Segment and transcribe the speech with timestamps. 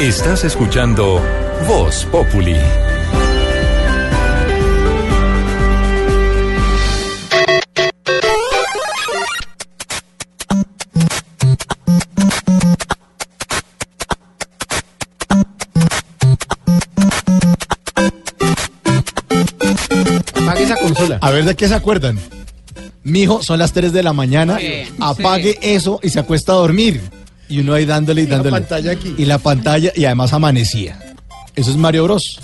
[0.00, 1.22] Estás escuchando
[1.68, 2.56] Voz Populi.
[20.34, 21.18] Apague esa consola.
[21.20, 22.18] A ver de qué se acuerdan.
[23.04, 24.58] Mijo, son las 3 de la mañana.
[24.98, 27.00] apague eso y se acuesta a dormir.
[27.48, 28.50] Y uno ahí dándole y dándole.
[28.52, 29.14] pantalla aquí.
[29.18, 30.98] Y la pantalla, y además amanecía.
[31.54, 32.40] Eso es Mario Bros.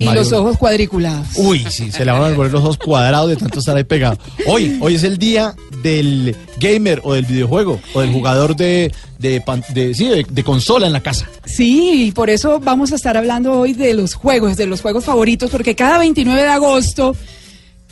[0.00, 0.40] Y Mario los Bros.
[0.40, 1.28] ojos cuadriculados.
[1.36, 4.18] Uy, sí, se le van a volver los ojos cuadrados de tanto estar ahí pegado.
[4.46, 9.40] Hoy, hoy es el día del gamer o del videojuego o del jugador de, de,
[9.40, 11.26] pan- de- sí, de- de consola en la casa.
[11.46, 15.04] Sí, y por eso vamos a estar hablando hoy de los juegos, de los juegos
[15.06, 17.16] favoritos, porque cada 29 de agosto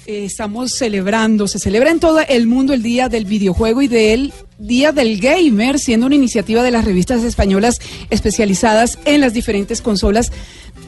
[0.04, 4.34] eh, estamos celebrando, se celebra en todo el mundo el Día del Videojuego y del
[4.58, 7.80] Día del Gamer, siendo una iniciativa de las revistas españolas
[8.10, 10.32] especializadas en las diferentes consolas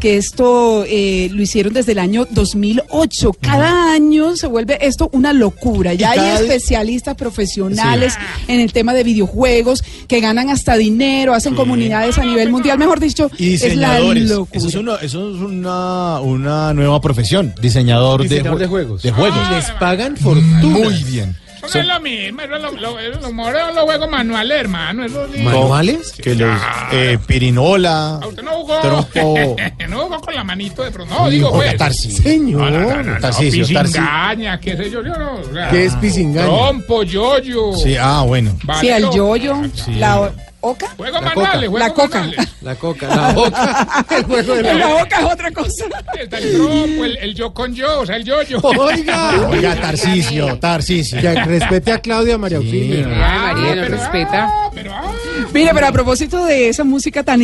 [0.01, 3.33] que esto eh, lo hicieron desde el año 2008.
[3.41, 5.95] Cada año se vuelve esto una locura.
[5.95, 8.14] Ya hay especialistas profesionales
[8.48, 12.78] en el tema de videojuegos que ganan hasta dinero, hacen comunidades a nivel mundial.
[12.78, 14.58] Mejor dicho, Y es la locura.
[14.58, 17.55] Eso es, una, eso es una, una nueva profesión.
[17.61, 19.02] Diseñador, Diseñador de, de juegos.
[19.02, 19.39] De juegos.
[19.50, 20.61] Y les pagan fortuna.
[20.62, 21.36] Muy bien.
[21.66, 25.05] Eso no es lo mismo, eso es lo, lo, eso- lo los juegos manuales, hermano.
[25.05, 25.42] Eso sí.
[25.42, 26.12] ¿Manuales?
[26.12, 26.58] Que los
[26.92, 28.80] eh, pirinola, Ah, Usted no jugó.
[28.80, 29.56] trompo,
[29.89, 31.14] no jugó con la manito de pronto.
[31.14, 31.77] No, digo, pues.
[31.77, 32.11] Tarsi.
[32.12, 32.70] Señor.
[32.72, 33.83] No, no, no, no, no, Tarcisio, Tarcisio.
[33.83, 35.34] pisingaña, qué sé yo, yo no.
[35.34, 36.47] o sea, ¿Qué es pisingaña?
[36.47, 37.72] Trompo, yoyo.
[37.74, 38.50] Sí, ah, bueno.
[38.80, 39.12] Sí, el valero.
[39.14, 39.56] yoyo,
[39.98, 40.89] la oca.
[40.97, 41.78] Juegos La manuales, coca.
[41.80, 42.19] La coca.
[42.20, 42.48] manuales.
[42.62, 44.05] La coca, la boca.
[44.16, 45.02] El juego de La la boca.
[45.02, 45.84] oca es otra cosa.
[46.19, 48.58] El trompo, el, el yo con yo, o sea, el yoyo.
[48.62, 49.48] Oiga.
[49.48, 51.20] Oiga, Tarcisio, Tarcisio.
[51.20, 53.08] Que respete a Claudia María Auxilio.
[53.12, 54.44] Ah, María, no pero, respeta.
[54.50, 55.12] ah, pero, ah,
[55.52, 57.41] Mire, pero a propósito de esa música tan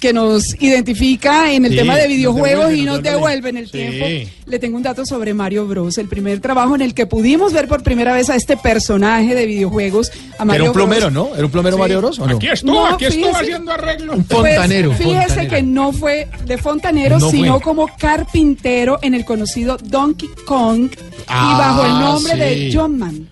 [0.00, 3.48] que nos identifica en el Sí, tema de nos videojuegos devuelve, y nos devuelve.
[3.50, 3.72] en el Sí.
[3.72, 7.52] tiempo, le tengo un dato sobre Mario Bros, el primer trabajo en el que pudimos
[7.52, 11.12] ver por primera vez a este personaje de videojuegos, a Mario Era un plomero, Bros.
[11.12, 11.34] ¿no?
[11.36, 12.36] ¿Era un plomero Mario Bros o no?
[12.36, 13.40] aquí estuvo, No, aquí estuvo fíjese.
[13.42, 14.16] haciendo arreglos.
[14.16, 14.88] Un fontanero.
[14.90, 15.50] Pues, fíjese fontanero.
[15.56, 17.62] que no fue de fontanero, No sino fue.
[17.62, 20.90] como carpintero en el conocido Donkey Kong
[21.26, 22.38] Ah, y bajo el nombre sí.
[22.38, 23.28] de John Man.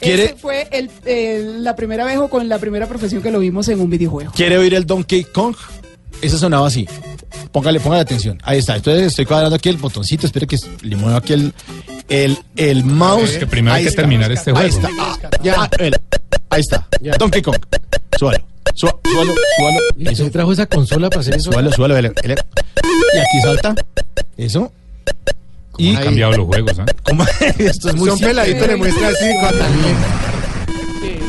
[0.00, 3.38] ¿Quiere- Ese fue el- el- la primera vez o con la primera profesión que lo
[3.40, 4.32] vimos en un videojuego.
[4.32, 5.54] ¿Quiere oír el Donkey Kong?
[6.22, 6.86] Ese sonaba así.
[7.52, 8.38] Póngale, póngale atención.
[8.42, 8.76] Ahí está.
[8.76, 10.26] Entonces estoy cuadrando aquí el botoncito.
[10.26, 11.52] Espere que le mueva aquí el,
[12.08, 13.30] el, el mouse.
[13.32, 14.02] Es que primero hay Ahí que está.
[14.02, 14.88] terminar este Ahí juego.
[14.88, 14.88] está.
[15.00, 15.70] Ah, ya.
[15.78, 15.96] el-
[16.50, 16.86] ahí está.
[17.00, 17.16] Ya.
[17.16, 17.56] Donkey Kong.
[18.18, 18.38] Súbalo.
[18.74, 19.80] Sú- Súbalo, súbalo.
[19.96, 20.24] ¿Y Eso.
[20.24, 21.50] se trajo esa consola para hacer eso?
[21.50, 21.98] Súbalo, súbalo.
[22.00, 23.74] Y aquí salta.
[24.36, 24.72] Eso.
[25.80, 26.72] Y Han cambiado los juegos.
[27.02, 27.24] ¿cómo?
[27.58, 29.26] Esto es muy Son peladitos, le muestra así.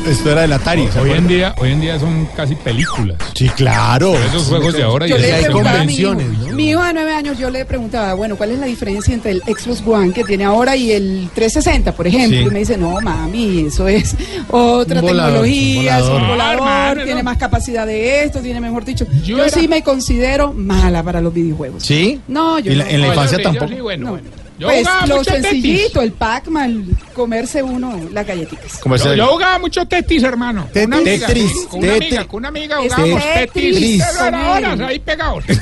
[0.06, 0.88] Esto era del Atari.
[0.92, 3.16] ¿se Hoy en día, hoy en día son casi películas.
[3.36, 4.14] Sí, claro.
[4.16, 6.52] Esos juegos de ahora Yo hay a mi hijo, convenciones, ¿no?
[6.54, 9.42] mi hijo de nueve años, yo le preguntaba, bueno, ¿cuál es la diferencia entre el
[9.42, 12.36] Xbox One que tiene ahora y el 360, por ejemplo?
[12.40, 12.44] Sí.
[12.46, 14.16] Y me dice, no, mami, eso es
[14.50, 16.96] otra Un volador, tecnología, es un un volador.
[16.96, 17.22] tiene no.
[17.22, 19.06] más capacidad de esto, tiene mejor dicho.
[19.22, 21.84] Yo, Yo era- sí me considero mala para los videojuegos.
[21.84, 22.20] ¿Sí?
[22.26, 22.90] No, yo ¿Y la- no.
[22.90, 23.68] en la infancia yo tampoco?
[23.68, 24.10] sí, bueno, No.
[24.12, 24.41] bueno.
[24.62, 25.50] Yo Pues lo mucho Tetris.
[25.50, 28.78] sencillito, el Pac-Man, comerse uno las galletitas.
[28.78, 30.68] ¿Cómo es Yo, yo jugaba mucho Tetris, hermano.
[30.72, 32.26] Con una amiga, Tetris, con una amiga, Tetris.
[32.28, 33.74] con una amiga jugábamos Tetris.
[33.74, 34.02] Tetris.
[34.20, 35.44] Pero horas ahí pegados.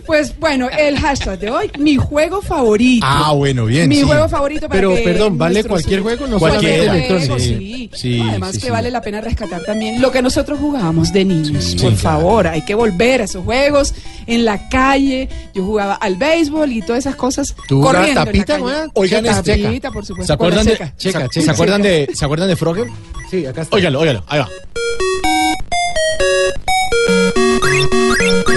[0.06, 3.06] Pues bueno, el hashtag de hoy, mi juego favorito.
[3.08, 3.88] Ah, bueno, bien.
[3.88, 4.02] Mi sí.
[4.04, 6.28] juego favorito para Pero, que perdón, ¿vale cualquier juego?
[6.28, 7.90] No Cualquier juego, sí.
[7.94, 11.26] Sí, No, además sí, que vale la pena rescatar también lo que nosotros jugábamos de
[11.26, 11.64] niños.
[11.64, 12.20] Sí, Por sí, claro.
[12.20, 13.94] favor, hay que volver a esos juegos
[14.28, 15.30] en la calle.
[15.54, 18.62] Yo jugaba al béisbol y todas esas cosas ¿Tú jugabas corriendo en la tapita, calle.
[18.62, 18.76] güey?
[18.96, 20.28] Oigan, Checa, este- Tapita, por supuesto.
[20.28, 20.72] ¿Se acuerdan de.
[20.74, 21.30] Checa, ¿se, checa.
[21.46, 22.88] ¿se acuerdan de, ¿se acuerdan de Frogger?
[23.30, 23.76] Sí, acá está.
[23.76, 24.50] Óigalo, óigalo, ahí va.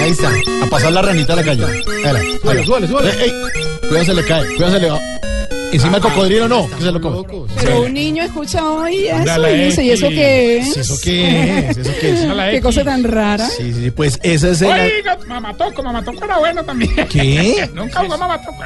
[0.00, 0.30] Ahí está.
[0.62, 1.64] A pasar la ranita a la calle.
[1.64, 2.18] Ahí va,
[2.50, 2.64] ahí va.
[2.64, 3.10] Súbale, súbale.
[3.10, 3.32] Eh, ey,
[3.88, 5.00] cuidado se le cae, cuidado se le va.
[5.74, 7.16] Encima del cocodrilo no, que se lo come.
[7.16, 7.50] Locos.
[7.60, 10.76] Pero un niño escucha hoy eso y dice, ¿y eso qué es?
[10.76, 11.76] ¿Eso qué es?
[11.78, 12.20] ¿Eso qué es?
[12.28, 12.62] la Qué X.
[12.62, 13.48] cosa tan rara.
[13.48, 14.70] Sí, sí, pues esa es el...
[14.70, 16.94] Oiga, Mamatoco, Mamatoco era bueno también.
[17.08, 17.68] ¿Qué?
[17.74, 18.56] Nunca jugó Mamatoco.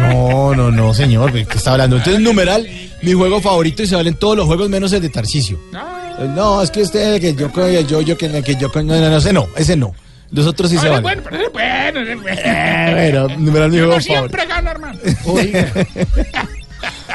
[0.00, 1.96] No, no, no, señor, ¿de qué está hablando?
[1.96, 2.68] Entonces, numeral,
[3.02, 5.58] mi juego favorito y se valen todos los juegos menos el de Tarcisio.
[5.74, 9.16] Ah, No, es que este, que yo, que yo, yo, que, que yo, no, no,
[9.16, 9.94] ese no, ese no.
[10.32, 12.00] Los otros sí se es bueno, pero es bueno.
[12.00, 12.40] es bueno.
[12.44, 14.48] Eh, bueno, mi juego siempre favorito.
[14.48, 14.98] gano, hermano.
[15.26, 15.72] Oiga,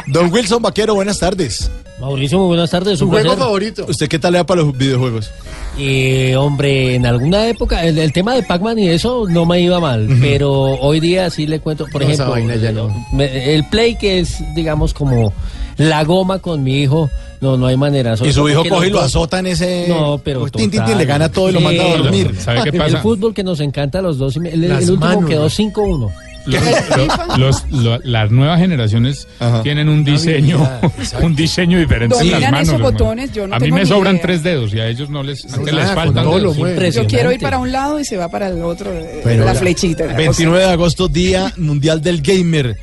[0.08, 1.70] Don Wilson Vaquero, buenas tardes.
[2.00, 3.00] Mauricio, muy buenas tardes.
[3.00, 3.40] su un juego placer.
[3.44, 3.86] favorito.
[3.90, 5.32] ¿Usted qué tal le da para los videojuegos?
[5.80, 9.80] Eh, hombre, en alguna época, el, el tema de Pac-Man y eso no me iba
[9.80, 12.90] mal, pero hoy día sí le cuento, por No, esa ejemplo, vaina ya no.
[13.12, 15.34] me- el Play que es, digamos, como
[15.78, 18.18] la goma con mi hijo, No, no hay manera.
[18.18, 19.86] sobre Y su hijo coge y los lo azota en ese.
[19.88, 20.98] No, pero Pues, tin, tin, tin, total.
[20.98, 21.98] le gana todo y lo manda a Sí.
[22.04, 22.36] dormir.
[22.40, 23.02] ¿Sabe qué El pasa?
[23.02, 24.36] fútbol que nos encanta a los dos.
[24.38, 25.30] El, el último manos.
[25.30, 26.12] quedó 5-1.
[26.48, 26.64] Los-
[26.96, 29.64] lo- los- lo- las nuevas generaciones Ajá.
[29.64, 30.58] tienen un diseño,
[31.22, 32.70] un diseño diferente en las manos.
[32.70, 34.22] esos botones, yo no a mí me sobran idea.
[34.22, 36.96] tres dedos y a ellos no les, antes les con faltan dedos.
[36.96, 39.56] Yo quiero ir para un lado y se va para el otro, eh, Bueno, la
[39.56, 40.06] flechita.
[40.06, 40.18] la cosa.
[40.24, 42.78] 29 de agosto, Día Mundial del Gamer.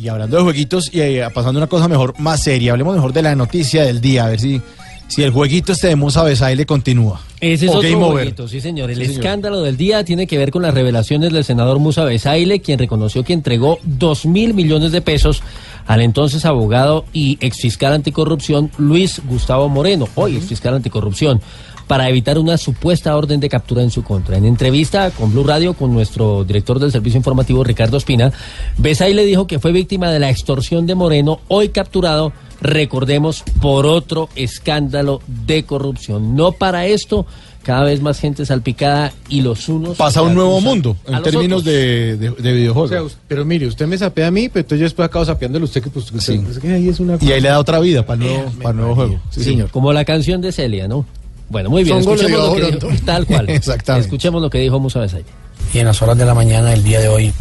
[0.00, 3.22] Y hablando de jueguitos y eh, pasando una cosa mejor, más seria, hablemos mejor de
[3.22, 4.60] la noticia del día, a ver si,
[5.08, 7.20] si el jueguito este de Musa Besaile continúa.
[7.40, 8.90] Ese es O otro jueguito, sí señor.
[8.90, 9.20] El Sí, señor.
[9.20, 13.24] escándalo del día tiene que ver con las revelaciones del senador Musa Besaile, quien reconoció
[13.24, 15.42] que entregó dos mil millones de pesos
[15.86, 21.40] al entonces abogado y exfiscal anticorrupción Luis Gustavo Moreno, hoy exfiscal anticorrupción,
[21.88, 24.36] para evitar una supuesta orden de captura en su contra.
[24.36, 28.30] En entrevista con Blue Radio con nuestro director del servicio informativo Ricardo Espina,
[28.76, 34.28] Besaile dijo que fue víctima de la extorsión de Moreno, hoy capturado recordemos, por otro
[34.36, 36.34] escándalo de corrupción.
[36.34, 37.24] No para esto,
[37.62, 39.96] cada vez más gente salpicada y los unos...
[39.96, 43.16] Pasa un nuevo mundo en términos de, de, de O sea, videojuegos.
[43.28, 45.82] pero mire, usted me sapea a mí, pero entonces yo después acabo sapeándole a usted
[45.82, 46.40] que pues, Sí.
[46.60, 48.70] que ahí es una Y ahí le da otra vida para el nuevo, Véame, para
[48.70, 49.20] el nuevo juego.
[49.30, 49.70] Sí, Sí, señor.
[49.70, 51.06] Como la canción de Celia, ¿no?
[51.48, 53.48] Bueno, muy bien, escuchemos lo que dijo, tal cual.
[53.50, 54.06] Exactamente.
[54.06, 55.26] Escuchemos lo que dijo Musa Besaile.
[55.72, 57.32] y en las horas de la mañana del día de hoy,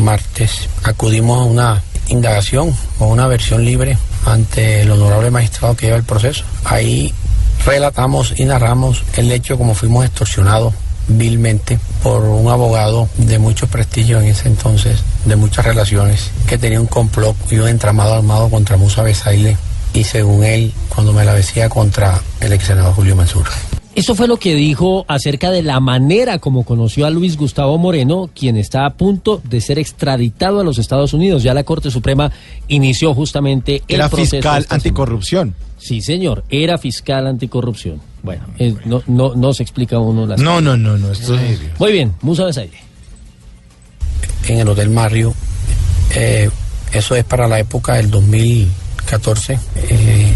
[0.00, 5.98] martes, acudimos a una indagación o una versión libre ante el honorable magistrado que lleva
[5.98, 6.44] el proceso.
[6.64, 7.12] Ahí
[7.64, 10.74] relatamos y narramos el hecho como fuimos extorsionados
[11.08, 16.80] vilmente por un abogado de mucho prestigio en ese entonces, de muchas relaciones, que tenía
[16.80, 19.56] un complot y un entramado armado contra Musa Besaile
[19.94, 23.44] y según él, cuando me la decía contra el ex senador Julio Mansur.
[23.94, 28.30] Eso fue lo que dijo acerca de la manera como conoció a Luis Gustavo Moreno,
[28.34, 31.42] quien está a punto de ser extraditado a los Estados Unidos.
[31.42, 32.32] Ya la Corte Suprema
[32.68, 35.54] inició justamente el Era proceso fiscal esta anticorrupción.
[35.54, 35.72] semana.
[35.78, 38.00] Sí, señor, era fiscal anticorrupción.
[38.22, 41.12] Bueno, eh, no, no, no se explica uno las No, no, no, no.
[41.12, 41.60] Esto es...
[41.78, 42.78] Muy bien, Musa Besaile.
[44.48, 45.34] en el Hotel Mario.
[46.14, 46.48] Eh,
[46.92, 48.10] eso es para la época del
[49.18, 49.58] 2014.
[49.76, 50.34] Eh,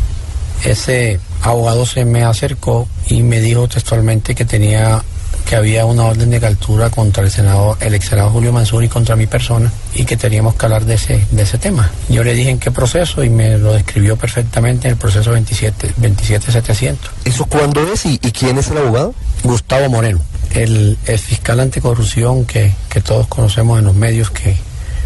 [0.65, 5.03] ese abogado se me acercó y me dijo textualmente que tenía
[5.45, 8.89] que había una orden de captura contra el senador, el ex senador Julio Mansur y
[8.89, 11.89] contra mi persona y que teníamos que hablar de ese, de ese tema.
[12.09, 15.95] Yo le dije en qué proceso y me lo describió perfectamente en el proceso 27,
[15.99, 17.11] 27700.
[17.25, 19.15] ¿Eso cuándo es y, y quién es el abogado?
[19.45, 20.21] Gustavo Moreno,
[20.53, 24.57] el, el fiscal anticorrupción que, que todos conocemos en los medios, que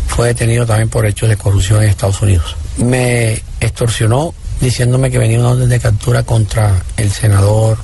[0.07, 2.57] fue detenido también por hechos de corrupción en Estados Unidos.
[2.79, 7.79] Me extorsionó diciéndome que venía una orden de captura contra el senador,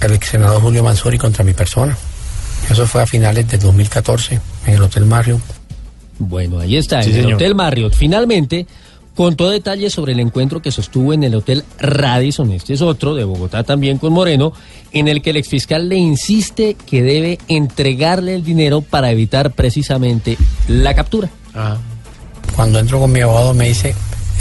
[0.00, 1.96] el ex senador Julio Mansur y contra mi persona.
[2.70, 5.40] Eso fue a finales de 2014 en el Hotel Mario.
[6.18, 7.34] Bueno, ahí está, Sí, en el señor.
[7.36, 7.94] Hotel Marriott.
[7.94, 8.66] Finalmente,
[9.14, 13.24] contó detalles sobre el encuentro que sostuvo en el Hotel Radisson, este es otro, de
[13.24, 14.52] Bogotá también con Moreno,
[14.92, 20.36] en el que el exfiscal le insiste que debe entregarle el dinero para evitar precisamente
[20.68, 21.30] la captura.
[21.54, 21.76] Ah,
[22.54, 23.94] Cuando entro con mi abogado me dice,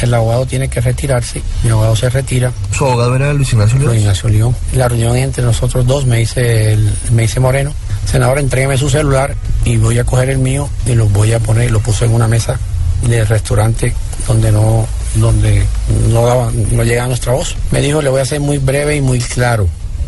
[0.06, 3.88] el abogado tiene que retirarse, mi abogado se retira, ¿Su abogado era Luis Ignacio Luis
[3.90, 4.00] León?
[4.01, 4.56] Ignacio León.
[4.74, 7.74] La reunión entre nosotros dos me dice, el- me dice Moreno,
[8.06, 9.36] senador, entrégueme su celular
[9.66, 12.13] y voy a coger el mío y lo voy a poner, y lo puso en
[12.13, 12.60] una mesa
[13.04, 13.94] del restaurante
[14.28, 14.86] donde no,
[15.16, 15.66] donde
[16.12, 17.56] no daba, no llegaba nuestra voz.
[17.72, 19.68] Me dijo, le voy a hacer muy breve y muy claro,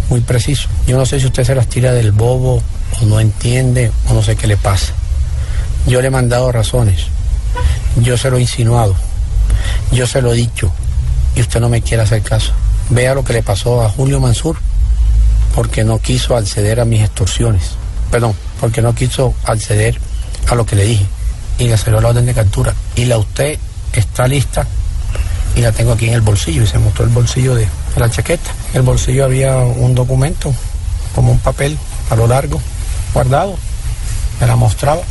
[0.10, 0.68] muy preciso.
[0.88, 2.62] Yo no sé si usted se las tira del bobo
[3.02, 4.94] o no entiende o no sé qué le pasa.
[5.88, 7.06] Yo le he mandado razones.
[8.02, 8.96] Yo se lo he insinuado.
[9.92, 10.72] Yo se lo he dicho
[11.36, 12.54] y usted no me quiere hacer caso.
[12.90, 14.58] Vea lo que le pasó a Julio Mansur
[15.56, 17.72] porque no quiso acceder a mis extorsiones.
[18.10, 20.00] Perdón, porque no quiso acceder
[20.50, 21.06] a lo que le dije
[21.58, 22.74] y le salió la orden de captura.
[22.96, 23.58] Y la usted
[23.94, 24.68] está lista
[25.56, 28.52] y la tengo aquí en el bolsillo y se mostró el bolsillo de la chaqueta.
[28.72, 30.54] En el bolsillo había un documento,
[31.14, 31.78] como un papel
[32.10, 32.62] a lo largo,
[33.14, 33.58] guardado.
[34.40, 35.02] Me la mostraba.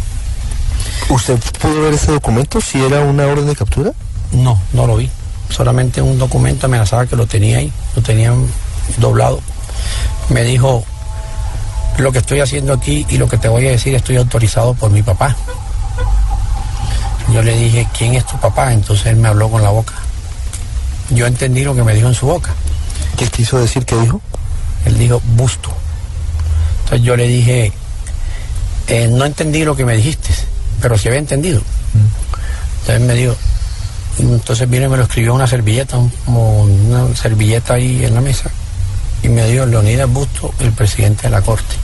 [1.08, 3.92] ¿Usted pudo ver ese documento si era una orden de captura?
[4.32, 5.10] No, no lo vi.
[5.48, 8.46] Solamente un documento amenazaba que lo tenía ahí, lo tenían
[8.98, 9.40] doblado.
[10.28, 10.84] Me dijo,
[11.98, 14.90] lo que estoy haciendo aquí y lo que te voy a decir estoy autorizado por
[14.90, 15.36] mi papá.
[17.32, 18.72] Yo le dije, ¿quién es tu papá?
[18.72, 19.94] Entonces él me habló con la boca.
[21.10, 22.50] Yo entendí lo que me dijo en su boca.
[23.16, 23.84] ¿Qué quiso decir?
[23.84, 24.20] ¿Qué dijo?
[24.84, 25.70] Él dijo, busto.
[26.84, 27.72] Entonces yo le dije,
[28.88, 30.30] "Eh, no entendí lo que me dijiste,
[30.80, 31.60] pero sí había entendido.
[32.80, 33.36] Entonces me dijo,
[34.18, 38.20] entonces vino y me lo escribió una servilleta, un- como una servilleta ahí en la
[38.20, 38.50] mesa,
[39.22, 41.74] y me dijo, Leonidas Busto, el presidente de la Corte.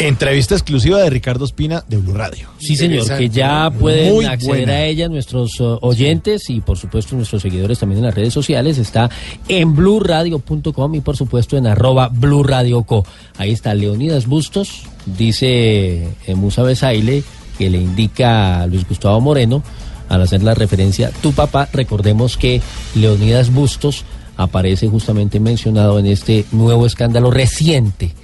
[0.00, 2.48] Entrevista exclusiva de Ricardo Espina de Blue Radio.
[2.60, 4.72] Sí, señor, que ya pueden Muy acceder buena.
[4.74, 8.78] a ella nuestros uh, oyentes y por supuesto nuestros seguidores también en las redes sociales.
[8.78, 9.10] Está
[9.48, 13.04] en blurradio.com y por supuesto en arroba blurradioco.
[13.38, 17.24] Ahí está Leonidas Bustos, dice eh, Musa Besaile,
[17.58, 19.64] que le indica a Luis Gustavo Moreno
[20.08, 21.68] al hacer la referencia tu papá.
[21.72, 22.60] Recordemos que
[22.94, 24.04] Leonidas Bustos
[24.36, 28.14] aparece justamente mencionado en este nuevo escándalo reciente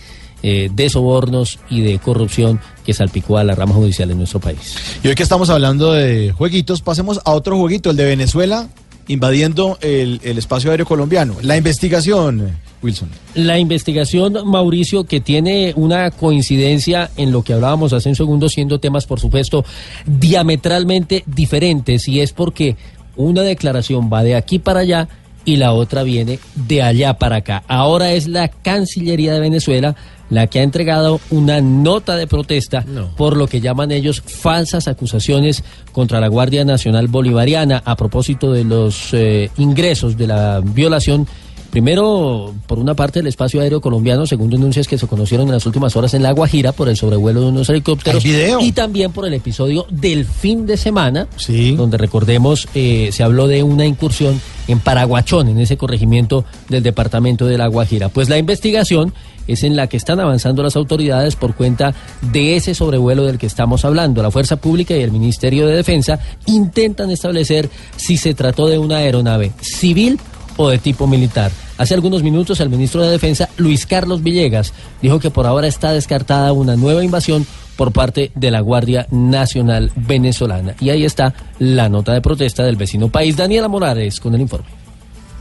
[0.42, 4.76] eh, de sobornos y de corrupción que salpicó a la rama judicial en nuestro país.
[5.02, 8.68] Y hoy que estamos hablando de jueguitos, pasemos a otro jueguito, el de Venezuela
[9.08, 11.34] invadiendo el, el espacio aéreo colombiano.
[11.42, 13.08] La investigación, Wilson.
[13.34, 18.78] La investigación, Mauricio, que tiene una coincidencia en lo que hablábamos hace un segundo, siendo
[18.78, 19.64] temas, por supuesto,
[20.06, 22.76] diametralmente diferentes, y es porque
[23.16, 25.08] una declaración va de aquí para allá
[25.44, 27.64] y la otra viene de allá para acá.
[27.68, 29.94] Ahora es la Cancillería de Venezuela
[30.30, 32.84] la que ha entregado una nota de protesta
[33.16, 35.62] por lo que llaman ellos falsas acusaciones
[35.92, 41.26] contra la Guardia Nacional Bolivariana a propósito de los eh, ingresos de la violación
[41.74, 45.66] Primero, por una parte, el espacio aéreo colombiano, según denuncias que se conocieron en las
[45.66, 48.22] últimas horas en La Guajira por el sobrevuelo de unos helicópteros.
[48.22, 48.60] Video.
[48.60, 51.74] Y también por el episodio del fin de semana, Sí.
[51.74, 57.44] donde recordemos, eh, se habló de una incursión en Paraguachón, en ese corregimiento del departamento
[57.44, 58.08] de La Guajira.
[58.08, 59.12] Pues la investigación
[59.48, 61.92] es en la que están avanzando las autoridades por cuenta
[62.32, 64.22] de ese sobrevuelo del que estamos hablando.
[64.22, 68.98] La Fuerza Pública y el Ministerio de Defensa intentan establecer si se trató de una
[68.98, 70.20] aeronave civil
[70.56, 71.50] o de tipo militar.
[71.78, 75.92] Hace algunos minutos el ministro de Defensa, Luis Carlos Villegas, dijo que por ahora está
[75.92, 77.46] descartada una nueva invasión
[77.76, 80.76] por parte de la Guardia Nacional Venezolana.
[80.80, 83.36] Y ahí está la nota de protesta del vecino país.
[83.36, 84.83] Daniela Morales con el informe.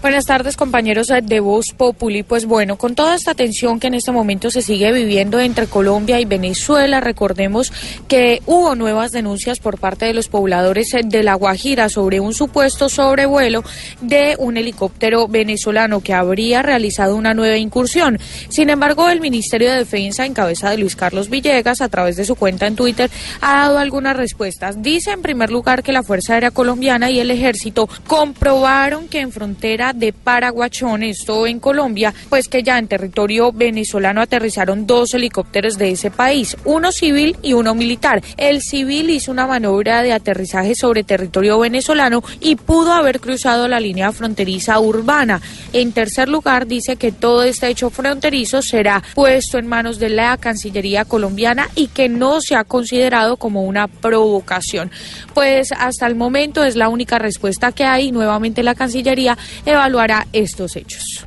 [0.04, 2.24] Buenas tardes, compañeros de Voz Populi.
[2.24, 6.20] Pues bueno, con toda esta tensión que en este momento se sigue viviendo entre Colombia
[6.20, 7.72] y Venezuela, recordemos
[8.10, 12.90] que hubo nuevas denuncias por parte de los pobladores de La Guajira sobre un supuesto
[12.90, 13.64] sobrevuelo
[14.02, 18.20] de un helicóptero venezolano que habría realizado una nueva incursión.
[18.50, 22.26] Sin embargo, el Ministerio de Defensa, en cabeza de Luis Carlos Villegas, a través de
[22.26, 24.84] su cuenta en Twitter, ha dado algunas respuestas.
[24.84, 29.32] Dice, en primer lugar, que la Fuerza Aérea Colombiana y el Ejército comprobaron que en
[29.32, 35.78] frontera de Paraguachón, esto en Colombia, pues que ya en territorio venezolano aterrizaron dos helicópteros
[35.78, 38.22] de ese país, uno civil y uno militar.
[38.38, 43.80] El civil hizo una maniobra de aterrizaje sobre territorio venezolano y pudo haber cruzado la
[43.80, 45.42] línea fronteriza urbana.
[45.72, 50.38] En tercer lugar, dice que todo este hecho fronterizo será puesto en manos de la
[50.38, 54.92] Cancillería colombiana y que no se ha considerado como una provocación.
[55.34, 58.12] Pues hasta el momento es la única respuesta que hay.
[58.12, 59.38] Nuevamente la Cancillería
[59.84, 61.26] evaluará estos hechos.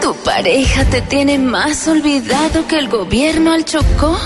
[0.00, 4.16] ¿Tu pareja te tiene más olvidado que el gobierno al Chocó?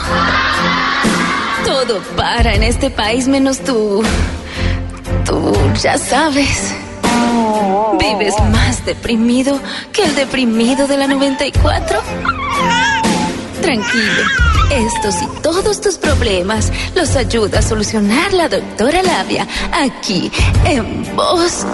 [1.67, 4.01] Todo para en este país menos tú.
[5.25, 6.73] Tú ya sabes.
[7.99, 9.59] ¿Vives más deprimido
[9.93, 12.01] que el deprimido de la 94?
[13.63, 14.23] Tranquilo,
[14.71, 20.31] estos y todos tus problemas los ayuda a solucionar la doctora Labia aquí
[20.65, 21.65] en Voz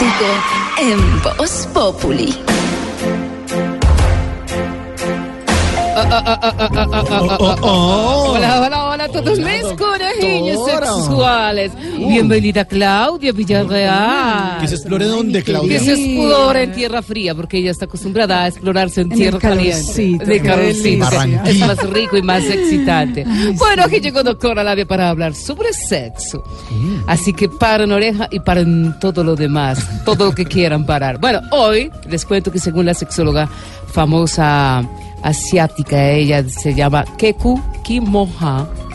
[0.00, 1.22] Digo, en
[1.72, 2.34] Populi.
[7.62, 7.62] Hola,
[8.66, 11.72] hola, hola a todos mis conejillos sexuales.
[11.96, 14.60] Bienvenida Claudia Villarreal.
[14.60, 15.78] Que se explore dónde, Claudia.
[15.78, 19.38] Que se explore en tierra fría, porque ella está acostumbrada a explorarse en, En tierra
[19.38, 20.18] caliente.
[20.18, 21.08] De qué calorcito.
[21.46, 23.24] Es más rico y más excitante.
[23.54, 26.44] Bueno, aquí llegó Doctora Labia para hablar sobre sexo.
[27.06, 31.18] Así que paren oreja y paren todo lo demás, todo lo que quieran parar.
[31.18, 33.48] Bueno, hoy les cuento que según la sexóloga
[33.86, 34.86] famosa
[35.22, 38.85] asiática, ella se llama Keku Kimoha.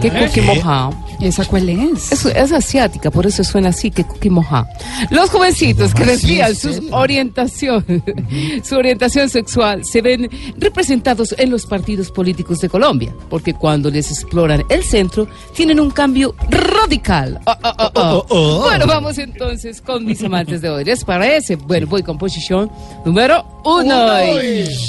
[0.00, 1.08] Keku Kimoha.
[1.20, 2.12] ¿Esa cuál es?
[2.12, 4.68] Es, es asiática, por eso suena así, que Moja.
[5.10, 7.84] Los jovencitos que desvían su orientación,
[8.62, 14.10] su orientación sexual, se ven representados en los partidos políticos de Colombia, porque cuando les
[14.10, 17.40] exploran el centro, tienen un cambio radical.
[17.46, 17.90] Ah, ah, ah.
[17.94, 18.60] Oh, oh, oh.
[18.62, 20.84] Bueno, vamos entonces con mis amantes de hoy.
[20.84, 21.56] ¿Les parece?
[21.56, 22.70] Bueno, voy con posición
[23.04, 24.06] número uno.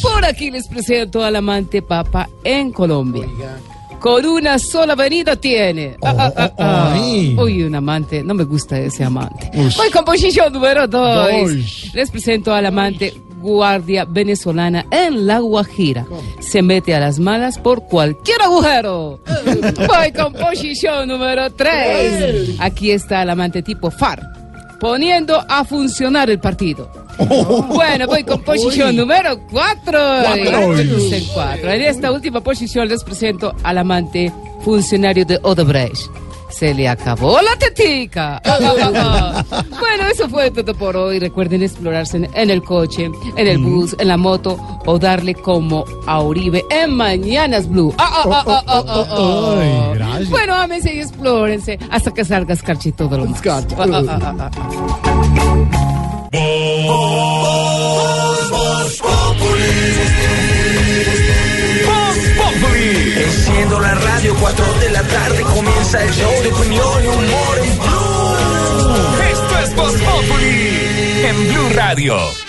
[0.04, 3.26] Por aquí les presento al amante papa en Colombia.
[4.00, 5.98] Con una sola venida tiene.
[6.02, 6.94] Ah, ah, ah, ah.
[6.94, 7.36] ay.
[7.38, 8.24] Uy, un amante.
[8.24, 9.52] No me gusta ese amante.
[9.54, 9.78] Ush.
[9.78, 11.32] Voy con posición número dos.
[11.32, 11.94] Dos.
[11.94, 16.06] Les presento al amante guardia venezolana en La Guajira.
[16.40, 19.20] Se mete a las malas por cualquier agujero.
[19.88, 22.56] Voy con posición número tres.
[22.60, 24.24] Aquí está el amante tipo FARC,
[24.80, 26.90] poniendo a funcionar el partido.
[27.70, 30.00] Bueno, voy con posición número 4.
[31.34, 31.72] Cuatro.
[31.72, 34.32] En esta última posición les presento al amante
[34.64, 36.10] funcionario de Odebrecht.
[36.50, 38.42] Se le acabó la tetica.
[38.44, 41.20] bueno, eso fue todo por hoy.
[41.20, 46.22] Recuerden explorarse en, el coche, en el bus, en la moto o darle como a
[46.22, 47.94] Uribe en Mañanas Blue.
[48.00, 50.20] Ah, ah, ah.
[50.30, 53.42] Bueno, ámense y explórense hasta que salga escarchito de lo más.
[56.32, 56.38] Ah,
[56.90, 58.06] ah,
[58.54, 59.50] ah, ah, ah.
[63.18, 67.80] Enciendo la radio, 4 de la tarde comienza el show de opinión y humor en
[67.80, 69.24] Blue.
[69.32, 72.49] Esto es Voz Populi en Blue Radio.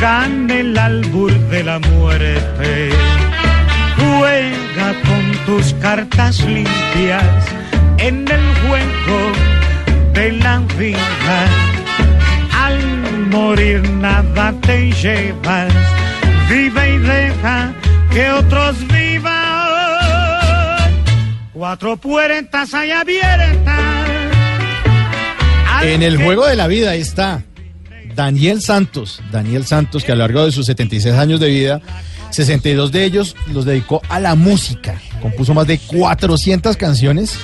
[0.00, 2.90] gana el albur de la muerte.
[3.96, 7.44] Juega con tus cartas limpias
[7.98, 9.32] en el juego
[10.14, 11.46] de la vida.
[12.64, 12.78] Al
[13.30, 15.72] morir nada te llevas,
[16.48, 17.72] vive y deja
[18.10, 19.30] que otros vivan.
[21.52, 23.80] Cuatro puertas hay abiertas.
[25.82, 27.42] En el juego de la vida ahí está
[28.14, 29.20] Daniel Santos.
[29.32, 31.80] Daniel Santos, que a lo largo de sus 76 años de vida,
[32.30, 35.00] 62 de ellos los dedicó a la música.
[35.20, 37.38] Compuso más de 400 canciones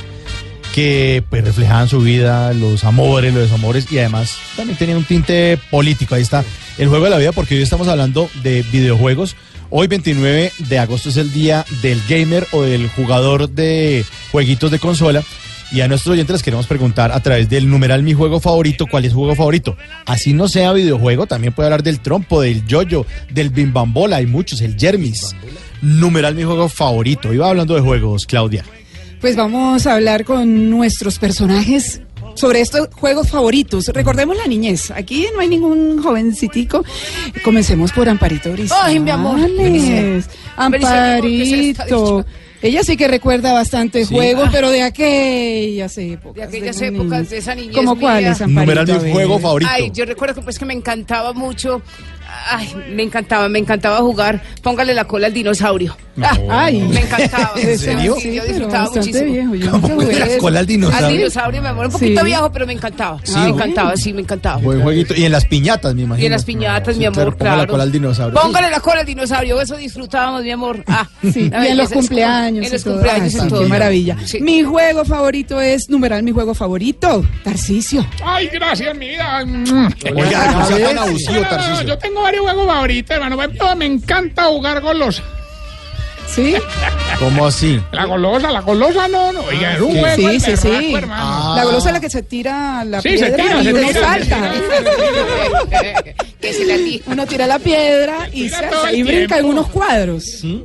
[0.75, 5.59] que pues reflejaban su vida, los amores, los desamores y además también tenía un tinte
[5.71, 6.15] político.
[6.15, 6.45] Ahí está
[6.77, 9.37] el juego de la vida porque hoy estamos hablando de videojuegos.
[9.71, 14.79] Hoy 29 de agosto es el día del gamer o del jugador de jueguitos de
[14.79, 15.25] consola.
[15.73, 19.05] Y a nuestros oyentes les queremos preguntar a través del numeral mi juego favorito, ¿cuál
[19.05, 19.77] es su juego favorito?
[20.05, 24.61] Así no sea videojuego, también puede hablar del trompo, del yoyo, del bimbambola, hay muchos,
[24.61, 25.35] el Jermis.
[25.83, 27.35] Numeral mi juego favorito.
[27.35, 28.65] Iba hablando de juegos, Claudia.
[29.21, 32.01] Pues vamos a hablar con nuestros personajes
[32.35, 33.89] sobre estos juegos favoritos.
[33.89, 34.91] Recordemos la niñez.
[34.91, 36.85] Aquí no hay ningún jovencitico.
[37.45, 38.85] Comencemos por Amparito Grisales.
[38.85, 39.41] Ay, mi amor.
[40.57, 42.25] Amparito.
[42.67, 44.15] Ella sí que recuerda bastante Sí.
[44.15, 46.35] juegos, pero de aquellas épocas.
[46.35, 48.01] De aquellas épocas, de esa niñez ¿Cómo mía.
[48.01, 48.85] cuáles, Amparito?
[48.85, 49.71] Numeral juego favorito.
[49.73, 51.81] Ay, yo recuerdo que pues que me encantaba mucho.
[52.49, 54.43] Ay, me encantaba, me encantaba jugar.
[54.63, 55.97] Póngale la cola al dinosaurio.
[56.23, 56.81] Ah, Ay.
[56.81, 57.53] me encantaba.
[57.57, 58.17] ¿En serio?
[58.19, 59.33] Sí, yo disfrutaba muchísimo.
[59.33, 59.55] viejo.
[59.55, 61.17] Yo ¿Cómo nunca fue jugué la cola al Al dinosaurio?
[61.19, 62.27] dinosaurio, mi amor, un poquito Sí.
[62.27, 63.21] viejo, pero me encantaba.
[63.23, 64.57] Sí, me encantaba, sí, me encantaba.
[64.59, 65.15] Buen jueguito.
[65.15, 66.23] Y en las piñatas, me imagino.
[66.23, 67.57] Y en las piñatas, Sí, mi amor, claro.
[67.59, 68.41] la cola al dinosaurio.
[68.41, 70.83] Póngale la cola al dinosaurio, eso disfrutábamos, mi amor.
[70.87, 72.67] Ah, Sí, y en los cumpleaños.
[72.67, 73.69] En los cumpleaños Ah, y todo.
[73.69, 74.17] Maravilla.
[74.25, 74.41] Sí.
[74.41, 78.07] Mi juego favorito es, numeral, mi juego favorito, Tarcicio.
[78.25, 79.45] Ay, gracias, mi vida.
[80.15, 81.87] Oiga, no sea tan abusivo, No, no, no, Tarcisio.
[81.89, 83.37] yo tengo varios juegos favoritos, hermano.
[83.37, 85.23] Por ejemplo, Me encanta jugar golosa.
[86.29, 86.57] ¿Sí?
[87.21, 87.81] ¿Cómo así?
[87.93, 89.41] La golosa, la golosa no, no.
[89.43, 90.95] Oiga, era un Sí, juego sí, sí, sí.
[90.95, 91.55] hermano.
[91.57, 93.81] La golosa es la que se tira la Sí, se piedra tira, y se uno
[93.89, 94.53] tira, se salta.
[96.41, 96.77] que se la.
[97.07, 99.35] Uno tira la piedra y, tira se y brinca tiempo.
[99.37, 100.25] algunos cuadros.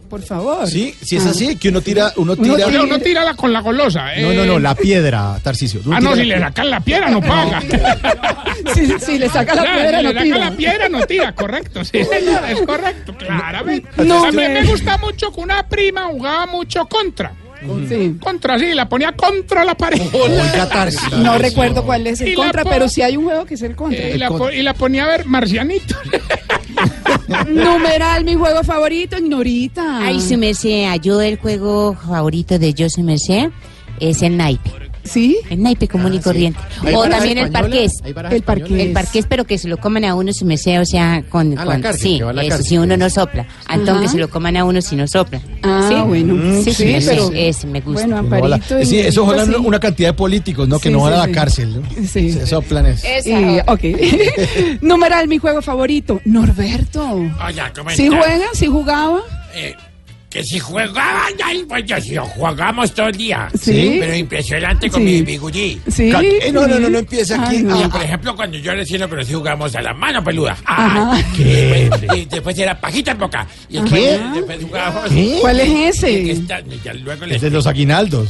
[0.10, 0.68] Por favor.
[0.68, 1.30] Sí, si es Ah.
[1.32, 2.68] así, que uno tira, uno Uno tira.
[2.84, 4.06] Uno, tira la, con la golosa.
[4.18, 4.36] No, eh.
[4.36, 5.82] no, no, la piedra, Tarcisio.
[5.92, 7.62] Ah, no, tira si le sacan la piedra no paga.
[8.76, 10.38] Si, si le saca la Claro, piedra, si no le saca tira.
[10.38, 11.84] la piedra no tira, correcto.
[11.84, 11.98] Sí,
[12.50, 13.90] es correcto, claramente.
[14.06, 17.34] No, a mí me gusta mucho que una prima jugaba mucho contra.
[17.88, 18.16] Sí.
[18.20, 20.02] Contra, sí, la ponía contra la pared.
[21.18, 24.00] No recuerdo cuál es el contra, pero sí hay un juego que es el contra.
[24.04, 25.96] Eh, y, la po- y la ponía a ver marcianito.
[27.50, 30.00] Numeral, mi juego favorito, Ignorita.
[30.06, 33.50] Ay, su merced, yo el juego favorito de yo su merced
[34.00, 34.72] es el naipe.
[35.04, 35.38] ¿Sí?
[35.50, 36.60] El naipe común y corriente.
[36.84, 37.94] ¿Hay O barajas también el parqués.
[38.04, 38.72] ¿Hay barajas El parqués.
[38.80, 41.58] El parqués, pero que se lo coman a uno su merced, o sea, con...
[41.58, 43.48] A la con- cárcel, sí, eso si uno no sopla.
[43.70, 44.02] Entonces Ajá.
[44.04, 45.42] que se lo coman a uno si no sopla.
[45.64, 45.96] Ah, ¿Sí?
[46.08, 46.36] bueno.
[46.36, 47.28] Mm, Sí, sí, sí, pero...
[47.30, 48.02] sí, ese me gusta.
[48.08, 48.80] Bueno, no Amparito.
[48.80, 49.52] y Sí, eso sí.
[49.56, 50.80] una cantidad de políticos, ¿no?
[50.80, 51.32] Que Sí, no van sí, a la sí.
[51.32, 51.82] cárcel.
[51.82, 52.08] ¿no?
[52.08, 52.32] Sí.
[52.32, 53.08] Se soplan eso.
[53.26, 53.82] Y, ok.
[54.82, 57.04] Numeral, mi juego favorito, Norberto.
[57.14, 58.46] Oye, ¿cómo ¿Sí juega?
[58.54, 59.20] ¿Sí jugaba?
[59.56, 59.76] Eh,
[60.32, 63.50] Que si jugaban ahí, pues yo sí, jugamos todo el día.
[63.60, 63.98] Sí.
[64.00, 65.06] Pero impresionante con Sí.
[65.06, 65.82] mi bigudí.
[65.90, 66.10] Sí.
[66.10, 67.66] Eh, no, no, no, no empiece aquí.
[67.70, 70.56] Ah, por ejemplo, cuando yo recién lo conocí jugamos a la mano peluda.
[70.66, 73.46] Ah, y, después, y después era pajita en boca.
[73.68, 74.20] Y después, ¿Qué?
[74.36, 75.10] después jugábamos.
[75.10, 75.38] ¿Qué?
[75.42, 76.42] ¿Cuál es ese?
[76.46, 78.30] Ya luego Es de los aguinaldos.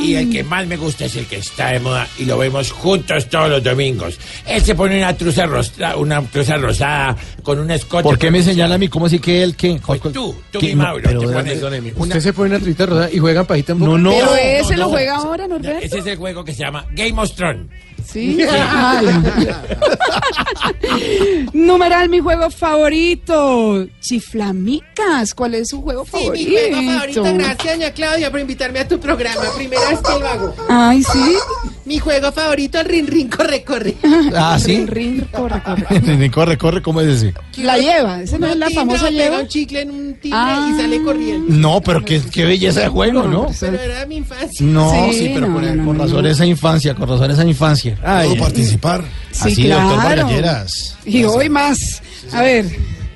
[0.00, 2.38] Y, y el que más me gusta es el que está de moda y lo
[2.38, 4.18] vemos juntos todos los domingos.
[4.46, 8.02] Él se pone una truza rosada, una truza rosada con un escote.
[8.02, 8.88] ¿Por qué me señala a mí?
[8.88, 9.80] ¿Cómo así que él qué?
[9.84, 10.68] Pues tú, tú ¿Qué?
[10.68, 13.78] mi No, Mauro, pero te Usted se pone una trita rosa y juegan pajita en
[13.80, 13.90] boca.
[13.92, 14.10] No, no.
[14.10, 14.90] Pero No, ese no, lo no.
[14.90, 15.84] juega ahora, Norberto.
[15.84, 17.66] Ese es el juego que se llama Game of Thrones.
[18.06, 18.38] Sí.
[18.48, 19.06] Ay.
[21.52, 23.86] Numeral, mi juego favorito.
[24.00, 25.34] Chiflamicas.
[25.34, 26.50] ¿Cuál es su juego Sí, favorito?
[26.50, 27.22] mi juego favorito.
[27.34, 29.42] Gracias, doña Claudia, por invitarme a tu programa.
[29.56, 30.54] Primera vez que lo hago.
[30.68, 31.36] Ay, sí.
[31.84, 33.94] Mi juego favorito, Rin Rin Corre Corre.
[34.34, 34.76] Ah, sí.
[34.76, 36.30] Rin, rin, corre, corre.
[36.30, 37.34] corre, corre, ¿cómo es ese?
[37.58, 38.22] La lleva.
[38.22, 39.40] ¿Esa no es la famosa pega lleva?
[39.40, 40.70] un chicle en un timbre Ah.
[40.72, 41.46] y sale corriendo.
[41.54, 43.46] No, pero qué, qué belleza de juego, ¿no?
[43.58, 44.66] Pero era mi infancia.
[44.66, 46.04] No, Sí, sí, pero no, con, con no.
[46.04, 47.95] razón esa infancia, con razón esa infancia.
[48.02, 49.04] Ay, ¿Puedo participar?
[49.32, 50.02] Sí, Así, doctor claro.
[50.22, 50.96] Vargas Lleras.
[51.04, 52.02] Y hoy más.
[52.32, 52.66] A ver,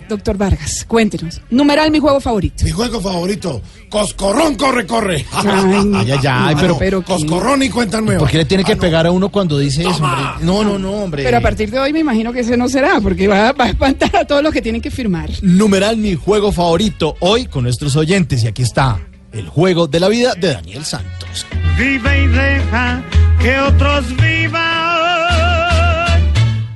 [0.08, 1.40] doctor Vargas, cuéntenos.
[1.50, 2.64] Numeral, mi juego favorito.
[2.64, 5.24] Mi juego favorito, Coscorrón corre, corre.
[5.32, 8.20] Ay, Ay, ay, ay, pero, pero- Coscorrón y cuenta nueva.
[8.20, 10.22] ¿por qué le tiene que pegar a uno cuando dice eso, hombre?
[10.42, 11.22] No, no, no, hombre.
[11.24, 13.68] Pero a partir de hoy me imagino que ese no será, porque va, va a
[13.70, 15.30] espantar a todos los que tienen que firmar.
[15.42, 19.00] Numeral mi juego favorito hoy con nuestros oyentes y aquí está
[19.32, 21.46] el juego de la vida de Daniel Santos.
[21.78, 23.02] Vive y deja
[23.40, 24.60] que otros vivan.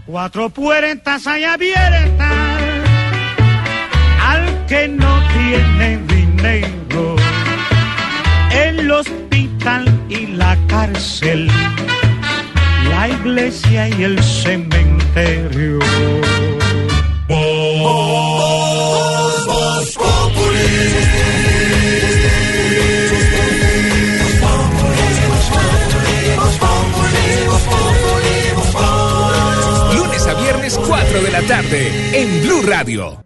[0.06, 2.32] Cuatro puertas hay abiertas
[4.20, 7.16] al que no tiene dinero.
[8.52, 11.50] El hospital y la cárcel,
[12.88, 15.80] la iglesia y el cementerio.
[32.84, 33.16] Radio.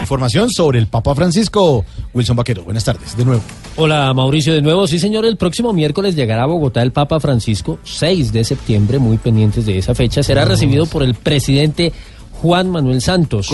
[0.00, 1.84] Información sobre el Papa Francisco.
[2.14, 3.42] Wilson Vaquero, buenas tardes, de nuevo.
[3.74, 7.80] Hola Mauricio, de nuevo, sí señor, el próximo miércoles llegará a Bogotá el Papa Francisco,
[7.82, 11.92] 6 de septiembre, muy pendientes de esa fecha, será recibido por el presidente
[12.40, 13.50] Juan Manuel Santos.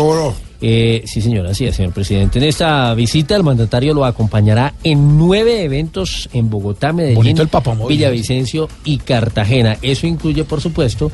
[0.61, 2.39] Eh, sí señor, así es, señor presidente.
[2.39, 7.49] En esta visita el mandatario lo acompañará en nueve eventos en Bogotá, Medellín, Bonito el
[7.49, 7.97] papamóvil.
[7.97, 9.79] Villavicencio y Cartagena.
[9.81, 11.11] Eso incluye, por supuesto,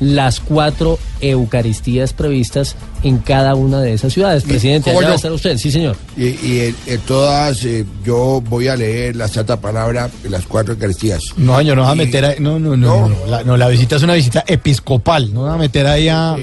[0.00, 4.42] las cuatro Eucaristías previstas en cada una de esas ciudades.
[4.44, 5.16] Presidente, ¿cómo allá va a yo?
[5.16, 5.96] estar usted, sí señor.
[6.16, 10.74] Y, y en, en todas, eh, yo voy a leer la santa palabra las cuatro
[10.74, 11.22] Eucaristías.
[11.36, 13.96] No, señor, no va a meter ahí, no, no, no, no, la, no, la visita
[13.96, 16.36] es una visita episcopal, no va a meter ahí a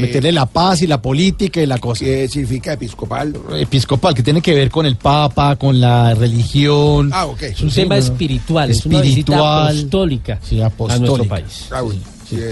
[0.00, 2.04] meterle la paz y la política y la cosa.
[2.04, 3.34] ¿Qué significa episcopal?
[3.58, 7.10] Episcopal, que tiene que ver con el Papa, con la religión.
[7.12, 7.42] Ah, ok.
[7.42, 9.78] Es un tema no, espiritual, es una visita espiritual.
[9.78, 11.66] apostólica Sí, a nuestro país.
[11.70, 12.00] Ah, bueno.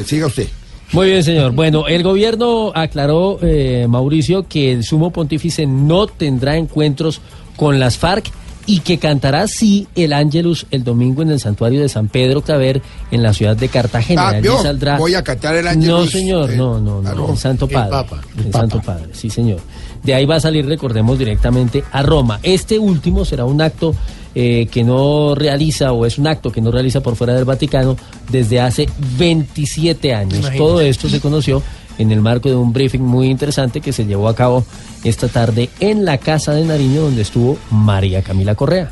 [0.04, 0.48] Siga usted.
[0.92, 1.52] Muy bien, señor.
[1.52, 7.20] Bueno, el gobierno aclaró, eh, Mauricio, que el sumo pontífice no tendrá encuentros
[7.56, 8.30] con las FARC
[8.64, 12.82] y que cantará sí el Ángelus el domingo en el santuario de San Pedro Claver
[13.10, 14.28] en la ciudad de Cartagena.
[14.28, 14.98] Ah, saldrá.
[14.98, 17.14] Voy a cantar el No, Ángelus, señor, eh, no, no, no.
[17.14, 17.30] no.
[17.30, 17.90] El Santo El Padre.
[17.90, 18.20] Papa.
[18.36, 19.60] El, Santo Padre, sí, señor.
[20.02, 22.40] De ahí va a salir, recordemos, directamente a Roma.
[22.42, 23.94] Este último será un acto
[24.34, 27.96] eh, que no realiza, o es un acto que no realiza por fuera del Vaticano
[28.30, 28.88] desde hace
[29.18, 30.38] 27 años.
[30.38, 30.58] Imagínate.
[30.58, 31.62] Todo esto se conoció
[31.98, 34.64] en el marco de un briefing muy interesante que se llevó a cabo
[35.04, 38.90] esta tarde en la Casa de Nariño, donde estuvo María Camila Correa.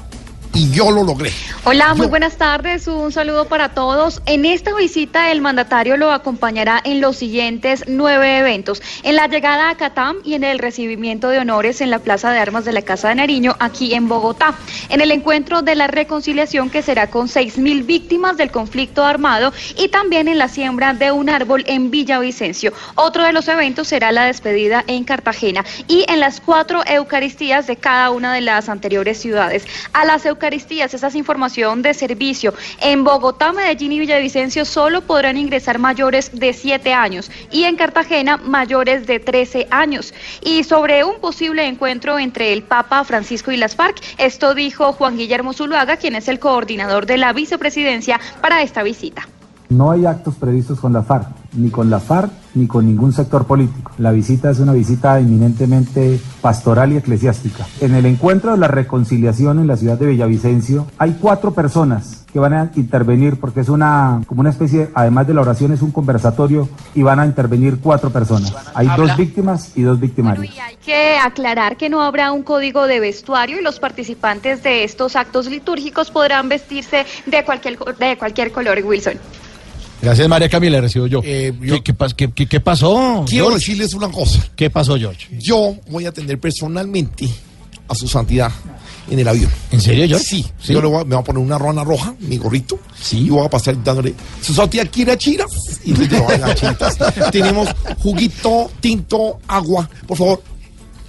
[0.54, 1.30] Y yo lo logré.
[1.64, 2.86] Hola, muy buenas tardes.
[2.86, 4.22] Un saludo para todos.
[4.24, 8.80] En esta visita el mandatario lo acompañará en los siguientes nueve eventos.
[9.02, 12.38] En la llegada a Catam y en el recibimiento de honores en la Plaza de
[12.38, 14.54] Armas de la Casa de Nariño, aquí en Bogotá.
[14.88, 19.52] En el encuentro de la reconciliación que será con seis mil víctimas del conflicto armado
[19.76, 22.72] y también en la siembra de un árbol en Villavicencio.
[22.94, 27.76] Otro de los eventos será la despedida en Cartagena y en las cuatro Eucaristías de
[27.76, 29.64] cada una de las anteriores ciudades.
[29.92, 32.52] A las Eucaristías, esa es información de servicio.
[32.82, 38.36] En Bogotá, Medellín y Villavicencio solo podrán ingresar mayores de 7 años y en Cartagena
[38.36, 40.12] mayores de 13 años.
[40.42, 45.16] Y sobre un posible encuentro entre el Papa Francisco y las FARC, esto dijo Juan
[45.16, 49.26] Guillermo Zuluaga, quien es el coordinador de la vicepresidencia para esta visita.
[49.68, 53.46] No hay actos previstos con la FARC, ni con la FARC, ni con ningún sector
[53.46, 53.92] político.
[53.98, 57.66] La visita es una visita eminentemente pastoral y eclesiástica.
[57.80, 62.38] En el encuentro de la reconciliación en la ciudad de Villavicencio hay cuatro personas que
[62.38, 65.90] van a intervenir porque es una, como una especie, además de la oración, es un
[65.90, 68.54] conversatorio y van a intervenir cuatro personas.
[68.74, 70.54] Hay dos víctimas y dos victimarios.
[70.62, 75.16] Hay que aclarar que no habrá un código de vestuario y los participantes de estos
[75.16, 79.18] actos litúrgicos podrán vestirse de cualquier, de cualquier color, Wilson.
[80.02, 81.22] Gracias, María Camila, recibo yo.
[81.22, 81.54] ¿Qué,
[81.84, 83.24] qué pas- qué- qué- qué pasó?
[83.28, 83.58] Quiero George?
[83.60, 84.46] decirles una cosa.
[84.54, 85.26] ¿Qué pasó, George?
[85.38, 87.28] Yo voy a atender personalmente
[87.88, 88.52] a su santidad
[89.10, 89.50] en el avión.
[89.70, 90.24] ¿En serio, George?
[90.26, 90.46] Sí.
[90.62, 90.72] ¿Sí?
[90.74, 92.78] Yo le voy a, me voy a poner una rona roja, mi gorrito.
[93.00, 93.20] Sí.
[93.26, 94.14] Y voy a pasar dándole.
[94.42, 95.50] Su santidad quiere chiras.
[95.84, 96.98] Y le digo, "Oiga, chiritas,
[97.32, 99.88] Tenemos juguito, tinto, agua.
[100.06, 100.42] Por favor,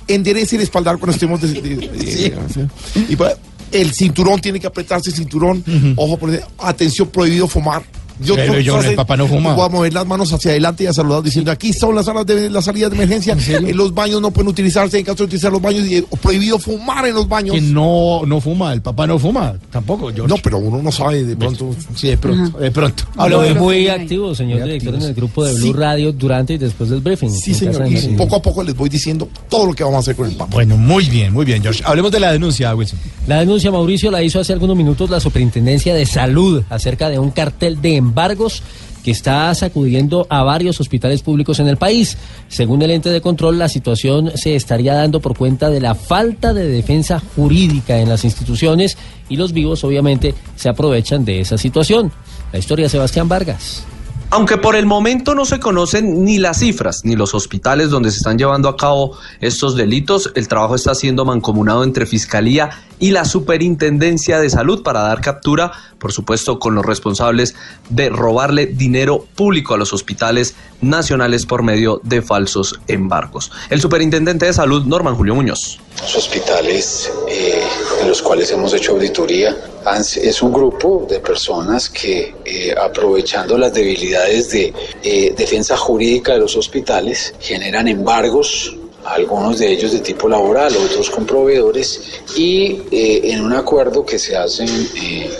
[0.07, 1.41] enderece el espaldar cuando estemos.
[1.41, 2.67] de- de- de-
[3.09, 3.35] Y pues,
[3.71, 5.63] el cinturón tiene que apretarse el cinturón.
[5.97, 7.83] Ojo, por atención, prohibido fumar.
[8.25, 9.53] Pero, por- John, el papá no fuma.
[9.53, 12.25] Voy a mover las manos hacia adelante y a saludar diciendo aquí son las salas
[12.25, 13.37] de la salida de emergencia.
[13.47, 16.57] En los baños no pueden utilizarse en caso de utilizar los baños y eh, prohibido
[16.59, 17.55] fumar en los baños.
[17.55, 20.27] Que no, no fuma, el papá no fuma, tampoco, George.
[20.27, 21.75] No, pero uno no sabe de pronto.
[21.95, 23.03] Sí, de pronto, de pronto.
[23.29, 25.73] Lo de- ve muy activo, señor director, en el grupo de Blue Sí.
[25.73, 27.29] Radio durante y después del briefing.
[27.29, 27.87] Sí, señor.
[27.91, 30.35] Y poco a poco les voy diciendo todo lo que vamos a hacer con el
[30.35, 30.53] Papa.
[30.55, 31.81] Bueno, muy bien, muy bien, George.
[31.85, 32.99] Hablemos de la denuncia, Wilson.
[33.27, 37.31] La denuncia, Mauricio, la hizo hace algunos minutos la Superintendencia de Salud acerca de un
[37.31, 38.63] cartel de embargos
[39.03, 42.17] que está sacudiendo a varios hospitales públicos en el país.
[42.49, 46.53] Según el ente de control, la situación se estaría dando por cuenta de la falta
[46.53, 48.97] de defensa jurídica en las instituciones
[49.29, 52.11] y los vivos obviamente se aprovechan de esa situación.
[52.51, 53.85] La historia Sebastián Vargas.
[54.29, 58.17] Aunque por el momento no se conocen ni las cifras ni los hospitales donde se
[58.17, 63.23] están llevando a cabo estos delitos, el trabajo está siendo mancomunado entre Fiscalía y la
[63.23, 67.55] Superintendencia de Salud para dar captura, por supuesto, con los responsables
[67.89, 73.53] de robarle dinero público a los hospitales nacionales por medio de falsos embargos.
[73.69, 75.79] El Superintendente de Salud, Norman Julio Muñoz.
[76.01, 77.61] Los hospitales eh,
[78.01, 79.55] en los cuales hemos hecho auditoría.
[79.95, 86.39] Es un grupo de personas que eh, aprovechando las debilidades de eh, defensa jurídica de
[86.39, 92.01] los hospitales generan embargos algunos de ellos de tipo laboral, otros con proveedores,
[92.35, 94.67] y eh, en un acuerdo que se hacen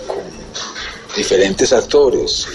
[0.08, 0.24] con
[1.16, 2.48] diferentes actores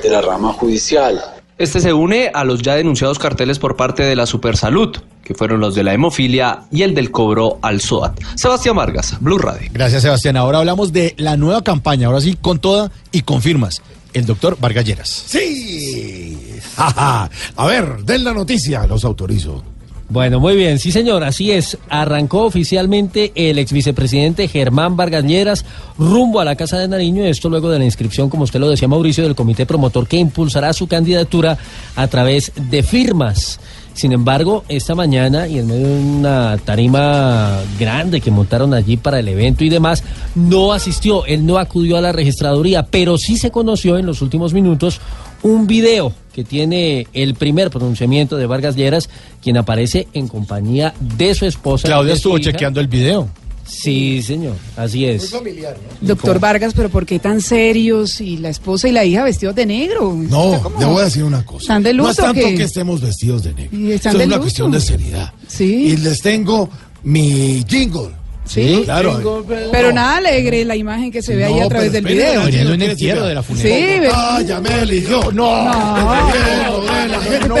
[0.00, 4.16] de la rama judicial, Este se une a los ya denunciados carteles por parte de
[4.16, 8.18] la Supersalud, que fueron los de la hemofilia y el del cobro al SOAT.
[8.34, 9.68] Sebastián Vargas, Blue Radio.
[9.70, 10.38] Gracias, Sebastián.
[10.38, 13.82] Ahora hablamos de la nueva campaña, ahora sí, con toda y con firmas.
[14.14, 15.10] El doctor Vargas Lleras.
[15.26, 16.38] Sí.
[16.78, 17.28] Ajá.
[17.56, 19.62] A ver, den la noticia, los autorizo.
[20.10, 21.78] Bueno, muy bien, sí señor, así es.
[21.88, 25.64] Arrancó oficialmente el ex vicepresidente Germán Vargas
[25.98, 28.88] rumbo a la Casa de Nariño, esto luego de la inscripción, como usted lo decía
[28.88, 31.56] Mauricio, del comité promotor que impulsará su candidatura
[31.94, 33.60] a través de firmas.
[33.92, 39.20] Sin embargo, esta mañana y en medio de una tarima grande que montaron allí para
[39.20, 40.02] el evento y demás,
[40.34, 44.54] no asistió, él no acudió a la registraduría, pero sí se conoció en los últimos
[44.54, 45.00] minutos
[45.44, 49.10] un video que tiene el primer pronunciamiento de Vargas Lleras,
[49.42, 51.86] quien aparece en compañía de su esposa.
[51.86, 52.50] Claudia estuvo hija.
[52.52, 53.28] chequeando el video.
[53.66, 55.30] Sí, señor, así es.
[55.30, 58.20] familiar, Doctor Vargas, pero ¿por qué tan serios?
[58.20, 60.12] Y la esposa y la hija vestidos de negro.
[60.16, 61.62] No, como- le voy a decir una cosa.
[61.62, 63.78] ¿Están de no es luto tanto que estemos vestidos de negro.
[63.78, 64.40] Y están Esto de es una luto.
[64.42, 65.32] cuestión de seriedad.
[65.46, 65.64] Sí.
[65.92, 66.68] Y les tengo
[67.04, 68.08] mi jingle.
[68.50, 68.82] Sí.
[68.84, 69.44] claro.
[69.70, 72.42] Pero nada alegre la imagen que se ve ahí No, a través del video.
[72.48, 74.00] el quiere entierro de la Sí, funeraria.
[74.00, 75.30] ve- Ah, ya me eligió.
[75.32, 77.56] No, no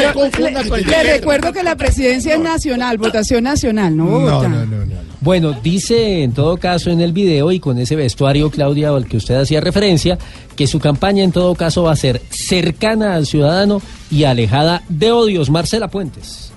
[0.76, 4.50] le, recuerdo que la presidencia es nacional, votación nacional, no Bogotá.
[5.20, 9.18] Bueno, dice en todo caso en el video y con ese vestuario, Claudia, al que
[9.18, 10.18] usted hacía referencia,
[10.56, 15.12] que su campaña en todo caso va a ser cercana al ciudadano y alejada de
[15.12, 15.50] odios.
[15.50, 16.49] Marcela Puentes.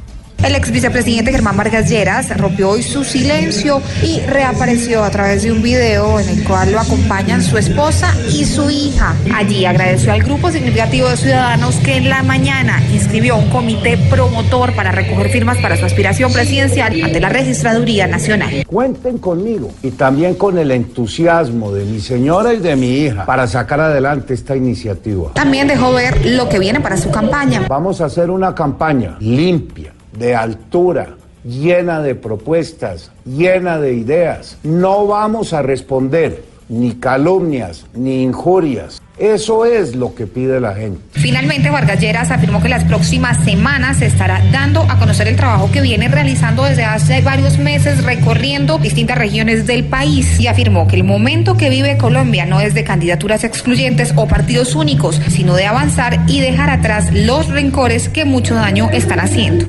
[0.43, 5.51] El ex vicepresidente Germán Vargas Lleras rompió hoy su silencio y reapareció a través de
[5.51, 9.15] un video en el cual lo acompañan su esposa y su hija.
[9.33, 14.75] Allí agradeció al grupo significativo de ciudadanos que en la mañana inscribió un comité promotor
[14.75, 18.65] para recoger firmas para su aspiración presidencial ante la Registraduría Nacional.
[18.67, 23.47] Cuenten conmigo y también con el entusiasmo de mi señora y de mi hija para
[23.47, 25.31] sacar adelante esta iniciativa.
[25.33, 27.65] También dejó ver lo que viene para su campaña.
[27.69, 34.57] Vamos a hacer una campaña limpia, de altura, llena de propuestas, llena de ideas.
[34.63, 39.01] No vamos a responder ni calumnias ni injurias.
[39.17, 40.99] Eso es lo que pide la gente.
[41.11, 45.69] Finalmente, Vargas Lleras afirmó que las próximas semanas se estará dando a conocer el trabajo
[45.71, 50.95] que viene realizando desde hace varios meses recorriendo distintas regiones del país y afirmó que
[50.95, 55.67] el momento que vive Colombia no es de candidaturas excluyentes o partidos únicos, sino de
[55.67, 59.67] avanzar y dejar atrás los rencores que mucho daño están haciendo.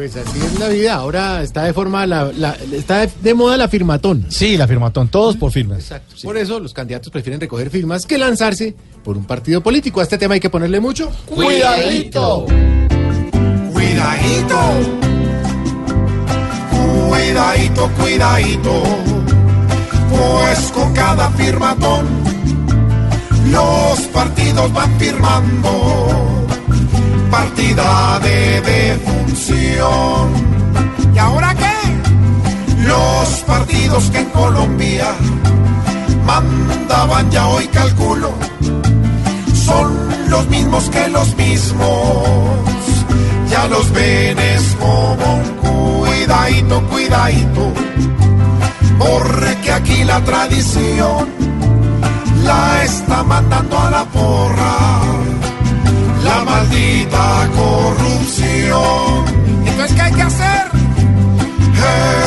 [0.00, 0.94] Pues así es la vida.
[0.94, 4.24] Ahora está de forma la, la- está de, de moda la firmatón.
[4.30, 5.78] Sí, la firmatón, todos por firmas.
[5.80, 6.14] Exacto.
[6.22, 10.00] Por eso los candidatos prefieren recoger firmas que lanzarse por un partido político.
[10.00, 12.46] A este tema hay que ponerle mucho Cuidadito.
[13.74, 14.56] Cuidadito.
[17.10, 18.82] Cuidadito, cuidadito.
[20.10, 22.06] Pues con cada firmatón
[23.52, 26.39] los partidos van firmando
[27.30, 30.32] partida de defunción.
[31.14, 32.82] ¿Y ahora qué?
[32.82, 35.14] Los partidos que en Colombia
[36.24, 38.32] mandaban ya hoy calculo
[39.52, 42.60] son los mismos que los mismos.
[43.48, 47.72] Ya los ven es como un cuidadito, cuidadito.
[48.98, 51.28] Porque aquí la tradición
[52.44, 55.19] la está mandando a la porra.
[56.30, 59.24] La maldita corrupción.
[59.66, 60.62] Entonces, ¿qué hay que hacer?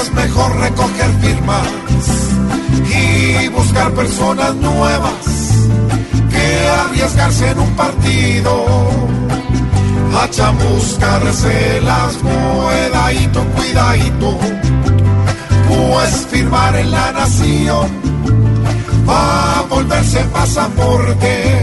[0.01, 1.67] Es mejor recoger firmas
[2.99, 5.23] y buscar personas nuevas
[6.31, 8.65] que arriesgarse en un partido
[10.21, 14.37] a chamuscarse las cuidadito, cuidadito,
[15.67, 17.87] pues firmar en la nación
[19.07, 21.55] va a volverse pasaporte,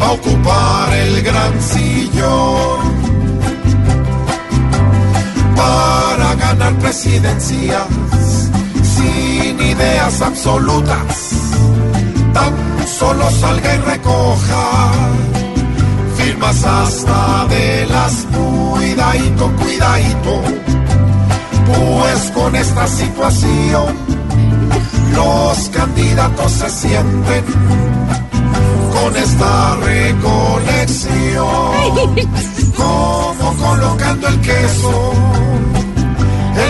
[0.00, 2.80] a ocupar el gran sillón
[5.56, 7.86] para ganar presidencias
[8.82, 11.30] sin ideas absolutas.
[12.32, 12.54] Tan
[12.86, 14.90] solo salga y recoja
[16.16, 20.42] firmas hasta de las cuidadito, cuidadito.
[21.66, 23.96] Pues con esta situación
[25.14, 27.44] los candidatos se sienten
[28.92, 31.46] con esta recolección
[32.76, 35.12] como colocando el queso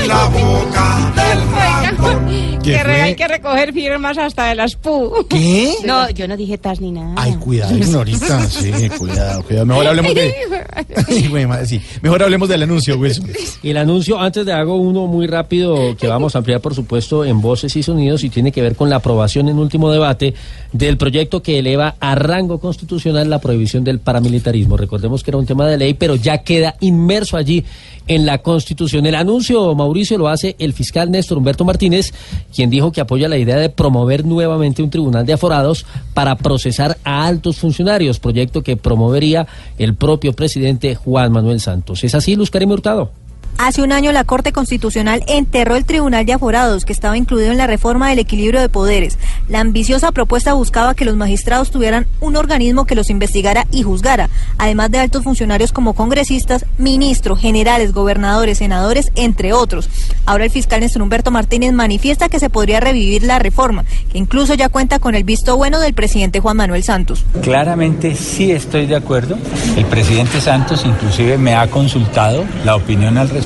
[0.04, 2.54] en la boca del ratón.
[2.62, 3.02] ¿Qué fue?
[3.02, 5.26] hay que recoger firmas hasta de las PU.
[5.28, 5.74] ¿Qué?
[5.84, 7.12] No, yo no dije tas ni nada.
[7.16, 8.46] Ay, cuidado, ignorita.
[8.48, 9.66] Sí, cuidado, cuidado.
[9.66, 10.34] Mejor hablemos de.
[11.08, 11.80] Ay, güey, madre, sí.
[12.00, 13.30] Mejor hablemos del anuncio, Wilson.
[13.62, 17.24] Y el anuncio, antes de hago uno muy rápido que vamos a ampliar, por supuesto,
[17.24, 20.34] en voces y sonidos y tiene que ver con la aprobación en último debate
[20.72, 24.76] del proyecto que eleva a rango constitucional la prohibición del paramilitarismo.
[24.76, 27.64] Recordemos que era un tema de ley, pero ya queda inmerso allí
[28.06, 29.06] en la Constitución.
[29.06, 32.12] El anuncio, Mauricio, lo hace el fiscal Néstor Humberto Martínez,
[32.54, 36.98] quien dijo que apoya la idea de promover nuevamente un tribunal de aforados para procesar
[37.04, 39.46] a altos funcionarios, proyecto que promovería
[39.78, 42.04] el propio presidente Juan Manuel Santos.
[42.04, 43.23] ¿Es así, Luz Hurtado?
[43.56, 47.56] Hace un año la Corte Constitucional enterró el Tribunal de Aforados, que estaba incluido en
[47.56, 49.16] la reforma del equilibrio de poderes.
[49.48, 54.28] La ambiciosa propuesta buscaba que los magistrados tuvieran un organismo que los investigara y juzgara,
[54.58, 59.88] además de altos funcionarios como congresistas, ministros, generales, gobernadores, senadores, entre otros.
[60.26, 64.54] Ahora el fiscal Néstor Humberto Martínez manifiesta que se podría revivir la reforma, que incluso
[64.54, 67.24] ya cuenta con el visto bueno del presidente Juan Manuel Santos.
[67.40, 69.38] Claramente sí estoy de acuerdo.
[69.76, 73.43] El presidente Santos inclusive me ha consultado la opinión al respecto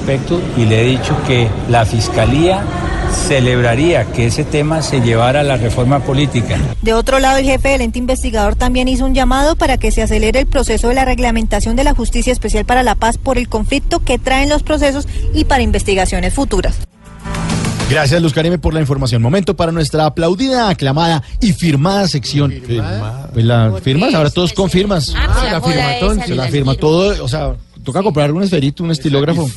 [0.56, 2.62] y le he dicho que la Fiscalía
[3.26, 6.58] celebraría que ese tema se llevara a la reforma política.
[6.82, 10.02] De otro lado, el jefe del ente investigador también hizo un llamado para que se
[10.02, 13.48] acelere el proceso de la reglamentación de la Justicia Especial para la Paz por el
[13.48, 16.78] conflicto que traen los procesos y para investigaciones futuras.
[17.90, 19.22] Gracias, Luz Karime, por la información.
[19.22, 22.54] Momento para nuestra aplaudida, aclamada y firmada sección.
[23.32, 25.14] Pues la firmas, ahora todos con firmas.
[25.16, 28.84] Ah, pues la la esa se la firma todo, o sea, toca comprar un esferito,
[28.84, 29.48] un estilógrafo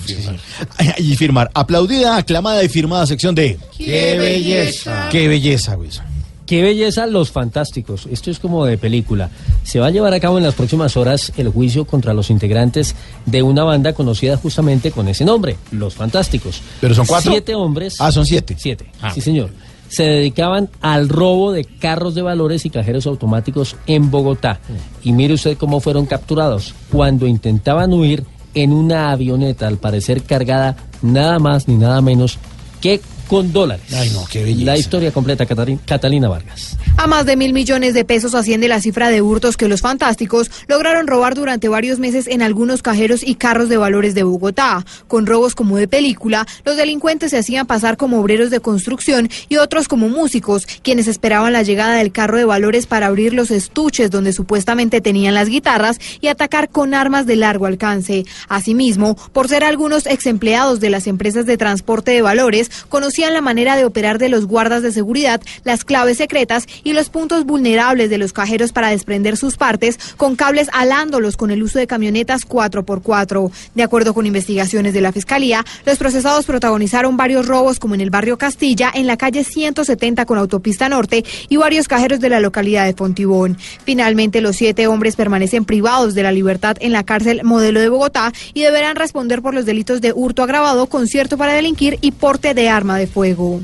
[0.97, 1.49] y firmar.
[1.53, 5.10] Aplaudida, aclamada y firmada sección de ¡Qué belleza!
[5.12, 6.12] Qué belleza, Wilson.
[6.51, 8.10] Qué belleza los fantásticos.
[8.12, 9.29] Esto es como de película.
[9.63, 12.93] Se va a llevar a cabo en las próximas horas el juicio contra los integrantes
[13.25, 16.62] de una banda conocida justamente con ese nombre, Los Fantásticos.
[16.81, 17.31] Pero son cuatro.
[17.31, 17.95] Siete hombres.
[17.99, 18.57] Ah, son siete.
[18.60, 18.91] Siete.
[19.01, 19.13] Ah.
[19.13, 19.49] Sí, señor.
[19.91, 24.62] Se dedicaban al robo de carros de valores y cajeros automáticos en Bogotá.
[25.04, 26.73] Y mire usted cómo fueron capturados.
[26.89, 28.23] Cuando intentaban huir
[28.54, 32.39] en una avioneta, al parecer cargada nada más ni nada menos
[32.80, 33.01] que
[33.32, 33.86] con dólares.
[33.94, 34.65] Ay, no, qué belleza.
[34.65, 36.76] La historia completa, Catalina Vargas.
[36.98, 40.52] A más de mil millones de pesos asciende la cifra de hurtos que los fantásticos
[40.67, 44.86] lograron robar durante varios meses en algunos cajeros y carros de valores de Bogotá.
[45.08, 49.56] Con robos como de película, los delincuentes se hacían pasar como obreros de construcción y
[49.56, 54.12] otros como músicos, quienes esperaban la llegada del carro de valores para abrir los estuches
[54.12, 58.26] donde supuestamente tenían las guitarras y atacar con armas de largo alcance.
[58.50, 63.41] Asimismo, por ser algunos ex empleados de las empresas de transporte de valores, conocían la
[63.41, 68.10] manera de operar de los guardas de seguridad, las claves secretas y los puntos vulnerables
[68.10, 72.48] de los cajeros para desprender sus partes con cables alándolos con el uso de camionetas
[72.48, 73.52] 4x4.
[73.75, 78.10] De acuerdo con investigaciones de la Fiscalía, los procesados protagonizaron varios robos como en el
[78.10, 82.85] barrio Castilla, en la calle 170 con autopista norte y varios cajeros de la localidad
[82.85, 83.58] de Fontibón.
[83.83, 88.31] Finalmente, los siete hombres permanecen privados de la libertad en la cárcel modelo de Bogotá
[88.54, 92.69] y deberán responder por los delitos de hurto agravado, concierto para delinquir y porte de
[92.69, 93.62] arma fuego.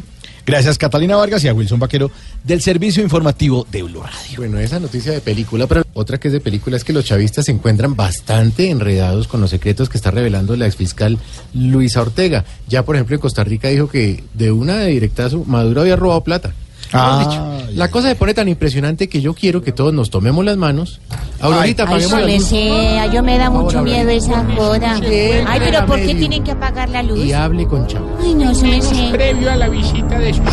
[0.48, 2.10] Gracias Catalina Vargas y a Wilson Vaquero
[2.42, 4.38] del Servicio Informativo de Blue Radio.
[4.38, 7.44] Bueno, esa noticia de película, pero otra que es de película es que los chavistas
[7.46, 11.20] se encuentran bastante enredados con los secretos que está revelando la exfiscal
[11.54, 12.46] Luisa Ortega.
[12.70, 16.24] Ya, por ejemplo, en Costa Rica dijo que de una de directazo Maduro había robado
[16.24, 16.54] plata.
[16.94, 20.44] Ah, dicho, la cosa se pone tan impresionante que yo quiero que todos nos tomemos
[20.46, 21.00] las manos.
[21.42, 22.48] Aurorita, Ay, apaguemos la me luz.
[22.48, 24.94] sé, yo me da mucho Ahora, miedo esa joda.
[24.96, 27.20] Ay, pero ¿por qué tienen que apagar la luz?
[27.20, 28.08] Y hable con Chavo.
[28.22, 28.66] Ay, no, su.
[29.12, 30.44] Previo a la visita de sus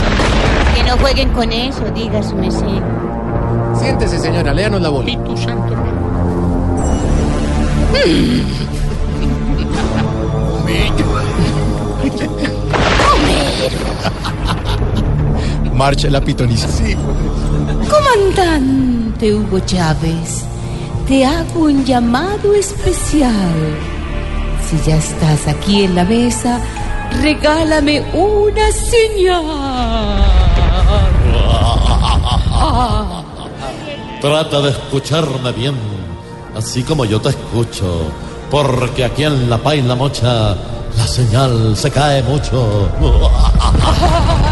[0.74, 2.82] Que no jueguen con eso, diga su merced.
[3.80, 5.11] Siéntese, señora, léanos la bola.
[5.11, 5.74] Espíritu Santo.
[15.75, 16.68] Marcha la pitoniza.
[17.91, 20.45] Comandante Hugo Chávez,
[21.07, 23.55] te hago un llamado especial.
[24.68, 26.61] Si ya estás aquí en la mesa,
[27.20, 29.45] regálame una señal.
[34.20, 35.75] Trata de escucharme bien,
[36.57, 38.11] así como yo te escucho,
[38.51, 40.57] porque aquí en La Pa y La Mocha
[40.97, 42.89] la señal se cae mucho.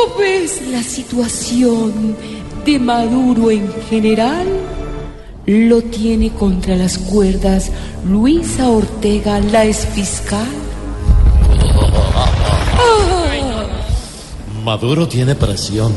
[0.00, 2.16] ¿Cómo ves la situación
[2.64, 4.46] de Maduro en general?
[5.46, 7.70] Lo tiene contra las cuerdas
[8.08, 10.46] Luisa Ortega, la exfiscal.
[12.78, 13.66] Ah,
[14.64, 15.92] Maduro tiene presión,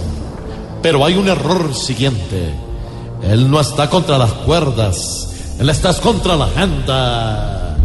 [0.81, 2.53] pero hay un error siguiente.
[3.23, 7.77] Él no está contra las cuerdas, él está contra la agenda.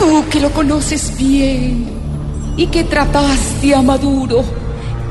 [0.00, 1.86] Tú que lo conoces bien
[2.56, 4.42] y que trataste a Maduro,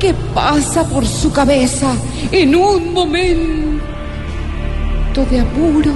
[0.00, 1.92] ¿qué pasa por su cabeza
[2.32, 3.84] en un momento
[5.30, 5.92] de apuro?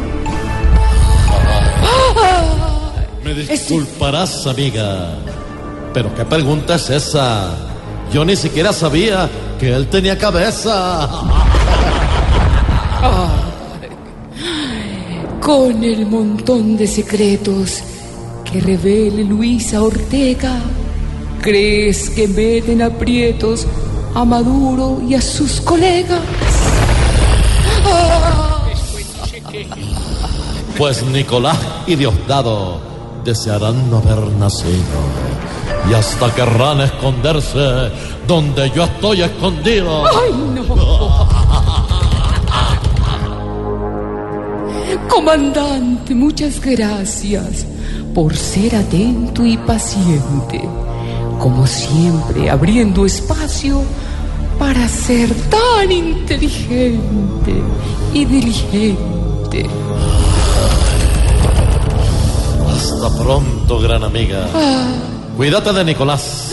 [3.24, 5.16] Me disculparás, amiga,
[5.92, 7.51] pero ¿qué pregunta es esa?
[8.12, 9.28] Yo ni siquiera sabía
[9.59, 11.11] que él tenía cabeza.
[15.40, 17.82] Con el montón de secretos
[18.55, 20.61] que revele Luisa Ortega,
[21.42, 23.66] ¿crees que meten aprietos
[24.14, 26.20] a Maduro y a sus colegas?
[30.78, 32.80] Pues Nicolás y Diosdado
[33.24, 35.00] desearán no haber nacido
[35.90, 37.90] y hasta querrán esconderse
[38.28, 40.05] donde yo estoy escondido.
[40.07, 40.64] ¡Ay, no!
[45.09, 47.66] Comandante, muchas gracias
[48.15, 50.69] por ser atento y paciente.
[51.41, 53.83] Como siempre, abriendo espacio
[54.59, 57.55] para ser tan inteligente
[58.15, 59.67] y diligente.
[62.71, 64.49] Hasta pronto, gran amiga.
[64.55, 64.93] Ah.
[65.37, 66.53] Cuídate de Nicolás,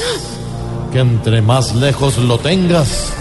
[0.92, 3.14] que entre más lejos lo tengas,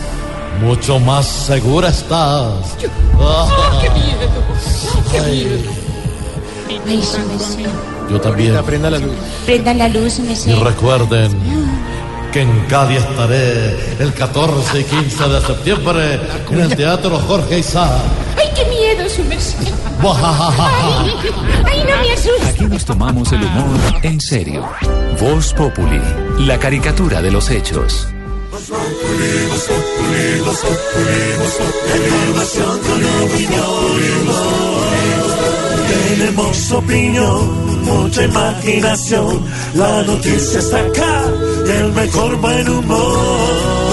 [0.62, 2.76] mucho más segura estás.
[2.80, 2.88] ¡Qué
[3.90, 4.30] miedo!
[5.12, 5.44] ¡Qué Ay.
[5.44, 5.79] miedo!
[6.86, 7.70] Ay, su merced.
[8.10, 8.62] Yo también.
[8.64, 9.12] Prenda la luz.
[9.46, 11.32] Prendan la luz, su Y recuerden
[12.32, 17.90] que en Cádiz estaré el 14 y 15 de septiembre en el Teatro Jorge Isaac.
[18.36, 19.66] ¡Ay, qué miedo, su merced!
[20.02, 21.12] ¡Ay,
[21.66, 22.48] ay, no me asustes!
[22.48, 24.68] Aquí nos tomamos el humor en serio.
[25.20, 26.00] Voz Populi,
[26.38, 28.06] la caricatura de los hechos.
[36.20, 39.42] Tenemos opinión, mucha imaginación.
[39.74, 41.24] La noticia está acá,
[41.66, 43.90] y el mejor buen humor.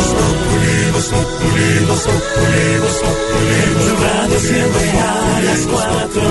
[4.01, 6.21] Radio siempre a las cuatro.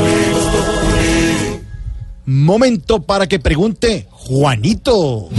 [2.26, 5.30] Momento para que pregunte Juanito.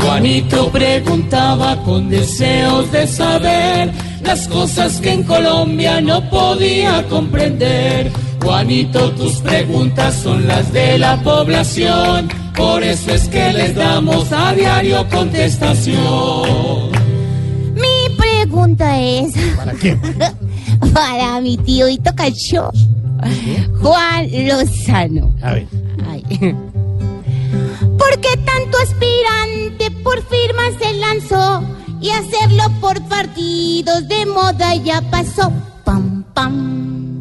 [0.00, 8.12] Juanito preguntaba con deseos de saber las cosas que en Colombia no podía comprender.
[8.42, 14.52] Juanito, tus preguntas son las de la población, por eso es que les damos a
[14.52, 16.90] diario contestación.
[17.74, 19.32] Mi pregunta es.
[19.56, 19.96] ¿Para qué?
[20.92, 22.70] Para mi tío Hito Cacho.
[23.80, 25.34] Juan Lozano.
[25.40, 25.66] A ver.
[26.06, 26.22] Ay.
[27.96, 31.77] ¿Por qué tanto aspirante por firmas se lanzó?
[32.00, 35.52] Y hacerlo por partidos de moda ya pasó.
[35.84, 37.17] Pam, pam.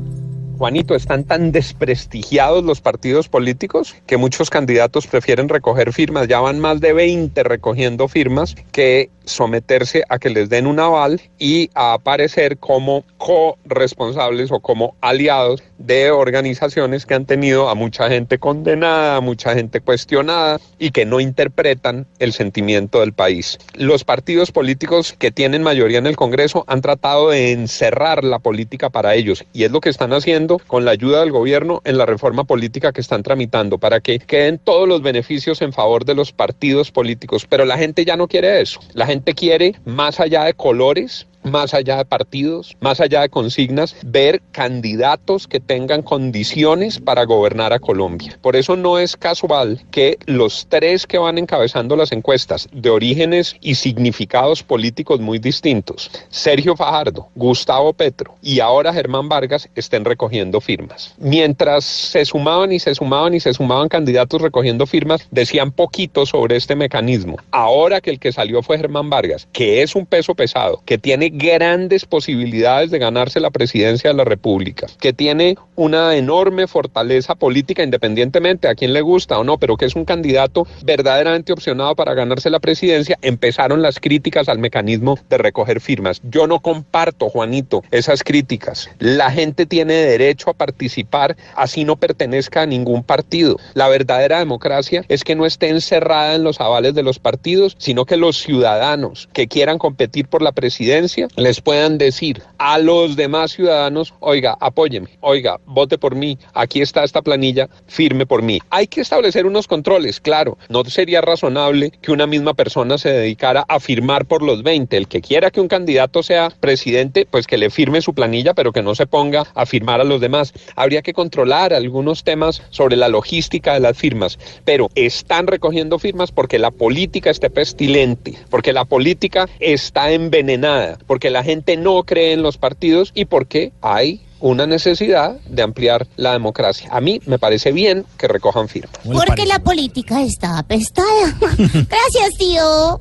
[0.58, 6.60] Juanito, están tan desprestigiados los partidos políticos que muchos candidatos prefieren recoger firmas, ya van
[6.60, 11.94] más de 20 recogiendo firmas, que someterse a que les den un aval y a
[11.94, 19.18] aparecer como corresponsables o como aliados de organizaciones que han tenido a mucha gente condenada,
[19.18, 23.58] a mucha gente cuestionada y que no interpretan el sentimiento del país.
[23.74, 28.90] Los partidos políticos que tienen mayoría en el Congreso han tratado de encerrar la política
[28.90, 32.06] para ellos y es lo que están haciendo con la ayuda del gobierno en la
[32.06, 36.32] reforma política que están tramitando para que queden todos los beneficios en favor de los
[36.32, 37.46] partidos políticos.
[37.48, 38.80] Pero la gente ya no quiere eso.
[38.94, 43.96] La gente quiere, más allá de colores, más allá de partidos, más allá de consignas,
[44.06, 48.38] ver candidatos que tengan condiciones para gobernar a Colombia.
[48.42, 53.56] Por eso no es casual que los tres que van encabezando las encuestas de orígenes
[53.62, 60.62] y significados políticos muy distintos, Sergio Fajardo, Gustavo Petro y ahora Germán Vargas, estén recogiendo
[60.62, 61.14] firmas.
[61.18, 66.56] Mientras se sumaban y se sumaban y se sumaban candidatos recogiendo firmas, decían poquito sobre
[66.56, 67.38] este mecanismo.
[67.52, 71.30] Ahora que el que salió fue Germán Vargas, que es un peso pesado, que tiene
[71.38, 77.84] grandes posibilidades de ganarse la presidencia de la República, que tiene una enorme fortaleza política
[77.84, 82.14] independientemente a quien le gusta o no, pero que es un candidato verdaderamente opcionado para
[82.14, 86.22] ganarse la presidencia, empezaron las críticas al mecanismo de recoger firmas.
[86.24, 88.90] Yo no comparto, Juanito, esas críticas.
[89.00, 91.08] La gente tiene derecho a participar
[91.56, 93.58] así no pertenezca a ningún partido.
[93.74, 98.06] La verdadera democracia es que no esté encerrada en los avales de los partidos, sino
[98.06, 103.52] que los ciudadanos que quieran competir por la presidencia les puedan decir a los demás
[103.52, 108.60] ciudadanos, oiga, apóyeme, oiga, vote por mí, aquí está esta planilla, firme por mí.
[108.70, 113.66] Hay que establecer unos controles, claro, no sería razonable que una misma persona se dedicara
[113.68, 114.98] a firmar por los 20.
[114.98, 118.72] El que quiera que un candidato sea presidente, pues que le firme su planilla, pero
[118.72, 120.54] que no se ponga a firmar a los demás.
[120.76, 126.32] Habría que controlar algunos temas sobre la logística de las firmas, pero están recogiendo firmas
[126.32, 132.34] porque la política está pestilente, porque la política está envenenada, porque la gente no cree
[132.34, 136.90] en los partidos y porque hay una necesidad de ampliar la democracia.
[136.92, 139.00] A mí me parece bien que recojan firmas.
[139.04, 141.36] Porque la política está apestada.
[141.40, 143.00] Gracias, tío.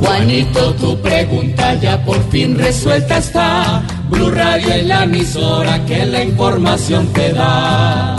[0.00, 3.82] Juanito, tu pregunta ya por fin resuelta está.
[4.10, 8.16] Blue Radio es la emisora que la información te da.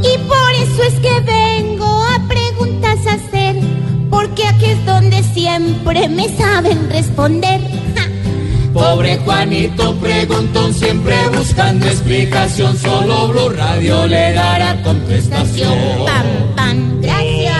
[0.00, 3.56] Y por eso es que vengo a preguntas a hacer.
[4.10, 7.60] Porque aquí es donde siempre me saben responder.
[7.94, 8.08] Ja.
[8.72, 12.76] Pobre Juanito preguntón siempre buscando explicación.
[12.78, 15.78] Solo Blue Radio le dará contestación.
[16.06, 16.26] Pam,
[16.56, 17.54] pam, gracias.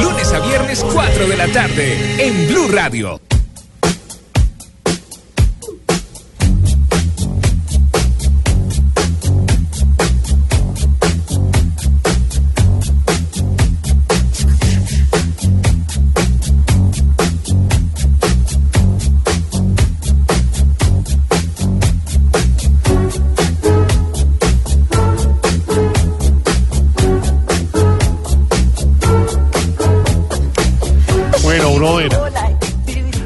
[0.00, 3.20] Lunes a viernes 4 de la tarde en Blue Radio.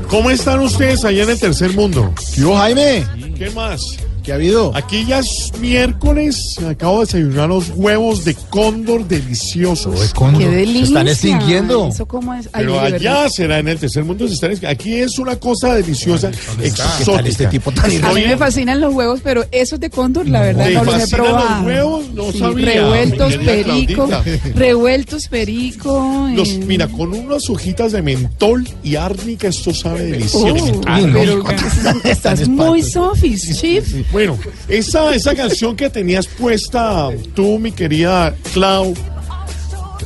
[0.09, 2.12] ¿Cómo están ustedes allá en el tercer mundo?
[2.36, 3.04] ¿Yo, Jaime?
[3.36, 3.80] ¿Qué más?
[4.28, 4.72] ¿Qué ha habido?
[4.76, 6.56] Aquí ya es miércoles.
[6.68, 10.12] Acabo de desayunar los huevos de cóndor deliciosos.
[10.36, 10.80] ¡Qué delicia!
[10.84, 11.88] Se están extinguiendo.
[11.88, 12.46] ¿Eso cómo es?
[12.52, 13.28] Ay, Pero allá verdad.
[13.30, 14.28] será en el tercer mundo.
[14.28, 14.52] Se están.
[14.66, 17.16] Aquí es una cosa deliciosa, ¿Qué exótica.
[17.16, 20.42] tal este tipo tan A mí me fascinan los huevos, pero esos de cóndor, la
[20.42, 22.04] verdad, ¿Te no los he los huevos?
[22.12, 24.08] No Sí, sabía, Revueltos perico,
[24.54, 26.28] revueltos perico.
[26.34, 30.80] Los, eh, mira, con unas hojitas de mentol y árnica, esto sabe oh, delicioso.
[30.84, 31.44] pero
[32.04, 33.94] estás muy sofis, chief.
[34.18, 38.92] Bueno, esa, esa canción que tenías puesta tú, mi querida Clau,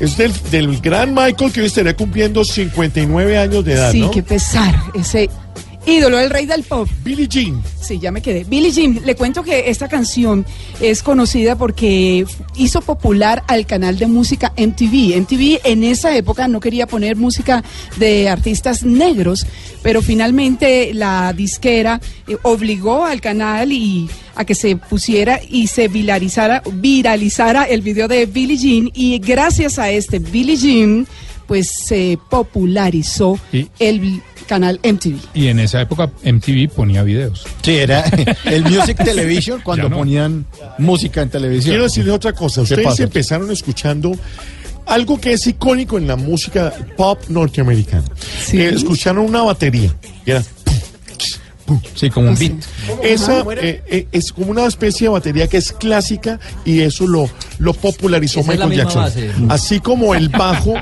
[0.01, 4.11] es del, del gran Michael que hoy estaría cumpliendo 59 años de edad, Sí, ¿no?
[4.11, 4.75] qué pesar.
[4.93, 5.31] Ese,
[5.87, 6.89] ídolo, el rey del pop.
[7.05, 7.63] Billie Jean.
[7.81, 8.45] Sí, ya me quedé.
[8.45, 10.47] Billie Jean, le cuento que esta canción
[10.81, 12.25] es conocida porque
[12.57, 15.21] hizo popular al canal de música MTV.
[15.21, 17.65] MTV en esa época no quería poner música
[17.97, 19.47] de artistas negros,
[19.83, 25.89] pero finalmente la disquera eh, obligó al canal y a que se pusiera y se
[25.89, 31.07] viralizara, viralizara el video de Billie Jean y gracias a este Billie Jean
[31.47, 33.39] pues se popularizó
[33.79, 35.19] el canal MTV.
[35.35, 37.45] Y en esa época MTV ponía videos.
[37.63, 38.05] Sí, era
[38.45, 39.99] el Music Television cuando no.
[39.99, 40.47] ponían
[40.79, 41.73] música en televisión.
[41.73, 42.61] Quiero decirles otra cosa.
[42.61, 43.03] ¿Qué Ustedes pasa?
[43.05, 44.13] empezaron escuchando
[44.87, 48.05] algo que es icónico en la música pop norteamericana.
[48.53, 49.95] Eh, escucharon una batería.
[50.27, 50.43] y era
[51.95, 52.53] Sí, como un beat.
[53.03, 57.29] Esa eh, eh, es como una especie de batería que es clásica y eso lo,
[57.59, 59.03] lo popularizó Esa Michael Jackson.
[59.03, 59.31] base.
[59.49, 60.75] Así como el bajo,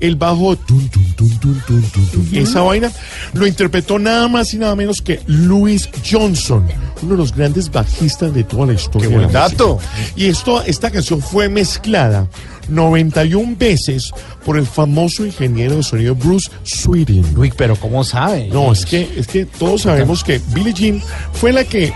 [0.00, 2.90] el bajo, tun, tun, tun, tun, tun, tun, tun, esa vaina
[3.32, 6.66] lo interpretó nada más y nada menos que Louis Johnson,
[7.02, 9.08] uno de los grandes bajistas de toda la historia.
[9.08, 9.78] Qué buen dato.
[10.16, 12.26] Y esto, esta canción fue mezclada
[12.68, 14.12] 91 veces
[14.44, 17.36] por el famoso ingeniero de sonido Bruce Sweetin.
[17.36, 18.48] Uy, pero ¿cómo sabe?
[18.52, 21.02] No, es que, es que todos sabemos que Billie Jean
[21.32, 21.92] fue la que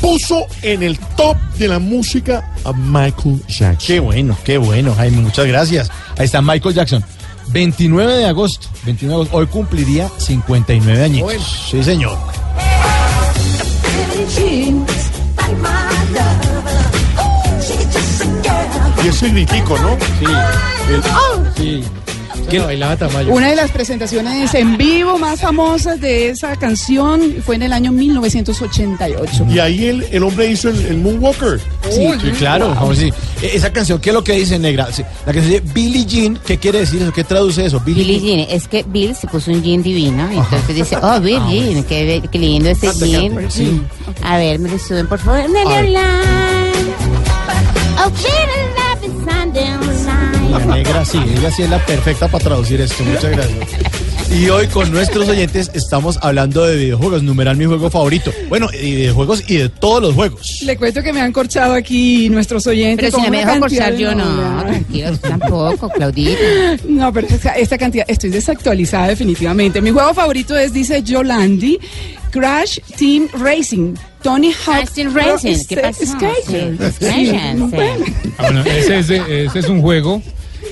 [0.00, 3.86] puso en el top de la música a Michael Jackson.
[3.86, 5.90] Qué bueno, qué bueno, Jaime, muchas gracias.
[6.16, 7.04] Ahí está Michael Jackson.
[7.50, 11.24] 29 de agosto, 29 de agosto, hoy cumpliría 59 añitos.
[11.24, 11.44] Bueno.
[11.70, 12.18] Sí, señor.
[19.08, 19.96] Y ese gritico, ¿no?
[21.56, 21.82] Sí.
[22.50, 23.32] Que bailaba Tamayo.
[23.32, 27.90] Una de las presentaciones en vivo más famosas de esa canción fue en el año
[27.90, 29.46] 1988.
[29.48, 31.58] Y ahí el, el hombre hizo el, el Moonwalker.
[31.88, 32.76] Sí, sí, claro.
[32.78, 34.92] a decir, e- Esa canción, ¿qué es lo que dice Negra?
[34.92, 37.10] Sí, La que se dice Billie Jean, ¿qué quiere decir eso?
[37.10, 37.80] ¿Qué traduce eso?
[37.80, 41.82] Billie Jean, es que Bill se puso un jean divino, entonces dice, oh, Bill Jean,
[41.84, 43.50] qué, lindo este jean.
[43.50, 43.80] Sí.
[44.22, 45.40] A ver, me lo suben, por favor.
[45.40, 45.96] A ver.
[48.00, 48.12] Oh,
[50.50, 53.04] La negra, sí, ella sí es la perfecta para traducir esto.
[53.04, 53.68] Muchas gracias.
[54.30, 58.32] Y hoy con nuestros oyentes estamos hablando de videojuegos, numeral mi juego favorito.
[58.48, 60.60] Bueno, y de videojuegos y de todos los juegos.
[60.62, 63.10] Le cuento que me han corchado aquí nuestros oyentes.
[63.10, 66.40] Pero si no me cantidad corchar de yo, no, tranquilo, tampoco, Claudita.
[66.86, 69.80] No, pero esta, esta cantidad, estoy desactualizada definitivamente.
[69.80, 71.78] Mi juego favorito es, dice Yolandi,
[72.30, 73.94] Crash Team Racing.
[74.22, 74.90] Tony Hawk.
[74.90, 76.04] Team Racing, ¿qué Sk- pasó?
[76.98, 77.32] Sí.
[77.56, 78.04] Bueno.
[78.38, 80.22] Ah, bueno, ese, es de- ese es un juego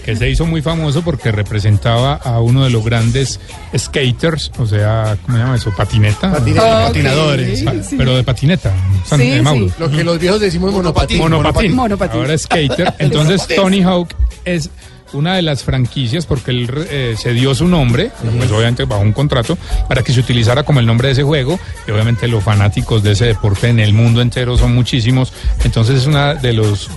[0.05, 3.41] que se hizo muy famoso porque representaba a uno de los grandes
[3.77, 5.73] skaters, o sea, ¿cómo se llama eso?
[5.77, 6.33] Patineta.
[6.33, 7.63] Patinadores.
[7.63, 7.97] Pa- sí.
[7.97, 8.73] Pero de patineta,
[9.05, 9.67] San- Sí, de Mauro.
[9.69, 9.75] sí.
[9.79, 11.19] Lo que los viejos decimos monopatín.
[11.19, 11.75] Monopatín.
[11.75, 12.21] Monopatín.
[12.21, 12.95] Ahora es skater.
[12.99, 14.11] Entonces Tony Hawk
[14.45, 14.71] es
[15.13, 19.13] una de las franquicias porque él eh, se dio su nombre, pues obviamente bajo un
[19.13, 19.57] contrato,
[19.89, 21.59] para que se utilizara como el nombre de ese juego.
[21.87, 25.33] Y obviamente los fanáticos de ese deporte en el mundo entero son muchísimos.
[25.65, 26.89] Entonces es una de los